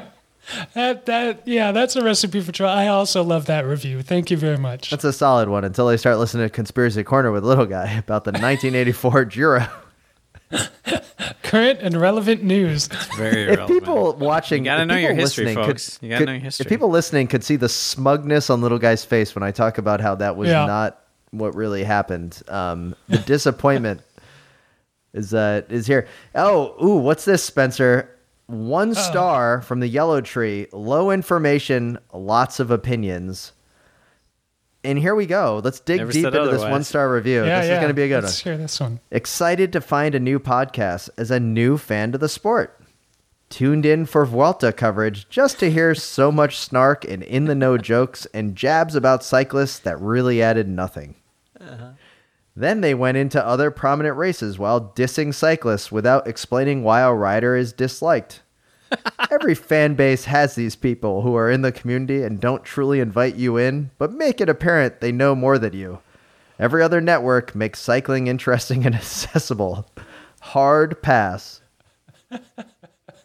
That 0.74 1.06
that 1.06 1.46
yeah, 1.46 1.70
that's 1.70 1.94
a 1.94 2.02
recipe 2.02 2.40
for 2.40 2.50
trouble. 2.50 2.74
I 2.76 2.88
also 2.88 3.22
love 3.22 3.46
that 3.46 3.64
review. 3.66 4.02
Thank 4.02 4.32
you 4.32 4.36
very 4.36 4.56
much. 4.56 4.90
That's 4.90 5.04
a 5.04 5.12
solid 5.12 5.48
one 5.48 5.62
until 5.64 5.86
they 5.86 5.96
start 5.96 6.18
listening 6.18 6.44
to 6.44 6.50
Conspiracy 6.50 7.04
Corner 7.04 7.30
with 7.30 7.44
Little 7.44 7.66
Guy 7.66 7.92
about 7.92 8.24
the 8.24 8.32
1984 8.32 9.24
Giro. 9.26 9.66
Current 11.44 11.80
and 11.80 12.00
relevant 12.00 12.42
news. 12.42 12.88
Very 13.16 13.42
If 13.44 13.58
relevant. 13.58 13.68
people 13.80 14.12
watching, 14.14 14.64
You 14.64 14.70
gotta 14.72 14.82
if 14.82 14.88
know 14.88 14.96
your 14.96 15.10
people 15.10 15.20
history, 15.24 15.44
listening 15.46 15.64
folks. 15.64 15.98
Could, 15.98 16.02
You 16.04 16.08
gotta 16.10 16.18
could- 16.20 16.26
know 16.26 16.32
your 16.32 16.40
history. 16.42 16.64
If 16.64 16.68
people 16.68 16.88
listening 16.90 17.26
could 17.28 17.44
see 17.44 17.56
the 17.56 17.68
smugness 17.68 18.50
on 18.50 18.60
Little 18.60 18.78
Guy's 18.78 19.04
face 19.04 19.34
when 19.34 19.44
I 19.44 19.52
talk 19.52 19.78
about 19.78 20.00
how 20.00 20.16
that 20.16 20.36
was 20.36 20.48
Yeah. 20.48 20.66
not 20.66 21.00
what 21.30 21.54
really 21.54 21.84
happened, 21.84 22.42
um, 22.48 22.96
the 23.08 23.18
disappointment 23.18 24.00
is 25.12 25.34
uh, 25.34 25.62
is 25.68 25.86
here. 25.86 26.06
Oh, 26.34 26.74
ooh, 26.84 26.96
what's 26.96 27.24
this, 27.24 27.42
Spencer? 27.42 28.16
One 28.46 28.94
star 28.94 29.60
from 29.62 29.78
the 29.78 29.86
Yellow 29.86 30.20
Tree. 30.20 30.66
Low 30.72 31.10
information, 31.10 31.98
lots 32.12 32.58
of 32.58 32.72
opinions. 32.72 33.52
And 34.82 34.98
here 34.98 35.14
we 35.14 35.26
go. 35.26 35.60
Let's 35.62 35.78
dig 35.78 35.98
Never 35.98 36.10
deep 36.10 36.24
said 36.24 36.34
into 36.34 36.50
this 36.50 36.62
one 36.62 36.82
star 36.84 37.12
review. 37.12 37.44
yeah, 37.44 37.60
this 37.60 37.68
yeah. 37.68 37.74
is 37.74 37.78
going 37.78 37.88
to 37.88 37.94
be 37.94 38.02
a 38.02 38.08
good 38.08 38.14
one. 38.16 38.24
Let's 38.24 38.40
hear 38.40 38.56
this 38.56 38.80
one. 38.80 38.98
Excited 39.10 39.72
to 39.74 39.80
find 39.80 40.14
a 40.14 40.20
new 40.20 40.40
podcast 40.40 41.10
as 41.16 41.30
a 41.30 41.38
new 41.38 41.76
fan 41.76 42.12
to 42.12 42.18
the 42.18 42.28
sport. 42.28 42.80
Tuned 43.50 43.84
in 43.84 44.06
for 44.06 44.24
Vuelta 44.24 44.72
coverage 44.72 45.28
just 45.28 45.58
to 45.58 45.70
hear 45.70 45.94
so 45.94 46.32
much 46.32 46.56
snark 46.56 47.04
and 47.04 47.22
in 47.22 47.44
the 47.44 47.54
know 47.54 47.76
jokes 47.76 48.26
and 48.32 48.56
jabs 48.56 48.94
about 48.94 49.24
cyclists 49.24 49.78
that 49.80 50.00
really 50.00 50.40
added 50.42 50.68
nothing. 50.68 51.16
Then 52.56 52.80
they 52.80 52.94
went 52.94 53.16
into 53.16 53.44
other 53.44 53.70
prominent 53.70 54.16
races 54.16 54.58
while 54.58 54.92
dissing 54.94 55.32
cyclists 55.32 55.92
without 55.92 56.26
explaining 56.26 56.82
why 56.82 57.00
a 57.00 57.12
rider 57.12 57.56
is 57.56 57.72
disliked. 57.72 58.42
Every 59.30 59.54
fan 59.54 59.94
base 59.94 60.24
has 60.24 60.54
these 60.54 60.76
people 60.76 61.22
who 61.22 61.36
are 61.36 61.50
in 61.50 61.62
the 61.62 61.72
community 61.72 62.22
and 62.22 62.40
don't 62.40 62.64
truly 62.64 63.00
invite 63.00 63.36
you 63.36 63.56
in, 63.56 63.90
but 63.98 64.12
make 64.12 64.40
it 64.40 64.48
apparent 64.48 65.00
they 65.00 65.12
know 65.12 65.34
more 65.34 65.58
than 65.58 65.74
you. 65.74 66.00
Every 66.58 66.82
other 66.82 67.00
network 67.00 67.54
makes 67.54 67.80
cycling 67.80 68.26
interesting 68.26 68.84
and 68.84 68.94
accessible. 68.96 69.88
Hard 70.40 71.00
pass. 71.02 71.60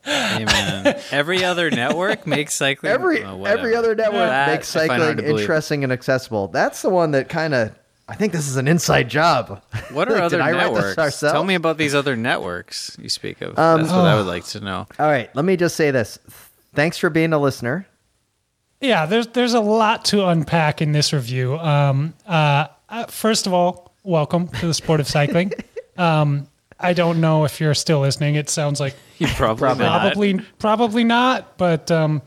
Hey, 0.04 0.46
man. 0.46 1.02
Every 1.12 1.44
other 1.44 1.72
network 1.72 2.28
makes 2.28 2.54
cycling. 2.54 2.92
Every 2.92 3.24
oh, 3.24 3.44
every 3.44 3.76
other 3.76 3.96
network 3.96 4.30
That 4.30 4.50
makes 4.50 4.76
I 4.76 4.88
find 4.88 5.02
hard 5.02 5.18
cycling 5.18 5.32
interesting 5.40 5.84
and 5.84 5.92
accessible. 5.92 6.48
That's 6.50 6.82
the 6.84 6.90
one 6.90 7.12
that 7.12 7.28
kind 7.28 7.54
of 7.56 7.76
I 8.08 8.16
think 8.16 8.34
this 8.34 8.48
is 8.48 8.56
an 8.58 8.68
inside 8.68 9.10
job. 9.10 9.62
What 9.92 10.08
are 10.12 10.18
other 10.18 10.38
did 10.38 10.42
I 10.42 10.52
write 10.52 10.72
networks? 10.74 11.20
Tell 11.20 11.44
me 11.44 11.56
about 11.56 11.78
these 11.78 11.96
other 11.96 12.16
networks 12.16 12.96
you 13.02 13.10
speak 13.10 13.42
of. 13.42 13.58
Um, 13.58 13.82
That's 13.82 13.92
what 13.94 14.02
I 14.06 14.16
would 14.16 14.26
like 14.28 14.46
to 14.48 14.60
know. 14.60 14.88
All 15.00 15.08
right, 15.08 15.34
let 15.36 15.46
me 15.46 15.58
just 15.58 15.76
say 15.76 15.92
this. 15.92 16.20
Thanks 16.74 16.98
for 16.98 17.10
being 17.10 17.34
a 17.34 17.40
listener. 17.40 17.88
Yeah, 18.82 19.06
there's 19.08 19.28
there's 19.28 19.54
a 19.54 19.60
lot 19.60 20.06
to 20.06 20.28
unpack 20.28 20.82
in 20.82 20.92
this 20.92 21.14
review. 21.14 21.58
Um, 21.58 22.14
uh, 22.28 22.68
uh, 22.90 23.06
first 23.08 23.48
of 23.48 23.54
all, 23.54 23.94
welcome 24.04 24.48
to 24.50 24.68
the 24.68 24.74
sport 24.74 25.00
of 25.00 25.08
cycling. 25.08 25.52
um, 25.98 26.48
I 26.80 26.94
don't 26.94 27.22
know 27.22 27.46
if 27.46 27.60
you're 27.60 27.74
still 27.74 28.02
listening. 28.02 28.36
It 28.36 28.50
sounds 28.50 28.80
like 28.80 28.96
You 29.18 29.28
probably, 29.28 29.68
not. 29.78 30.02
probably 30.14 30.40
probably 30.60 31.04
not, 31.06 31.58
but 31.58 31.90
um, 31.90 32.22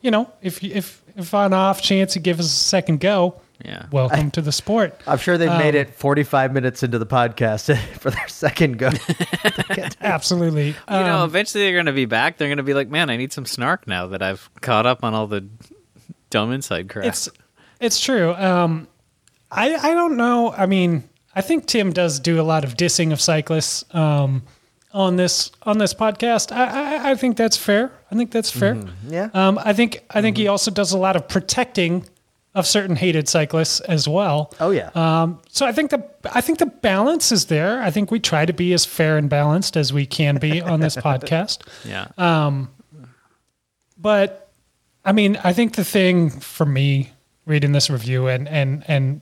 you 0.00 0.10
know, 0.10 0.28
if 0.42 0.62
you- 0.62 0.72
if 0.74 1.02
if 1.16 1.34
on 1.34 1.52
off 1.52 1.82
chance 1.82 2.16
you 2.16 2.22
give 2.22 2.40
us 2.40 2.46
a 2.46 2.48
second 2.48 2.98
go, 3.00 3.40
Yeah. 3.64 3.86
welcome 3.92 4.30
to 4.32 4.42
the 4.42 4.52
sport. 4.52 5.00
I'm 5.06 5.18
sure 5.18 5.36
they've 5.38 5.48
Um, 5.50 5.58
made 5.58 5.74
it 5.74 5.94
45 5.94 6.52
minutes 6.52 6.82
into 6.82 6.98
the 6.98 7.06
podcast 7.06 7.76
for 7.98 8.10
their 8.10 8.28
second 8.28 8.78
go. 8.78 8.90
Absolutely. 10.00 10.68
you 10.68 10.74
know, 10.88 11.18
Um, 11.18 11.28
eventually 11.28 11.64
they're 11.64 11.72
going 11.74 11.86
to 11.86 11.92
be 11.92 12.06
back. 12.06 12.36
They're 12.38 12.48
going 12.48 12.58
to 12.58 12.62
be 12.62 12.74
like, 12.74 12.88
man, 12.88 13.10
I 13.10 13.16
need 13.16 13.32
some 13.32 13.46
snark 13.46 13.86
now 13.86 14.06
that 14.08 14.22
I've 14.22 14.48
caught 14.60 14.86
up 14.86 15.04
on 15.04 15.14
all 15.14 15.26
the 15.26 15.46
dumb 16.30 16.52
inside 16.52 16.88
crap. 16.88 17.06
it's 17.06 17.28
it's 17.80 17.98
true. 18.00 18.32
Um, 18.34 18.86
I 19.50 19.74
I 19.74 19.94
don't 19.94 20.16
know. 20.16 20.52
I 20.52 20.66
mean, 20.66 21.04
I 21.34 21.40
think 21.40 21.66
Tim 21.66 21.92
does 21.92 22.20
do 22.20 22.40
a 22.40 22.42
lot 22.44 22.64
of 22.64 22.76
dissing 22.76 23.12
of 23.12 23.20
cyclists 23.20 23.84
um, 23.94 24.42
on 24.92 25.16
this 25.16 25.50
on 25.62 25.78
this 25.78 25.92
podcast. 25.94 26.52
I, 26.52 26.64
I 26.98 27.10
I 27.10 27.14
think 27.14 27.36
that's 27.36 27.56
fair. 27.56 27.90
I 28.10 28.14
think 28.16 28.30
that's 28.30 28.50
fair. 28.50 28.76
yeah. 29.08 29.28
Um, 29.34 29.58
I 29.64 29.72
think 29.72 30.04
I 30.10 30.20
think 30.20 30.36
he 30.36 30.46
also 30.48 30.70
does 30.70 30.92
a 30.92 30.98
lot 30.98 31.16
of 31.16 31.26
protecting 31.28 32.04
of 32.54 32.66
certain 32.66 32.96
hated 32.96 33.28
cyclists 33.28 33.80
as 33.80 34.08
well. 34.08 34.52
Oh 34.58 34.70
yeah. 34.70 34.90
Um, 34.94 35.40
so 35.48 35.66
I 35.66 35.72
think 35.72 35.90
the 35.90 36.02
I 36.34 36.40
think 36.40 36.58
the 36.58 36.66
balance 36.66 37.30
is 37.32 37.46
there. 37.46 37.80
I 37.80 37.90
think 37.90 38.10
we 38.10 38.18
try 38.20 38.44
to 38.46 38.52
be 38.52 38.72
as 38.72 38.84
fair 38.84 39.16
and 39.16 39.28
balanced 39.30 39.76
as 39.76 39.92
we 39.92 40.06
can 40.06 40.38
be 40.38 40.60
on 40.60 40.80
this 40.80 40.96
podcast. 41.08 41.58
yeah. 41.84 42.08
uh, 42.18 42.50
But 43.98 44.50
I 45.04 45.12
mean, 45.12 45.38
I 45.44 45.52
think 45.52 45.74
the 45.76 45.84
thing 45.84 46.30
for 46.30 46.66
me 46.66 47.10
reading 47.46 47.70
this 47.72 47.88
review 47.90 48.26
and 48.28 48.48
and 48.48 48.84
and 48.88 49.20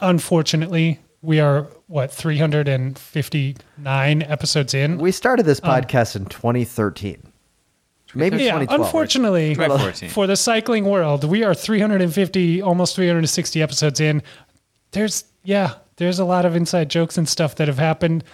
unfortunately 0.00 1.00
we 1.22 1.40
are 1.40 1.62
what 1.88 2.12
359 2.12 4.22
episodes 4.22 4.72
in. 4.74 4.98
we 4.98 5.10
started 5.10 5.44
this 5.46 5.58
podcast 5.60 6.14
in 6.16 6.26
2013. 6.26 7.27
Maybe 8.18 8.36
yeah, 8.36 8.52
2012. 8.52 8.80
unfortunately 8.80 9.54
2014. 9.54 10.10
for 10.10 10.26
the 10.26 10.36
cycling 10.36 10.84
world, 10.84 11.24
we 11.24 11.44
are 11.44 11.54
350 11.54 12.62
almost 12.62 12.96
360 12.96 13.62
episodes 13.62 14.00
in. 14.00 14.22
There's 14.92 15.24
yeah, 15.44 15.74
there's 15.96 16.18
a 16.18 16.24
lot 16.24 16.44
of 16.44 16.56
inside 16.56 16.90
jokes 16.90 17.18
and 17.18 17.28
stuff 17.28 17.56
that 17.56 17.68
have 17.68 17.78
happened. 17.78 18.24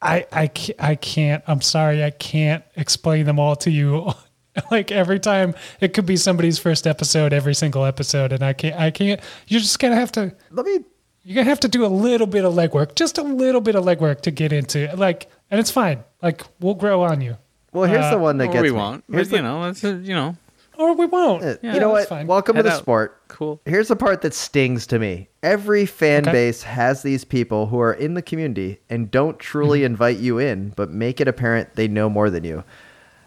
I 0.00 0.26
I 0.32 0.46
can't, 0.48 0.82
I 0.82 0.94
can't. 0.94 1.44
I'm 1.46 1.60
sorry, 1.60 2.04
I 2.04 2.10
can't 2.10 2.64
explain 2.76 3.26
them 3.26 3.38
all 3.38 3.56
to 3.56 3.70
you. 3.70 4.12
like 4.70 4.90
every 4.90 5.18
time, 5.18 5.54
it 5.80 5.94
could 5.94 6.06
be 6.06 6.16
somebody's 6.16 6.58
first 6.58 6.86
episode, 6.86 7.32
every 7.32 7.54
single 7.54 7.84
episode, 7.84 8.32
and 8.32 8.42
I 8.42 8.52
can't. 8.52 8.76
I 8.78 8.90
can't. 8.90 9.20
You're 9.46 9.60
just 9.60 9.78
gonna 9.78 9.96
have 9.96 10.12
to. 10.12 10.34
Let 10.50 10.66
me 10.66 10.84
You're 11.22 11.36
gonna 11.36 11.48
have 11.48 11.60
to 11.60 11.68
do 11.68 11.84
a 11.84 11.88
little 11.88 12.26
bit 12.26 12.44
of 12.44 12.54
legwork, 12.54 12.94
just 12.94 13.18
a 13.18 13.22
little 13.22 13.60
bit 13.60 13.74
of 13.74 13.84
legwork 13.84 14.22
to 14.22 14.30
get 14.30 14.52
into. 14.52 14.94
Like, 14.96 15.28
and 15.50 15.60
it's 15.60 15.70
fine. 15.70 16.04
Like 16.22 16.42
we'll 16.60 16.74
grow 16.74 17.02
on 17.02 17.20
you, 17.20 17.36
Well, 17.72 17.84
here's 17.88 18.04
Uh, 18.06 18.10
the 18.12 18.18
one 18.18 18.38
that 18.38 18.48
or 18.48 18.52
gets 18.52 18.62
we 18.62 18.70
me. 18.70 18.76
wont. 18.76 19.04
Here's 19.10 19.28
But, 19.28 19.36
you 19.36 19.42
the- 19.42 19.48
know, 19.48 19.64
it's, 19.68 19.84
uh, 19.84 19.98
you 20.02 20.14
know, 20.14 20.36
or 20.78 20.94
we 20.94 21.06
won't. 21.06 21.44
Uh, 21.44 21.54
Yeah, 21.62 21.74
you 21.74 21.80
know 21.80 21.90
what? 21.90 22.08
fine. 22.08 22.26
Welcome 22.26 22.56
Head 22.56 22.62
to 22.62 22.68
the 22.70 22.74
out. 22.74 22.80
sport. 22.80 23.14
cool. 23.28 23.60
Here's 23.66 23.88
the 23.88 23.96
part 23.96 24.22
that 24.22 24.32
stings 24.34 24.86
to 24.88 24.98
me. 24.98 25.28
Every 25.42 25.84
fan 25.86 26.22
Okay. 26.22 26.32
base 26.32 26.62
has 26.62 27.02
these 27.02 27.24
people 27.24 27.66
who 27.66 27.78
are 27.78 27.92
in 27.92 28.14
the 28.14 28.22
community 28.22 28.80
and 28.88 29.10
don't 29.10 29.38
truly 29.38 29.80
Mm-hmm. 29.80 29.86
invite 29.86 30.16
you 30.18 30.38
in, 30.38 30.72
but 30.76 30.90
make 30.90 31.20
it 31.20 31.28
apparent 31.28 31.74
they 31.76 31.86
know 31.88 32.08
more 32.08 32.30
than 32.30 32.42
you. 32.42 32.64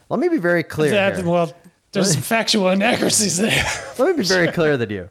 Let 0.10 0.20
me 0.20 0.28
be 0.28 0.38
very 0.38 0.64
clear. 0.64 0.92
That- 0.92 1.18
here. 1.18 1.26
well, 1.26 1.54
there's 1.92 2.14
some 2.14 2.22
factual 2.24 2.70
inaccuracies 2.70 3.38
there. 3.38 3.64
Let 4.00 4.16
me 4.18 4.24
be 4.24 4.28
very 4.28 4.48
clear 4.48 4.76
than 4.76 4.90
you. 4.90 5.10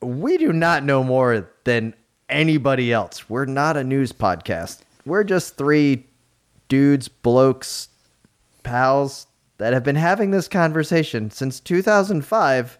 We 0.00 0.38
do 0.38 0.52
not 0.52 0.82
know 0.82 1.04
more 1.04 1.46
than 1.64 1.94
anybody 2.30 2.90
else. 2.92 3.28
We're 3.28 3.44
not 3.44 3.76
a 3.76 3.84
news 3.84 4.12
podcast. 4.12 4.78
We're 5.04 5.24
just 5.24 5.56
three 5.58 6.06
dudes, 6.68 7.06
blokes, 7.08 7.88
pals 8.70 9.26
that 9.58 9.72
have 9.72 9.82
been 9.82 9.96
having 9.96 10.30
this 10.30 10.46
conversation 10.46 11.28
since 11.30 11.58
2005 11.58 12.78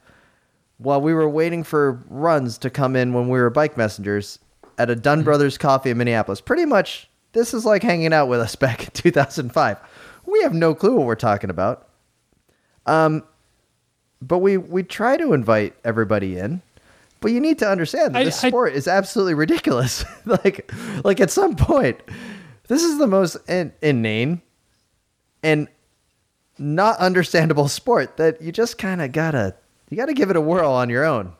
while 0.78 1.00
we 1.00 1.12
were 1.12 1.28
waiting 1.28 1.62
for 1.64 2.02
runs 2.08 2.56
to 2.58 2.70
come 2.70 2.94
in 2.94 3.12
when 3.12 3.28
we 3.28 3.40
were 3.40 3.50
bike 3.50 3.76
messengers 3.76 4.38
at 4.78 4.88
a 4.88 4.94
Dunn 4.94 5.24
Brothers 5.24 5.58
coffee 5.58 5.90
in 5.90 5.98
Minneapolis. 5.98 6.40
Pretty 6.40 6.64
much, 6.64 7.10
this 7.32 7.52
is 7.52 7.66
like 7.66 7.82
hanging 7.82 8.12
out 8.12 8.28
with 8.28 8.38
us 8.40 8.54
back 8.64 8.84
in 8.84 8.90
2005. 8.92 9.78
We 10.26 10.42
have 10.42 10.54
no 10.54 10.74
clue 10.74 10.94
what 10.96 11.06
we're 11.06 11.16
talking 11.16 11.50
about 11.50 11.88
Um, 12.86 13.24
but 14.22 14.38
we 14.38 14.56
we 14.58 14.82
try 14.84 15.16
to 15.16 15.32
invite 15.32 15.74
everybody 15.84 16.38
in 16.38 16.62
but 17.20 17.32
you 17.32 17.40
need 17.40 17.58
to 17.58 17.68
understand 17.68 18.14
that 18.14 18.20
I- 18.20 18.24
this 18.24 18.44
I- 18.44 18.48
sport 18.48 18.74
is 18.74 18.86
absolutely 18.86 19.34
ridiculous 19.34 20.04
like 20.24 20.70
like 21.04 21.20
at 21.20 21.30
some 21.30 21.56
point 21.56 22.00
this 22.68 22.84
is 22.84 22.98
the 22.98 23.06
most 23.08 23.36
in, 23.48 23.72
inane 23.82 24.40
and 25.42 25.66
not 26.60 26.98
understandable 26.98 27.66
sport 27.68 28.16
that 28.18 28.40
you 28.40 28.52
just 28.52 28.78
kind 28.78 29.00
of 29.02 29.12
gotta 29.12 29.54
you 29.88 29.96
gotta 29.96 30.14
give 30.14 30.30
it 30.30 30.36
a 30.36 30.40
whirl 30.40 30.70
on 30.70 30.88
your 30.88 31.04
own 31.04 31.32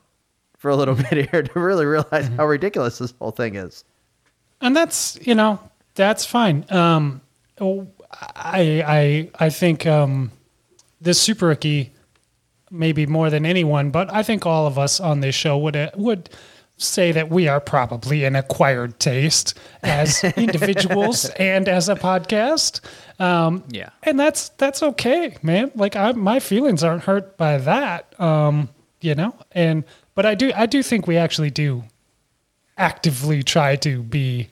for 0.57 0.71
a 0.71 0.77
little 0.77 0.95
bit 1.11 1.31
here 1.31 1.43
to 1.43 1.61
really 1.61 1.87
realize 1.87 2.27
how 2.29 2.47
ridiculous 2.47 2.99
this 2.99 3.15
whole 3.21 3.31
thing 3.31 3.55
is 3.55 3.85
and 4.61 4.77
that's 4.77 5.19
you 5.23 5.35
know 5.35 5.59
that's 5.95 6.25
fine. 6.25 6.65
Um, 6.71 7.21
oh, 7.61 7.87
I 8.11 8.83
I 8.87 9.47
I 9.47 9.51
think 9.51 9.87
um, 9.87 10.33
this 11.01 11.21
super 11.21 11.47
rookie, 11.47 11.93
maybe 12.71 13.07
more 13.07 13.31
than 13.31 13.45
anyone, 13.45 13.91
but 13.91 14.13
I 14.13 14.23
think 14.23 14.47
all 14.47 14.67
of 14.67 14.79
us 14.79 15.01
on 15.01 15.21
this 15.21 15.35
show 15.35 15.59
would 15.59 15.91
would 15.97 16.31
say 16.83 17.13
that 17.13 17.29
we 17.31 17.47
are 17.47 17.61
probably 17.61 18.25
an 18.25 18.35
acquired 18.35 18.99
taste 18.99 19.57
as 19.83 20.25
individuals 20.37 21.27
and 21.39 21.69
as 21.69 21.89
a 21.89 21.95
podcast. 21.95 22.81
Um, 23.21 23.65
Yeah. 23.69 23.91
and 24.03 24.19
that's 24.19 24.49
that's 24.51 24.83
okay, 24.83 25.37
man. 25.43 25.71
Like 25.75 25.95
I, 25.97 26.13
my 26.13 26.41
feelings 26.41 26.83
aren't 26.83 27.05
hurt 27.05 27.37
by 27.37 27.59
that. 27.59 28.19
Um, 28.21 28.71
you 29.01 29.15
know. 29.15 29.35
And 29.53 29.85
but 30.15 30.25
I 30.27 30.35
do 30.35 30.53
I 30.57 30.67
do 30.67 30.83
think 30.83 31.07
we 31.07 31.17
actually 31.17 31.51
do 31.51 31.85
actively 32.79 33.43
try 33.43 33.77
to 33.77 34.03
be 34.03 34.49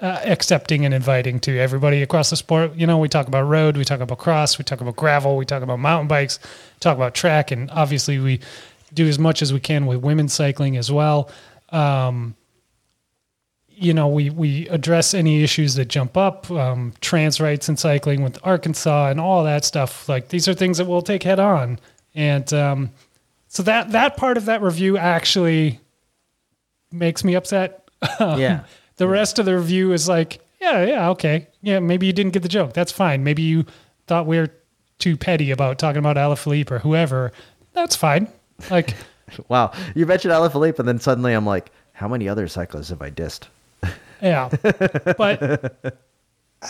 uh, 0.00 0.20
accepting 0.24 0.84
and 0.84 0.94
inviting 0.94 1.40
to 1.40 1.58
everybody 1.58 2.02
across 2.02 2.30
the 2.30 2.36
sport. 2.36 2.74
You 2.74 2.86
know, 2.86 2.98
we 2.98 3.08
talk 3.08 3.28
about 3.28 3.42
road, 3.42 3.76
we 3.76 3.84
talk 3.84 4.00
about 4.00 4.18
cross, 4.18 4.58
we 4.58 4.64
talk 4.64 4.80
about 4.80 4.96
gravel, 4.96 5.36
we 5.36 5.44
talk 5.44 5.62
about 5.62 5.78
mountain 5.78 6.08
bikes, 6.08 6.38
talk 6.80 6.96
about 6.96 7.14
track, 7.14 7.50
and 7.50 7.70
obviously 7.70 8.18
we 8.18 8.40
do 8.94 9.06
as 9.08 9.18
much 9.18 9.42
as 9.42 9.52
we 9.52 9.60
can 9.60 9.86
with 9.86 9.98
women's 10.02 10.32
cycling 10.32 10.76
as 10.76 10.90
well. 10.92 11.30
Um, 11.70 12.34
you 13.68 13.92
know, 13.92 14.08
we 14.08 14.30
we 14.30 14.68
address 14.68 15.12
any 15.12 15.42
issues 15.42 15.74
that 15.74 15.86
jump 15.86 16.16
up, 16.16 16.50
um, 16.50 16.94
trans 17.00 17.40
rights 17.40 17.68
in 17.68 17.76
cycling 17.76 18.22
with 18.22 18.38
Arkansas 18.42 19.08
and 19.10 19.20
all 19.20 19.44
that 19.44 19.64
stuff. 19.64 20.08
Like 20.08 20.28
these 20.28 20.48
are 20.48 20.54
things 20.54 20.78
that 20.78 20.86
we'll 20.86 21.02
take 21.02 21.22
head 21.22 21.38
on, 21.38 21.78
and 22.14 22.50
um, 22.54 22.90
so 23.48 23.62
that 23.64 23.92
that 23.92 24.16
part 24.16 24.36
of 24.36 24.46
that 24.46 24.62
review 24.62 24.96
actually 24.96 25.80
makes 26.90 27.24
me 27.24 27.34
upset. 27.34 27.82
Yeah. 28.20 28.64
The 28.96 29.08
rest 29.08 29.38
of 29.38 29.44
the 29.44 29.56
review 29.56 29.92
is 29.92 30.08
like, 30.08 30.40
yeah, 30.58 30.82
yeah, 30.84 31.10
okay, 31.10 31.48
yeah, 31.60 31.80
maybe 31.80 32.06
you 32.06 32.14
didn't 32.14 32.32
get 32.32 32.42
the 32.42 32.48
joke. 32.48 32.72
That's 32.72 32.92
fine. 32.92 33.24
Maybe 33.24 33.42
you 33.42 33.66
thought 34.06 34.26
we 34.26 34.38
are 34.38 34.48
too 34.98 35.18
petty 35.18 35.50
about 35.50 35.78
talking 35.78 35.98
about 35.98 36.16
Alaphilippe 36.16 36.70
or 36.70 36.78
whoever. 36.78 37.32
That's 37.74 37.94
fine. 37.94 38.28
Like, 38.70 38.94
Wow. 39.48 39.72
You 39.94 40.06
mentioned 40.06 40.32
Alaphilippe, 40.32 40.78
and 40.78 40.86
then 40.88 41.00
suddenly 41.00 41.32
I'm 41.32 41.46
like, 41.46 41.70
how 41.92 42.08
many 42.08 42.28
other 42.28 42.46
cyclists 42.48 42.90
have 42.90 43.02
I 43.02 43.10
dissed? 43.10 43.48
yeah, 44.22 44.48
but 45.18 45.76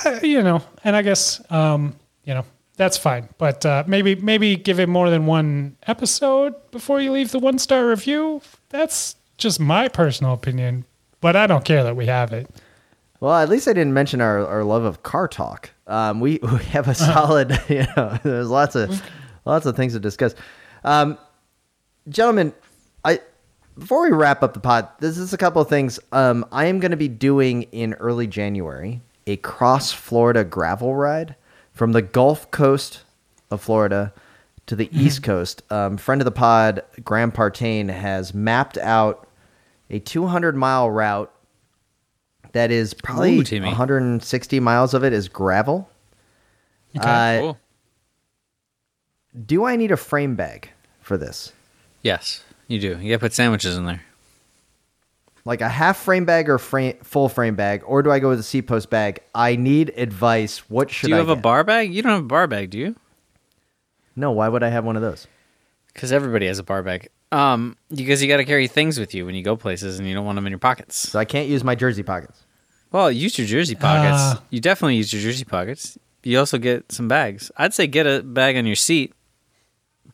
uh, 0.04 0.20
you 0.22 0.42
know, 0.42 0.62
and 0.84 0.96
I 0.96 1.02
guess 1.02 1.40
um, 1.50 1.96
you 2.24 2.34
know 2.34 2.44
that's 2.76 2.96
fine. 2.96 3.28
But 3.38 3.64
uh, 3.64 3.84
maybe 3.86 4.14
maybe 4.14 4.56
give 4.56 4.80
it 4.80 4.88
more 4.88 5.10
than 5.10 5.26
one 5.26 5.76
episode 5.86 6.54
before 6.70 7.00
you 7.00 7.12
leave 7.12 7.30
the 7.30 7.38
one 7.38 7.58
star 7.58 7.86
review. 7.86 8.40
That's 8.70 9.16
just 9.38 9.60
my 9.60 9.88
personal 9.88 10.32
opinion, 10.32 10.84
but 11.20 11.36
I 11.36 11.46
don't 11.46 11.64
care 11.64 11.84
that 11.84 11.96
we 11.96 12.06
have 12.06 12.32
it. 12.32 12.48
Well, 13.20 13.34
at 13.34 13.48
least 13.48 13.66
I 13.66 13.72
didn't 13.72 13.94
mention 13.94 14.20
our, 14.20 14.46
our 14.46 14.64
love 14.64 14.84
of 14.84 15.02
car 15.02 15.26
talk. 15.26 15.70
Um, 15.86 16.20
we, 16.20 16.38
we 16.42 16.64
have 16.64 16.88
a 16.88 16.94
solid, 16.94 17.58
you 17.68 17.86
know, 17.96 18.18
there's 18.22 18.50
lots 18.50 18.74
of 18.74 19.02
lots 19.44 19.66
of 19.66 19.76
things 19.76 19.92
to 19.94 20.00
discuss. 20.00 20.34
Um, 20.84 21.18
gentlemen, 22.08 22.52
I 23.04 23.20
before 23.78 24.02
we 24.02 24.10
wrap 24.10 24.42
up 24.42 24.54
the 24.54 24.60
pod, 24.60 24.88
this 25.00 25.18
is 25.18 25.32
a 25.32 25.36
couple 25.38 25.60
of 25.60 25.68
things. 25.68 25.98
Um, 26.12 26.46
I 26.50 26.66
am 26.66 26.80
going 26.80 26.90
to 26.92 26.96
be 26.96 27.08
doing 27.08 27.62
in 27.64 27.94
early 27.94 28.26
January 28.26 29.02
a 29.26 29.36
cross 29.36 29.92
Florida 29.92 30.44
gravel 30.44 30.94
ride 30.94 31.36
from 31.72 31.92
the 31.92 32.02
Gulf 32.02 32.50
Coast 32.50 33.02
of 33.50 33.60
Florida 33.60 34.12
to 34.66 34.76
the 34.76 34.88
East 34.92 35.22
Coast. 35.22 35.62
Um, 35.70 35.96
friend 35.96 36.20
of 36.20 36.24
the 36.24 36.30
pod, 36.30 36.82
Graham 37.04 37.32
Partain, 37.32 37.90
has 37.90 38.32
mapped 38.34 38.78
out 38.78 39.28
a 39.90 39.98
200 39.98 40.56
mile 40.56 40.90
route 40.90 41.32
that 42.52 42.70
is 42.70 42.94
probably 42.94 43.38
Ooh, 43.38 43.62
160 43.62 44.60
miles 44.60 44.94
of 44.94 45.04
it 45.04 45.12
is 45.12 45.28
gravel. 45.28 45.90
Uh, 46.98 47.38
Cool. 47.40 47.58
do 49.44 49.64
I 49.66 49.76
need 49.76 49.90
a 49.90 49.96
frame 49.98 50.34
bag 50.34 50.70
for 51.02 51.18
this? 51.18 51.52
Yes, 52.06 52.44
you 52.68 52.78
do. 52.78 52.96
You 53.00 53.10
gotta 53.10 53.18
put 53.18 53.32
sandwiches 53.32 53.76
in 53.76 53.84
there. 53.84 54.00
Like 55.44 55.60
a 55.60 55.68
half 55.68 55.96
frame 55.96 56.24
bag 56.24 56.48
or 56.48 56.56
frame, 56.56 56.98
full 57.02 57.28
frame 57.28 57.56
bag, 57.56 57.82
or 57.84 58.00
do 58.00 58.12
I 58.12 58.20
go 58.20 58.28
with 58.28 58.38
a 58.38 58.44
seat 58.44 58.62
post 58.62 58.90
bag? 58.90 59.18
I 59.34 59.56
need 59.56 59.92
advice. 59.96 60.58
What 60.70 60.88
should 60.88 61.06
I 61.06 61.08
do 61.08 61.08
Do 61.08 61.16
you 61.16 61.16
I 61.16 61.28
have 61.28 61.38
a 61.38 61.42
bar 61.42 61.64
bag? 61.64 61.92
You 61.92 62.02
don't 62.02 62.12
have 62.12 62.20
a 62.22 62.26
bar 62.26 62.46
bag, 62.46 62.70
do 62.70 62.78
you? 62.78 62.94
No, 64.14 64.30
why 64.30 64.48
would 64.48 64.62
I 64.62 64.68
have 64.68 64.84
one 64.84 64.94
of 64.94 65.02
those? 65.02 65.26
Because 65.92 66.12
everybody 66.12 66.46
has 66.46 66.60
a 66.60 66.62
bar 66.62 66.84
bag. 66.84 67.08
Um, 67.32 67.76
because 67.92 68.22
you 68.22 68.28
got 68.28 68.36
to 68.36 68.44
carry 68.44 68.68
things 68.68 69.00
with 69.00 69.12
you 69.12 69.26
when 69.26 69.34
you 69.34 69.42
go 69.42 69.56
places, 69.56 69.98
and 69.98 70.06
you 70.06 70.14
don't 70.14 70.24
want 70.24 70.36
them 70.36 70.46
in 70.46 70.52
your 70.52 70.60
pockets. 70.60 70.96
So 70.96 71.18
I 71.18 71.24
can't 71.24 71.48
use 71.48 71.64
my 71.64 71.74
jersey 71.74 72.04
pockets. 72.04 72.44
Well, 72.92 73.10
use 73.10 73.36
your 73.36 73.48
jersey 73.48 73.74
pockets. 73.74 74.38
Uh. 74.38 74.40
you 74.50 74.60
definitely 74.60 74.94
use 74.94 75.12
your 75.12 75.22
jersey 75.22 75.44
pockets. 75.44 75.98
You 76.22 76.38
also 76.38 76.58
get 76.58 76.92
some 76.92 77.08
bags. 77.08 77.50
I'd 77.56 77.74
say 77.74 77.88
get 77.88 78.06
a 78.06 78.22
bag 78.22 78.56
on 78.56 78.64
your 78.64 78.76
seat. 78.76 79.12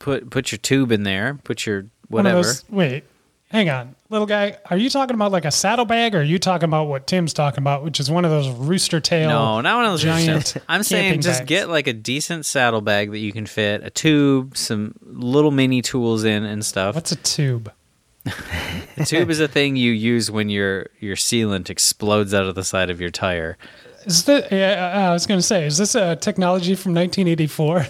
Put 0.03 0.31
put 0.31 0.51
your 0.51 0.59
tube 0.59 0.91
in 0.91 1.05
there. 1.05 1.39
Put 1.45 1.65
your 1.65 1.87
whatever. 2.09 2.43
those- 2.43 2.65
wait, 2.69 3.05
hang 3.53 3.71
on, 3.71 3.95
little 4.11 4.27
guy. 4.27 4.57
Are 4.69 4.77
you 4.77 4.91
talking 4.91 5.15
about 5.15 5.31
like 5.31 5.45
a 5.45 5.53
saddlebag, 5.53 6.17
or 6.17 6.19
are 6.19 6.25
you 6.25 6.41
talking 6.41 6.65
about 6.69 6.89
what 6.89 7.07
Tim's 7.07 7.33
talking 7.33 7.63
about, 7.63 7.85
which 7.85 8.01
is 8.01 8.11
one 8.11 8.25
of 8.25 8.33
those 8.33 8.49
rooster 8.49 8.99
tail? 8.99 9.29
No, 9.29 9.61
not 9.61 9.77
one 9.77 9.85
of 9.85 9.93
those 9.93 10.03
giant. 10.03 10.57
I'm 10.69 10.83
saying 10.83 11.21
just 11.21 11.41
bags. 11.43 11.49
get 11.49 11.69
like 11.69 11.87
a 11.87 11.93
decent 11.93 12.47
saddlebag 12.47 13.13
that 13.13 13.19
you 13.21 13.33
can 13.33 13.47
fit 13.47 13.85
a 13.85 13.91
tube, 13.91 14.57
some 14.57 14.97
little 15.03 15.53
mini 15.53 15.83
tools 15.83 16.25
in 16.25 16.43
and 16.43 16.65
stuff. 16.67 16.97
What's 16.97 17.13
a 17.13 17.17
tube? 17.17 17.73
A 18.97 19.05
tube 19.05 19.31
is 19.31 19.41
a 19.41 19.49
thing 19.49 19.75
you 19.75 19.91
use 19.91 20.31
when 20.31 20.49
your 20.49 20.87
your 21.01 21.17
sealant 21.17 21.71
explodes 21.71 22.33
out 22.35 22.45
of 22.47 22.55
the 22.55 22.63
side 22.63 22.89
of 22.91 23.01
your 23.01 23.11
tire. 23.11 23.57
Is 24.07 24.25
this, 24.25 24.47
yeah, 24.51 24.93
uh, 25.07 25.11
I 25.11 25.13
was 25.13 25.27
going 25.27 25.39
to 25.39 25.43
say, 25.47 25.67
is 25.67 25.79
this 25.79 25.95
a 25.95 26.17
technology 26.17 26.75
from 26.75 26.95
1984? 26.95 27.87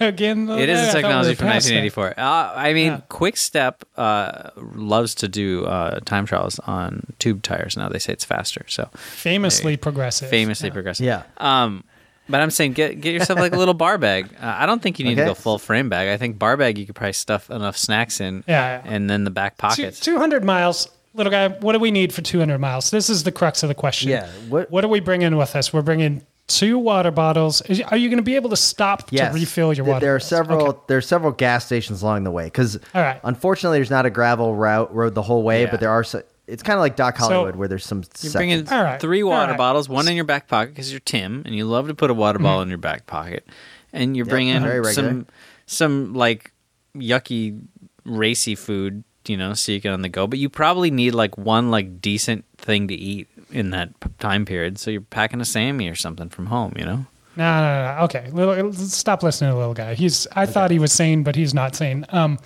Again, 0.00 0.48
It 0.50 0.68
is 0.68 0.78
I 0.78 0.82
a 0.82 0.86
thought 0.86 0.94
we 0.96 1.02
technology 1.02 1.34
from 1.34 1.46
1984. 1.48 2.14
Uh, 2.18 2.52
I 2.56 2.72
mean, 2.72 2.86
Yeah. 2.92 3.00
Quick 3.08 3.36
Step 3.36 3.84
uh, 3.96 4.50
loves 4.74 5.14
to 5.16 5.28
do 5.28 5.64
uh, 5.66 6.00
time 6.00 6.26
trials 6.26 6.58
on 6.60 7.06
tube 7.18 7.42
tires. 7.42 7.76
Now 7.76 7.88
they 7.88 7.98
say 7.98 8.12
it's 8.12 8.24
faster, 8.24 8.64
so 8.68 8.88
Famously 8.94 9.76
progressive. 9.76 10.28
famously 10.30 10.68
Yeah. 10.68 10.72
progressive. 10.74 11.06
Yeah. 11.06 11.22
Um, 11.38 11.84
but 12.28 12.40
I'm 12.40 12.50
saying 12.50 12.72
get 12.74 13.00
get 13.00 13.12
yourself 13.14 13.38
like 13.40 13.52
a 13.52 13.58
little 13.58 13.74
bar 13.74 13.98
bag. 13.98 14.26
Uh, 14.40 14.56
I 14.58 14.64
don't 14.64 14.80
think 14.80 14.98
you 14.98 15.04
need 15.04 15.16
to 15.16 15.24
go 15.24 15.34
full 15.34 15.58
frame 15.58 15.88
bag. 15.88 16.08
I 16.08 16.16
think 16.16 16.38
bar 16.38 16.56
bag 16.56 16.78
you 16.78 16.86
could 16.86 16.94
probably 16.94 17.12
stuff 17.14 17.50
enough 17.50 17.76
snacks 17.76 18.20
in, 18.20 18.44
Yeah, 18.46 18.80
yeah. 18.84 18.90
and 18.92 19.10
then 19.10 19.24
the 19.24 19.30
back 19.30 19.56
Two- 19.56 19.60
pockets. 19.62 20.00
200 20.00 20.44
miles. 20.44 20.88
Little 21.14 21.30
guy, 21.30 21.48
what 21.48 21.72
do 21.72 21.78
we 21.78 21.90
need 21.90 22.12
for 22.12 22.22
200 22.22 22.58
miles? 22.58 22.90
This 22.90 23.10
is 23.10 23.24
the 23.24 23.32
crux 23.32 23.62
of 23.62 23.68
the 23.68 23.74
question. 23.74 24.10
Yeah, 24.10 24.28
what- 24.48 24.70
what 24.70 24.84
are 24.84 24.88
we 24.88 25.00
bringing 25.00 25.36
with 25.36 25.54
us? 25.54 25.72
We're 25.72 25.82
bringing 25.82 26.22
two 26.46 26.78
water 26.78 27.10
bottles. 27.10 27.60
Is- 27.62 27.80
Are 27.82 27.96
you 27.96 28.08
going 28.08 28.18
to 28.18 28.22
be 28.22 28.34
able 28.36 28.50
to 28.50 28.56
stop 28.56 29.08
Yes. 29.10 29.32
to 29.32 29.38
refill 29.38 29.72
your 29.72 29.84
water? 29.84 30.00
There 30.00 30.14
are 30.14 30.18
bottles? 30.18 30.28
several. 30.28 30.66
Okay. 30.68 30.78
There 30.88 30.98
are 30.98 31.02
several 31.02 31.32
gas 31.32 31.66
stations 31.66 32.02
along 32.02 32.24
the 32.24 32.30
way 32.30 32.44
because, 32.44 32.78
All 32.94 33.02
right. 33.02 33.20
unfortunately, 33.24 33.78
there's 33.78 33.90
not 33.90 34.06
a 34.06 34.10
gravel 34.10 34.54
route 34.54 34.92
road 34.94 35.14
the 35.14 35.22
whole 35.22 35.42
way, 35.42 35.62
Yeah. 35.62 35.70
but 35.70 35.80
there 35.80 35.90
are. 35.90 36.02
So, 36.04 36.22
it's 36.46 36.62
kind 36.62 36.76
of 36.76 36.80
like 36.80 36.96
Doc 36.96 37.16
Hollywood 37.16 37.56
where 37.56 37.68
there's 37.68 37.84
some. 37.84 38.02
You're 38.20 38.32
bringing 38.32 38.68
All 38.68 38.82
right. 38.82 39.00
three 39.00 39.22
water 39.22 39.52
right. 39.52 39.58
bottles, 39.58 39.88
one 39.88 40.08
in 40.08 40.16
your 40.16 40.24
back 40.24 40.48
pocket 40.48 40.70
because 40.74 40.90
you're 40.90 41.00
Tim 41.00 41.42
and 41.46 41.54
you 41.54 41.64
love 41.64 41.88
to 41.88 41.94
put 41.94 42.10
a 42.10 42.14
water 42.14 42.38
mm-hmm. 42.38 42.44
bottle 42.44 42.62
in 42.62 42.68
your 42.68 42.78
back 42.78 43.06
pocket, 43.06 43.46
and 43.92 44.16
you're 44.16 44.26
bringing 44.26 44.84
some 44.92 45.26
some 45.66 46.14
like 46.14 46.52
yucky 46.96 47.60
racy 48.04 48.54
food, 48.54 49.04
you 49.28 49.36
know, 49.36 49.54
so 49.54 49.72
you 49.72 49.80
get 49.80 49.92
on 49.92 50.02
the 50.02 50.08
go. 50.08 50.26
But 50.26 50.38
you 50.38 50.48
probably 50.48 50.90
need 50.90 51.14
like 51.14 51.36
one 51.38 51.70
like 51.70 52.00
decent 52.00 52.44
thing 52.58 52.88
to 52.88 52.94
eat 52.94 53.28
in 53.50 53.70
that 53.70 53.90
time 54.18 54.44
period. 54.44 54.78
So 54.78 54.90
you're 54.90 55.00
packing 55.00 55.40
a 55.40 55.44
Sammy 55.44 55.88
or 55.88 55.94
something 55.94 56.28
from 56.28 56.46
home, 56.46 56.74
you 56.76 56.84
know. 56.84 57.06
No, 57.36 57.60
no, 57.60 57.60
no, 57.60 57.96
no. 57.96 58.04
Okay, 58.04 58.30
little, 58.30 58.72
stop 58.74 59.22
listening 59.22 59.50
to 59.50 59.54
the 59.54 59.58
little 59.58 59.74
guy. 59.74 59.94
He's. 59.94 60.26
I 60.32 60.46
thought 60.46 60.70
he 60.70 60.78
was 60.78 60.92
sane, 60.92 61.22
but 61.22 61.34
he's 61.34 61.54
not 61.54 61.74
sane. 61.74 62.04
Um, 62.10 62.38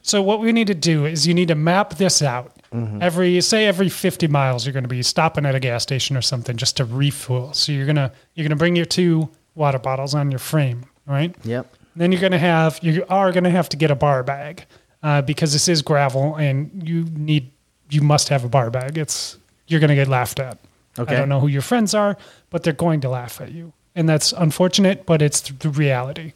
so 0.00 0.22
what 0.22 0.40
we 0.40 0.52
need 0.52 0.68
to 0.68 0.74
do 0.74 1.04
is 1.04 1.26
you 1.26 1.34
need 1.34 1.48
to 1.48 1.54
map 1.54 1.94
this 1.96 2.22
out. 2.22 2.56
Every 3.02 3.38
say 3.42 3.66
every 3.66 3.90
fifty 3.90 4.26
miles, 4.26 4.64
you're 4.64 4.72
going 4.72 4.84
to 4.84 4.88
be 4.88 5.02
stopping 5.02 5.44
at 5.44 5.54
a 5.54 5.60
gas 5.60 5.82
station 5.82 6.16
or 6.16 6.22
something 6.22 6.56
just 6.56 6.78
to 6.78 6.86
refuel. 6.86 7.52
So 7.52 7.70
you're 7.70 7.84
gonna 7.84 8.10
you're 8.34 8.48
gonna 8.48 8.56
bring 8.56 8.74
your 8.76 8.86
two 8.86 9.28
water 9.54 9.78
bottles 9.78 10.14
on 10.14 10.30
your 10.30 10.38
frame, 10.38 10.86
right? 11.06 11.34
Yep. 11.44 11.76
Then 11.94 12.12
you're 12.12 12.20
going 12.22 12.32
to 12.32 12.38
have 12.38 12.78
you 12.82 13.04
are 13.10 13.32
going 13.32 13.44
to 13.44 13.50
have 13.50 13.68
to 13.68 13.76
get 13.76 13.90
a 13.90 13.94
bar 13.94 14.22
bag 14.22 14.64
uh, 15.02 15.22
because 15.22 15.52
this 15.52 15.68
is 15.68 15.82
gravel 15.82 16.36
and 16.36 16.86
you 16.86 17.04
need 17.16 17.50
you 17.90 18.00
must 18.00 18.28
have 18.28 18.44
a 18.44 18.48
bar 18.48 18.70
bag. 18.70 18.96
It's 18.96 19.36
you're 19.66 19.80
going 19.80 19.88
to 19.88 19.94
get 19.94 20.08
laughed 20.08 20.40
at. 20.40 20.58
Okay. 20.98 21.14
I 21.14 21.18
don't 21.18 21.28
know 21.28 21.40
who 21.40 21.48
your 21.48 21.62
friends 21.62 21.94
are, 21.94 22.16
but 22.50 22.62
they're 22.62 22.72
going 22.72 23.00
to 23.00 23.08
laugh 23.08 23.40
at 23.40 23.52
you, 23.52 23.72
and 23.94 24.08
that's 24.08 24.32
unfortunate, 24.32 25.06
but 25.06 25.22
it's 25.22 25.40
the 25.40 25.70
reality. 25.70 26.32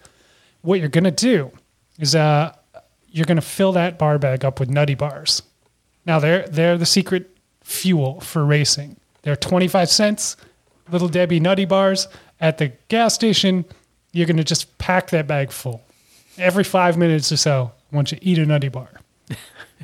What 0.62 0.80
you're 0.80 0.88
going 0.88 1.04
to 1.04 1.10
do 1.10 1.50
is 1.98 2.14
uh, 2.14 2.54
you're 3.08 3.26
going 3.26 3.36
to 3.36 3.42
fill 3.42 3.72
that 3.72 3.98
bar 3.98 4.18
bag 4.18 4.44
up 4.44 4.58
with 4.60 4.70
nutty 4.70 4.94
bars. 4.94 5.42
Now 6.06 6.18
they're 6.18 6.46
they're 6.48 6.78
the 6.78 6.86
secret 6.86 7.36
fuel 7.62 8.20
for 8.20 8.44
racing. 8.44 8.96
They're 9.22 9.36
25 9.36 9.90
cents, 9.90 10.36
little 10.90 11.08
Debbie 11.08 11.40
nutty 11.40 11.64
bars 11.64 12.08
at 12.40 12.58
the 12.58 12.72
gas 12.88 13.14
station. 13.14 13.64
You're 14.12 14.26
going 14.26 14.36
to 14.36 14.44
just 14.44 14.78
pack 14.78 15.10
that 15.10 15.26
bag 15.26 15.50
full. 15.50 15.82
Every 16.38 16.64
five 16.64 16.96
minutes 16.96 17.32
or 17.32 17.36
so, 17.36 17.72
once 17.92 18.12
you 18.12 18.18
eat 18.22 18.38
a 18.38 18.46
nutty 18.46 18.68
bar. 18.68 18.88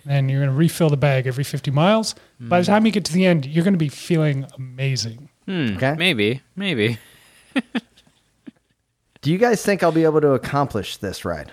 and 0.07 0.31
you're 0.31 0.41
going 0.41 0.51
to 0.51 0.57
refill 0.57 0.89
the 0.91 0.97
bag 0.97 1.27
every 1.27 1.45
50 1.45 1.71
miles. 1.71 2.15
By 2.41 2.61
the 2.61 2.67
time 2.67 2.87
you 2.87 2.93
get 2.93 3.05
to 3.07 3.13
the 3.13 3.25
end, 3.27 3.47
you're 3.47 3.65
going 3.65 3.75
to 3.75 3.79
be 3.79 3.89
feeling 3.89 4.47
amazing. 4.57 5.29
Okay. 5.49 5.95
Maybe, 5.99 6.41
maybe. 6.57 6.99
Do 9.23 9.31
you 9.31 9.39
guys 9.39 9.63
think 9.65 9.83
I'll 9.83 9.93
be 9.93 10.05
able 10.05 10.21
to 10.21 10.33
accomplish 10.33 10.97
this 10.97 11.25
ride? 11.25 11.51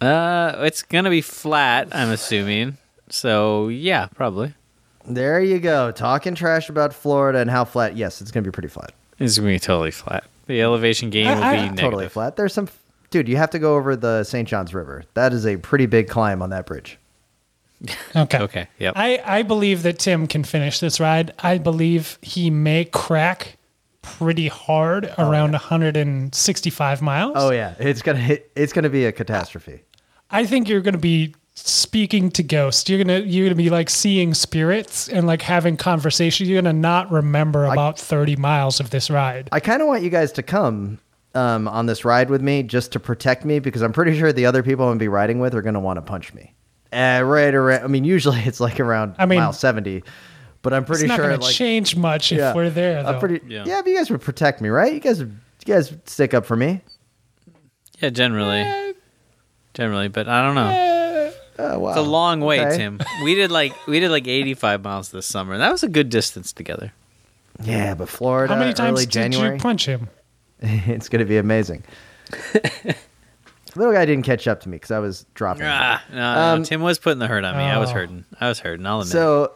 Uh, 0.00 0.56
it's 0.58 0.82
gonna 0.82 1.08
be 1.08 1.22
flat. 1.22 1.88
I'm 1.92 2.10
assuming. 2.10 2.76
So 3.08 3.68
yeah, 3.68 4.06
probably. 4.14 4.52
There 5.06 5.40
you 5.40 5.58
go. 5.58 5.90
Talking 5.92 6.34
trash 6.34 6.68
about 6.68 6.92
Florida 6.92 7.38
and 7.38 7.50
how 7.50 7.64
flat. 7.64 7.96
Yes, 7.96 8.20
it's 8.20 8.30
going 8.30 8.44
to 8.44 8.50
be 8.50 8.52
pretty 8.52 8.68
flat. 8.68 8.92
It's 9.18 9.38
gonna 9.38 9.50
be 9.50 9.58
totally 9.58 9.90
flat. 9.90 10.24
The 10.46 10.60
elevation 10.60 11.08
gain 11.10 11.26
will 11.28 11.42
I- 11.42 11.48
I- 11.48 11.52
be 11.54 11.60
negative. 11.62 11.78
Totally 11.78 12.08
flat. 12.08 12.36
There's 12.36 12.52
some 12.52 12.66
dude, 13.14 13.28
you 13.28 13.36
have 13.36 13.50
to 13.50 13.60
go 13.60 13.76
over 13.76 13.94
the 13.94 14.24
St. 14.24 14.48
John's 14.48 14.74
River. 14.74 15.04
That 15.14 15.32
is 15.32 15.46
a 15.46 15.56
pretty 15.56 15.86
big 15.86 16.08
climb 16.08 16.42
on 16.42 16.50
that 16.50 16.66
bridge. 16.66 16.98
Okay. 18.16 18.38
Okay. 18.38 18.68
Yep. 18.78 18.94
I, 18.96 19.20
I 19.24 19.42
believe 19.42 19.82
that 19.82 19.98
Tim 19.98 20.26
can 20.26 20.42
finish 20.44 20.80
this 20.80 21.00
ride. 21.00 21.34
I 21.40 21.58
believe 21.58 22.18
he 22.22 22.48
may 22.48 22.84
crack 22.86 23.58
pretty 24.02 24.48
hard 24.48 25.12
oh, 25.18 25.30
around 25.30 25.50
165 25.50 27.02
miles. 27.02 27.32
Oh 27.36 27.50
yeah, 27.50 27.74
it's 27.78 28.02
gonna 28.02 28.20
hit, 28.20 28.50
it's 28.56 28.72
gonna 28.72 28.88
be 28.88 29.04
a 29.04 29.12
catastrophe. 29.12 29.82
I 30.30 30.46
think 30.46 30.68
you're 30.68 30.80
going 30.80 30.94
to 30.94 30.98
be 30.98 31.34
speaking 31.54 32.30
to 32.32 32.42
ghosts. 32.42 32.88
You're 32.88 33.02
gonna 33.02 33.20
you're 33.20 33.46
gonna 33.46 33.54
be 33.56 33.70
like 33.70 33.90
seeing 33.90 34.32
spirits 34.32 35.08
and 35.08 35.26
like 35.26 35.42
having 35.42 35.76
conversations. 35.76 36.48
You're 36.48 36.62
gonna 36.62 36.72
not 36.72 37.10
remember 37.10 37.64
about 37.66 37.98
30 37.98 38.36
miles 38.36 38.80
of 38.80 38.90
this 38.90 39.10
ride. 39.10 39.48
I 39.52 39.60
kind 39.60 39.82
of 39.82 39.88
want 39.88 40.02
you 40.02 40.10
guys 40.10 40.32
to 40.32 40.42
come 40.42 41.00
um, 41.34 41.66
on 41.68 41.86
this 41.86 42.04
ride 42.04 42.30
with 42.30 42.40
me 42.42 42.62
just 42.62 42.92
to 42.92 43.00
protect 43.00 43.44
me 43.44 43.58
because 43.58 43.82
I'm 43.82 43.92
pretty 43.92 44.18
sure 44.18 44.32
the 44.32 44.46
other 44.46 44.62
people 44.62 44.84
I'm 44.86 44.90
gonna 44.90 44.98
be 45.00 45.08
riding 45.08 45.38
with 45.40 45.54
are 45.54 45.62
gonna 45.62 45.80
want 45.80 45.96
to 45.98 46.02
punch 46.02 46.32
me. 46.34 46.54
Uh, 46.92 47.22
right 47.24 47.52
around. 47.54 47.82
I 47.84 47.86
mean, 47.88 48.04
usually 48.04 48.38
it's 48.44 48.60
like 48.60 48.78
around 48.80 49.16
I 49.18 49.26
mean, 49.26 49.40
mile 49.40 49.52
70, 49.52 50.02
but 50.62 50.72
I'm 50.72 50.84
pretty 50.84 51.00
sure 51.00 51.04
It's 51.06 51.08
not 51.10 51.16
sure 51.16 51.26
going 51.28 51.40
to 51.40 51.46
like 51.46 51.54
change 51.54 51.96
much 51.96 52.30
if 52.32 52.54
we're 52.54 52.70
there. 52.70 53.02
Though. 53.02 53.08
I'm 53.10 53.18
pretty 53.20 53.40
Yeah. 53.48 53.64
yeah. 53.66 53.80
but 53.82 53.90
you 53.90 53.96
guys 53.96 54.10
would 54.10 54.20
protect 54.20 54.60
me, 54.60 54.68
right? 54.68 54.92
You 54.92 55.00
guys, 55.00 55.18
would- 55.18 55.36
you 55.66 55.74
guys 55.74 55.92
stick 56.04 56.34
up 56.34 56.44
for 56.46 56.56
me. 56.56 56.82
yeah, 58.00 58.10
generally. 58.10 58.94
Generally, 59.74 60.08
but 60.08 60.28
I 60.28 60.42
don't 60.44 60.54
know. 60.54 61.32
Oh 61.56 61.78
wow, 61.78 61.88
It's 61.90 61.98
a 61.98 62.02
long 62.02 62.40
way, 62.40 62.60
Okay. 62.66 62.76
Tim. 62.76 63.00
We 63.24 63.34
did 63.34 63.50
like 63.50 63.72
we 63.86 63.98
did 64.00 64.10
like 64.10 64.26
85 64.28 64.82
miles 64.82 65.10
this 65.10 65.24
summer. 65.26 65.56
That 65.58 65.70
was 65.72 65.82
a 65.84 65.88
good 65.88 66.08
distance 66.10 66.52
together. 66.52 66.92
Yeah, 67.62 67.94
but 67.94 68.08
Florida, 68.08 68.52
How 68.54 68.58
many 68.60 68.72
times 68.72 68.98
early 68.98 69.06
did 69.06 69.12
January, 69.12 69.54
you 69.56 69.60
punch 69.60 69.86
him? 69.86 70.08
it's 70.86 71.08
gonna 71.08 71.24
be 71.24 71.36
amazing. 71.38 71.82
Little 73.76 73.92
guy 73.92 74.04
didn't 74.04 74.24
catch 74.24 74.46
up 74.46 74.60
to 74.60 74.68
me 74.68 74.76
because 74.76 74.92
I 74.92 75.00
was 75.00 75.26
dropping. 75.34 75.64
Ah, 75.66 76.00
no, 76.10 76.16
no, 76.16 76.40
Um, 76.54 76.62
Tim 76.62 76.80
was 76.80 76.98
putting 77.00 77.18
the 77.18 77.26
hurt 77.26 77.44
on 77.44 77.56
me. 77.56 77.64
I 77.64 77.78
was 77.78 77.90
Oh. 77.90 77.94
hurting. 77.94 78.24
I 78.40 78.48
was 78.48 78.60
hurting. 78.60 78.86
I'll 78.86 79.00
admit. 79.00 79.10
So, 79.10 79.50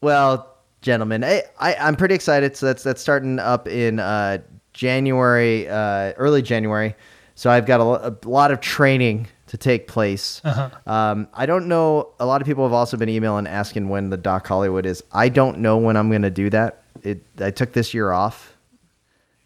well, 0.00 0.56
gentlemen, 0.82 1.22
I, 1.22 1.44
I 1.60 1.74
I'm 1.76 1.94
pretty 1.94 2.16
excited. 2.16 2.56
So 2.56 2.66
that's 2.66 2.82
that's 2.82 3.00
starting 3.00 3.38
up 3.38 3.68
in 3.68 4.00
uh, 4.00 4.38
January, 4.72 5.68
uh, 5.68 6.12
early 6.16 6.42
January. 6.42 6.96
So 7.36 7.48
I've 7.48 7.66
got 7.66 7.80
a, 7.80 8.08
a 8.08 8.28
lot 8.28 8.50
of 8.50 8.60
training 8.60 9.28
to 9.46 9.56
take 9.56 9.86
place. 9.86 10.40
Uh-huh. 10.44 10.70
Um, 10.92 11.28
I 11.32 11.46
don't 11.46 11.68
know. 11.68 12.08
A 12.18 12.26
lot 12.26 12.40
of 12.42 12.46
people 12.46 12.64
have 12.64 12.72
also 12.72 12.96
been 12.96 13.08
emailing 13.08 13.46
asking 13.46 13.88
when 13.88 14.10
the 14.10 14.16
Doc 14.16 14.46
Hollywood 14.48 14.84
is. 14.84 15.04
I 15.12 15.28
don't 15.28 15.58
know 15.58 15.78
when 15.78 15.96
I'm 15.96 16.08
going 16.10 16.22
to 16.22 16.30
do 16.30 16.50
that. 16.50 16.82
It 17.04 17.22
I 17.40 17.52
took 17.52 17.72
this 17.72 17.94
year 17.94 18.10
off. 18.10 18.56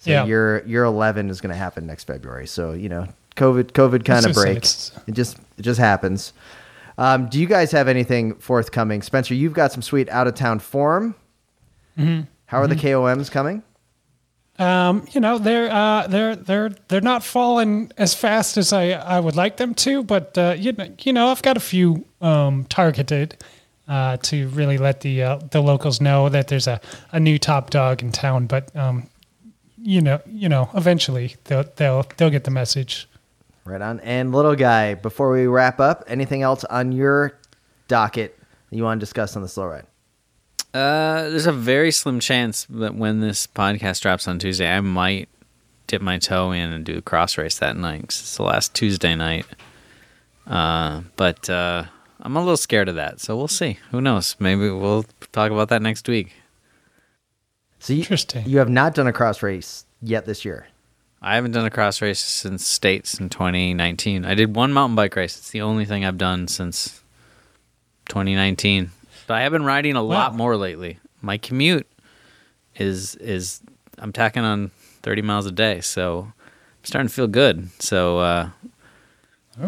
So 0.02 0.10
Yeah. 0.10 0.24
your 0.24 0.64
year 0.66 0.82
11 0.82 1.30
is 1.30 1.40
going 1.40 1.52
to 1.52 1.56
happen 1.56 1.86
next 1.86 2.04
February. 2.04 2.48
So 2.48 2.72
you 2.72 2.88
know, 2.88 3.06
COVID 3.36 3.70
COVID 3.70 4.04
kind 4.04 4.26
of 4.26 4.34
breaks. 4.34 4.90
It 5.06 5.12
just 5.12 5.38
it 5.56 5.62
just 5.62 5.78
happens. 5.78 6.32
Um, 6.98 7.28
do 7.28 7.38
you 7.40 7.46
guys 7.46 7.70
have 7.70 7.86
anything 7.86 8.34
forthcoming, 8.34 9.02
Spencer? 9.02 9.34
You've 9.34 9.52
got 9.52 9.70
some 9.70 9.80
sweet 9.80 10.08
out 10.08 10.26
of 10.26 10.34
town 10.34 10.58
form. 10.58 11.14
Mm-hmm. 11.96 12.22
How 12.46 12.58
are 12.60 12.66
the 12.66 12.74
KOMs 12.74 13.30
coming? 13.30 13.62
Um, 14.58 15.06
you 15.12 15.20
know, 15.20 15.38
they're 15.38 15.70
uh, 15.72 16.08
they're 16.08 16.34
they're 16.34 16.70
they're 16.88 17.00
not 17.00 17.22
falling 17.22 17.92
as 17.96 18.12
fast 18.12 18.56
as 18.56 18.72
I, 18.72 18.90
I 18.90 19.20
would 19.20 19.36
like 19.36 19.56
them 19.56 19.72
to, 19.74 20.02
but 20.02 20.36
uh, 20.36 20.56
you 20.58 20.72
know, 20.72 20.88
you 21.00 21.12
know, 21.12 21.28
I've 21.28 21.42
got 21.42 21.56
a 21.56 21.60
few 21.60 22.04
um, 22.20 22.64
targeted 22.64 23.36
uh, 23.88 24.16
to 24.18 24.48
really 24.48 24.78
let 24.78 25.00
the 25.00 25.22
uh, 25.22 25.36
the 25.50 25.62
locals 25.62 26.00
know 26.00 26.28
that 26.28 26.48
there's 26.48 26.66
a, 26.66 26.80
a 27.12 27.20
new 27.20 27.38
top 27.38 27.70
dog 27.70 28.02
in 28.02 28.10
town. 28.12 28.46
But 28.46 28.74
um, 28.76 29.08
you 29.82 30.00
know, 30.00 30.20
you 30.26 30.48
know, 30.48 30.70
eventually 30.74 31.36
they'll 31.44 31.64
they'll 31.76 32.06
they'll 32.16 32.30
get 32.30 32.44
the 32.44 32.50
message. 32.50 33.08
Right 33.64 33.80
on. 33.80 34.00
And 34.00 34.32
little 34.32 34.56
guy, 34.56 34.94
before 34.94 35.30
we 35.30 35.46
wrap 35.46 35.78
up, 35.78 36.02
anything 36.08 36.42
else 36.42 36.64
on 36.64 36.90
your 36.92 37.38
docket 37.86 38.36
that 38.70 38.76
you 38.76 38.82
want 38.82 38.98
to 38.98 39.02
discuss 39.02 39.36
on 39.36 39.42
the 39.42 39.48
slow 39.48 39.66
ride? 39.66 39.86
Uh, 40.74 41.28
there's 41.28 41.46
a 41.46 41.52
very 41.52 41.92
slim 41.92 42.18
chance 42.18 42.66
that 42.70 42.94
when 42.96 43.20
this 43.20 43.46
podcast 43.46 44.00
drops 44.00 44.26
on 44.26 44.38
Tuesday, 44.40 44.68
I 44.68 44.80
might 44.80 45.28
dip 45.86 46.02
my 46.02 46.18
toe 46.18 46.50
in 46.50 46.72
and 46.72 46.84
do 46.84 46.96
a 46.98 47.02
cross 47.02 47.36
race 47.38 47.58
that 47.58 47.76
night 47.76 48.00
'cause 48.08 48.20
it's 48.20 48.36
the 48.36 48.42
last 48.42 48.74
Tuesday 48.74 49.14
night. 49.14 49.46
Uh, 50.46 51.02
but 51.16 51.48
uh, 51.48 51.84
I'm 52.20 52.34
a 52.34 52.40
little 52.40 52.56
scared 52.56 52.88
of 52.88 52.94
that, 52.96 53.20
so 53.20 53.36
we'll 53.36 53.46
see. 53.48 53.78
Who 53.90 54.00
knows? 54.00 54.34
Maybe 54.40 54.70
we'll 54.70 55.04
talk 55.32 55.52
about 55.52 55.68
that 55.68 55.82
next 55.82 56.08
week. 56.08 56.32
So 57.82 57.92
you, 57.92 57.98
Interesting. 58.00 58.46
You 58.46 58.58
have 58.58 58.68
not 58.68 58.94
done 58.94 59.08
a 59.08 59.12
cross 59.12 59.42
race 59.42 59.86
yet 60.00 60.24
this 60.24 60.44
year. 60.44 60.68
I 61.20 61.34
haven't 61.34 61.50
done 61.50 61.64
a 61.66 61.70
cross 61.70 62.00
race 62.00 62.20
since 62.20 62.64
states 62.64 63.18
in 63.18 63.28
2019. 63.28 64.24
I 64.24 64.34
did 64.34 64.54
one 64.54 64.72
mountain 64.72 64.94
bike 64.94 65.16
race. 65.16 65.36
It's 65.36 65.50
the 65.50 65.62
only 65.62 65.84
thing 65.84 66.04
I've 66.04 66.16
done 66.18 66.46
since 66.46 67.02
2019. 68.08 68.90
But 69.26 69.34
I 69.34 69.42
have 69.42 69.50
been 69.52 69.64
riding 69.64 69.96
a 69.96 70.02
lot 70.02 70.30
Wow. 70.32 70.36
more 70.36 70.56
lately. 70.56 70.98
My 71.20 71.38
commute 71.38 71.86
is 72.76 73.16
is 73.16 73.60
I'm 73.98 74.12
tacking 74.12 74.44
on 74.44 74.70
30 75.02 75.22
miles 75.22 75.46
a 75.46 75.52
day, 75.52 75.80
so 75.80 76.32
I'm 76.36 76.84
starting 76.84 77.08
to 77.08 77.14
feel 77.14 77.26
good. 77.28 77.68
So 77.80 78.18
uh, 78.18 78.50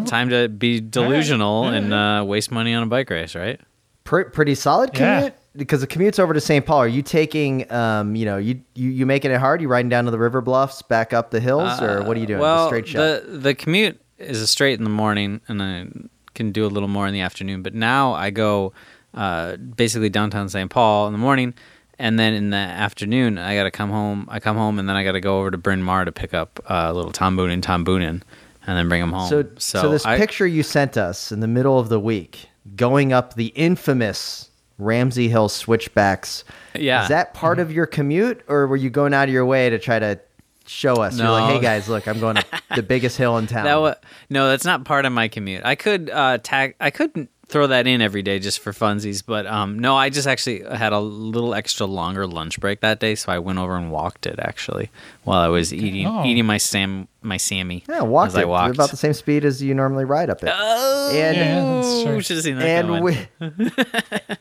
time 0.05 0.29
to 0.29 0.47
be 0.49 0.79
delusional 0.79 1.65
and 1.67 1.93
uh, 1.93 2.23
waste 2.25 2.49
money 2.51 2.73
on 2.73 2.83
a 2.83 2.87
bike 2.87 3.09
race, 3.09 3.35
right? 3.35 3.59
Pre- 4.05 4.25
pretty 4.25 4.55
solid 4.55 4.91
Yeah. 4.97 5.29
Because 5.57 5.81
the 5.81 5.87
commute's 5.87 6.19
over 6.19 6.33
to 6.33 6.41
St. 6.41 6.65
Paul. 6.65 6.79
Are 6.79 6.87
you 6.87 7.01
taking, 7.01 7.71
um, 7.71 8.15
you 8.15 8.25
know, 8.25 8.37
you, 8.37 8.61
you 8.73 8.89
you 8.89 9.05
making 9.05 9.31
it 9.31 9.39
hard? 9.39 9.61
You 9.61 9.67
riding 9.67 9.89
down 9.89 10.05
to 10.05 10.11
the 10.11 10.19
river 10.19 10.41
bluffs, 10.41 10.81
back 10.81 11.13
up 11.13 11.31
the 11.31 11.39
hills, 11.39 11.81
or 11.81 12.03
what 12.03 12.17
are 12.17 12.19
you 12.19 12.25
doing? 12.27 12.39
Uh, 12.39 12.43
Well, 12.43 12.83
shot. 12.83 12.85
the 12.93 13.23
the 13.27 13.55
commute 13.55 13.99
is 14.17 14.41
a 14.41 14.47
straight 14.47 14.77
in 14.77 14.83
the 14.83 14.89
morning, 14.89 15.41
and 15.47 15.61
I 15.61 15.87
can 16.33 16.51
do 16.51 16.65
a 16.65 16.67
little 16.67 16.89
more 16.89 17.07
in 17.07 17.13
the 17.13 17.21
afternoon. 17.21 17.61
But 17.61 17.73
now 17.73 18.13
I 18.13 18.29
go 18.29 18.73
uh, 19.13 19.55
basically 19.57 20.09
downtown 20.09 20.49
St. 20.49 20.69
Paul 20.69 21.07
in 21.07 21.13
the 21.13 21.19
morning, 21.19 21.53
and 21.99 22.19
then 22.19 22.33
in 22.33 22.49
the 22.49 22.57
afternoon 22.57 23.37
I 23.37 23.55
got 23.55 23.63
to 23.63 23.71
come 23.71 23.89
home. 23.89 24.27
I 24.29 24.39
come 24.39 24.57
home, 24.57 24.79
and 24.79 24.87
then 24.89 24.95
I 24.95 25.03
got 25.03 25.13
to 25.13 25.21
go 25.21 25.39
over 25.39 25.51
to 25.51 25.57
Bryn 25.57 25.81
Mawr 25.83 26.05
to 26.05 26.11
pick 26.11 26.33
up 26.33 26.59
uh, 26.69 26.91
little 26.91 27.11
Tom 27.11 27.37
Boonen, 27.37 27.61
Tom 27.61 27.85
Boonen, 27.85 28.21
and 28.67 28.77
then 28.77 28.89
bring 28.89 29.01
him 29.01 29.11
home. 29.13 29.29
So, 29.29 29.45
so, 29.57 29.89
this 29.91 30.05
I- 30.05 30.17
picture 30.17 30.45
you 30.47 30.63
sent 30.63 30.97
us 30.97 31.31
in 31.31 31.39
the 31.39 31.47
middle 31.47 31.79
of 31.79 31.87
the 31.89 31.99
week, 31.99 32.49
going 32.75 33.13
up 33.13 33.35
the 33.35 33.47
infamous 33.47 34.44
Ramsey 34.77 35.29
Hill 35.29 35.49
switchbacks. 35.49 36.43
Yeah. 36.73 37.03
Is 37.03 37.09
that 37.09 37.33
part 37.33 37.59
of 37.59 37.71
your 37.71 37.85
commute, 37.85 38.41
or 38.47 38.67
were 38.67 38.75
you 38.75 38.89
going 38.89 39.13
out 39.13 39.27
of 39.29 39.33
your 39.33 39.45
way 39.45 39.69
to 39.69 39.79
try 39.79 39.99
to 39.99 40.19
show 40.67 40.95
us? 40.95 41.17
You're 41.17 41.29
like, 41.29 41.53
hey 41.55 41.61
guys, 41.61 41.87
look, 41.87 42.07
I'm 42.07 42.19
going 42.19 42.35
to 42.35 42.45
the 42.75 42.83
biggest 42.93 43.17
hill 43.17 43.37
in 43.37 43.47
town. 43.47 43.65
That 43.65 43.75
wa- 43.79 43.95
no, 44.29 44.49
that's 44.49 44.65
not 44.65 44.83
part 44.85 45.05
of 45.05 45.13
my 45.13 45.27
commute. 45.27 45.63
I 45.63 45.75
could 45.75 46.09
uh, 46.09 46.39
tag. 46.43 46.75
I 46.81 46.89
couldn't 46.89 47.29
throw 47.47 47.67
that 47.67 47.85
in 47.85 48.01
every 48.01 48.23
day 48.23 48.39
just 48.39 48.57
for 48.59 48.71
funsies, 48.71 49.23
but 49.23 49.45
um, 49.45 49.77
no, 49.77 49.95
I 49.95 50.09
just 50.09 50.27
actually 50.27 50.63
had 50.63 50.93
a 50.93 50.99
little 50.99 51.53
extra 51.53 51.85
longer 51.85 52.25
lunch 52.25 52.59
break 52.59 52.79
that 52.81 52.99
day, 52.99 53.13
so 53.13 53.31
I 53.31 53.37
went 53.37 53.59
over 53.59 53.75
and 53.77 53.91
walked 53.91 54.25
it 54.25 54.39
actually 54.39 54.89
while 55.25 55.39
I 55.41 55.47
was 55.49 55.71
eating 55.71 56.07
Oh. 56.07 56.25
eating 56.25 56.45
my 56.47 56.57
sam 56.57 57.07
my 57.21 57.37
sammy. 57.37 57.83
yeah, 57.87 58.01
walked 58.01 58.29
as 58.29 58.37
it 58.37 58.41
I 58.41 58.45
walked. 58.45 58.73
about 58.75 58.89
the 58.89 58.97
same 58.97 59.13
speed 59.13 59.45
as 59.45 59.61
you 59.61 59.75
normally 59.75 60.05
ride 60.05 60.31
up 60.31 60.43
it. 60.43 60.49
Oh, 60.51 61.11
And- 61.13 61.37
Yeah, 61.37 61.75
that's 61.81 62.03
true. 62.03 62.21
should 62.21 62.37
have 62.37 62.43
seen 62.43 62.57
that 62.57 62.85
and 62.85 63.67
coming. 63.69 63.71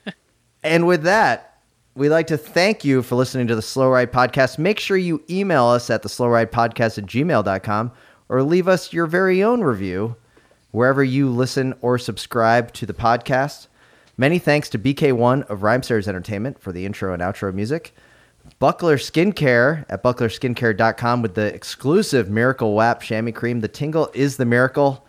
and 0.64 0.86
with 0.86 1.02
that, 1.02 1.58
we'd 1.94 2.08
like 2.08 2.26
to 2.28 2.36
thank 2.36 2.84
you 2.84 3.02
for 3.02 3.14
listening 3.14 3.46
to 3.46 3.54
the 3.54 3.62
Slow 3.62 3.88
Ride 3.90 4.10
Podcast. 4.10 4.58
Make 4.58 4.80
sure 4.80 4.96
you 4.96 5.22
email 5.30 5.66
us 5.66 5.90
at 5.90 6.02
the 6.02 6.08
slow 6.08 6.28
ride 6.28 6.50
podcast 6.50 6.98
at 6.98 7.04
gmail.com 7.04 7.92
or 8.28 8.42
leave 8.42 8.66
us 8.66 8.92
your 8.92 9.06
very 9.06 9.42
own 9.42 9.62
review 9.62 10.16
wherever 10.70 11.04
you 11.04 11.30
listen 11.30 11.74
or 11.82 11.98
subscribe 11.98 12.72
to 12.72 12.86
the 12.86 12.94
podcast. 12.94 13.68
Many 14.16 14.38
thanks 14.38 14.68
to 14.70 14.78
BK1 14.78 15.48
of 15.50 15.60
Rhymesters 15.60 16.08
Entertainment 16.08 16.58
for 16.58 16.72
the 16.72 16.86
intro 16.86 17.12
and 17.12 17.22
outro 17.22 17.52
music. 17.52 17.94
Buckler 18.58 18.96
Skincare 18.96 19.84
at 19.88 20.02
bucklerskincare.com 20.02 21.22
with 21.22 21.34
the 21.34 21.52
exclusive 21.54 22.30
Miracle 22.30 22.74
WAP 22.74 23.02
chamois 23.02 23.32
cream. 23.32 23.60
The 23.60 23.68
tingle 23.68 24.10
is 24.14 24.36
the 24.36 24.44
miracle. 24.44 25.06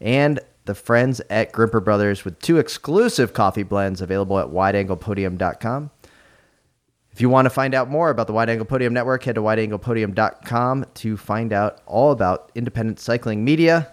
And 0.00 0.40
the 0.66 0.74
friends 0.74 1.20
at 1.30 1.52
Grimpeur 1.52 1.80
Brothers 1.80 2.24
with 2.24 2.38
two 2.40 2.58
exclusive 2.58 3.32
coffee 3.32 3.62
blends 3.62 4.00
available 4.00 4.38
at 4.38 4.48
wideanglepodium.com. 4.48 5.90
If 7.12 7.20
you 7.22 7.30
want 7.30 7.46
to 7.46 7.50
find 7.50 7.74
out 7.74 7.88
more 7.88 8.10
about 8.10 8.26
the 8.26 8.34
Wide 8.34 8.50
Angle 8.50 8.66
Podium 8.66 8.92
Network, 8.92 9.24
head 9.24 9.36
to 9.36 9.40
wideanglepodium.com 9.40 10.84
to 10.94 11.16
find 11.16 11.52
out 11.52 11.80
all 11.86 12.10
about 12.10 12.52
independent 12.54 13.00
cycling 13.00 13.42
media. 13.42 13.92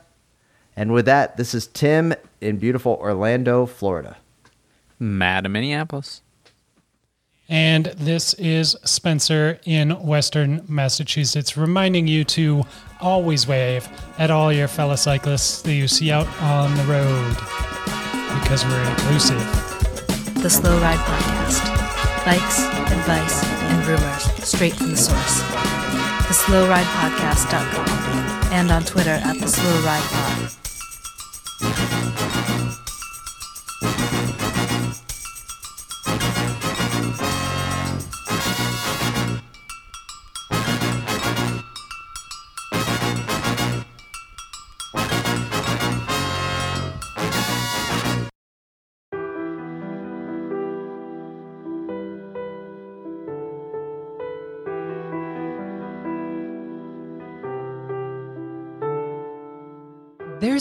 And 0.75 0.91
with 0.91 1.05
that, 1.05 1.37
this 1.37 1.53
is 1.53 1.67
Tim 1.67 2.13
in 2.41 2.57
beautiful 2.57 2.93
Orlando, 2.99 3.65
Florida. 3.65 4.17
Matt 4.99 5.45
in 5.45 5.53
Minneapolis. 5.53 6.21
And 7.47 7.85
this 7.97 8.33
is 8.35 8.75
Spencer 8.83 9.59
in 9.65 9.91
Western 9.91 10.63
Massachusetts, 10.67 11.55
reminding 11.55 12.07
you 12.07 12.23
to 12.25 12.63
always 13.03 13.45
wave 13.47 13.87
at 14.17 14.31
all 14.31 14.51
your 14.51 14.67
fellow 14.67 14.95
cyclists 14.95 15.61
that 15.63 15.73
you 15.73 15.87
see 15.87 16.11
out 16.11 16.27
on 16.41 16.75
the 16.75 16.83
road 16.85 17.35
because 18.41 18.65
we're 18.65 18.89
inclusive. 18.89 19.37
The 20.41 20.49
Slow 20.49 20.79
Ride 20.79 20.97
Podcast. 20.97 21.61
Bikes, 22.25 22.59
advice, 22.91 23.43
and 23.43 23.85
rumors 23.85 24.23
straight 24.47 24.75
from 24.75 24.91
the 24.91 24.97
source. 24.97 25.41
TheSlowRidePodcast.com 26.27 27.89
and 28.53 28.71
on 28.71 28.83
Twitter 28.83 29.11
at 29.11 29.37
the 29.39 29.47
Slow 29.47 29.81
Ride 29.83 30.03
Pod. 31.61 32.02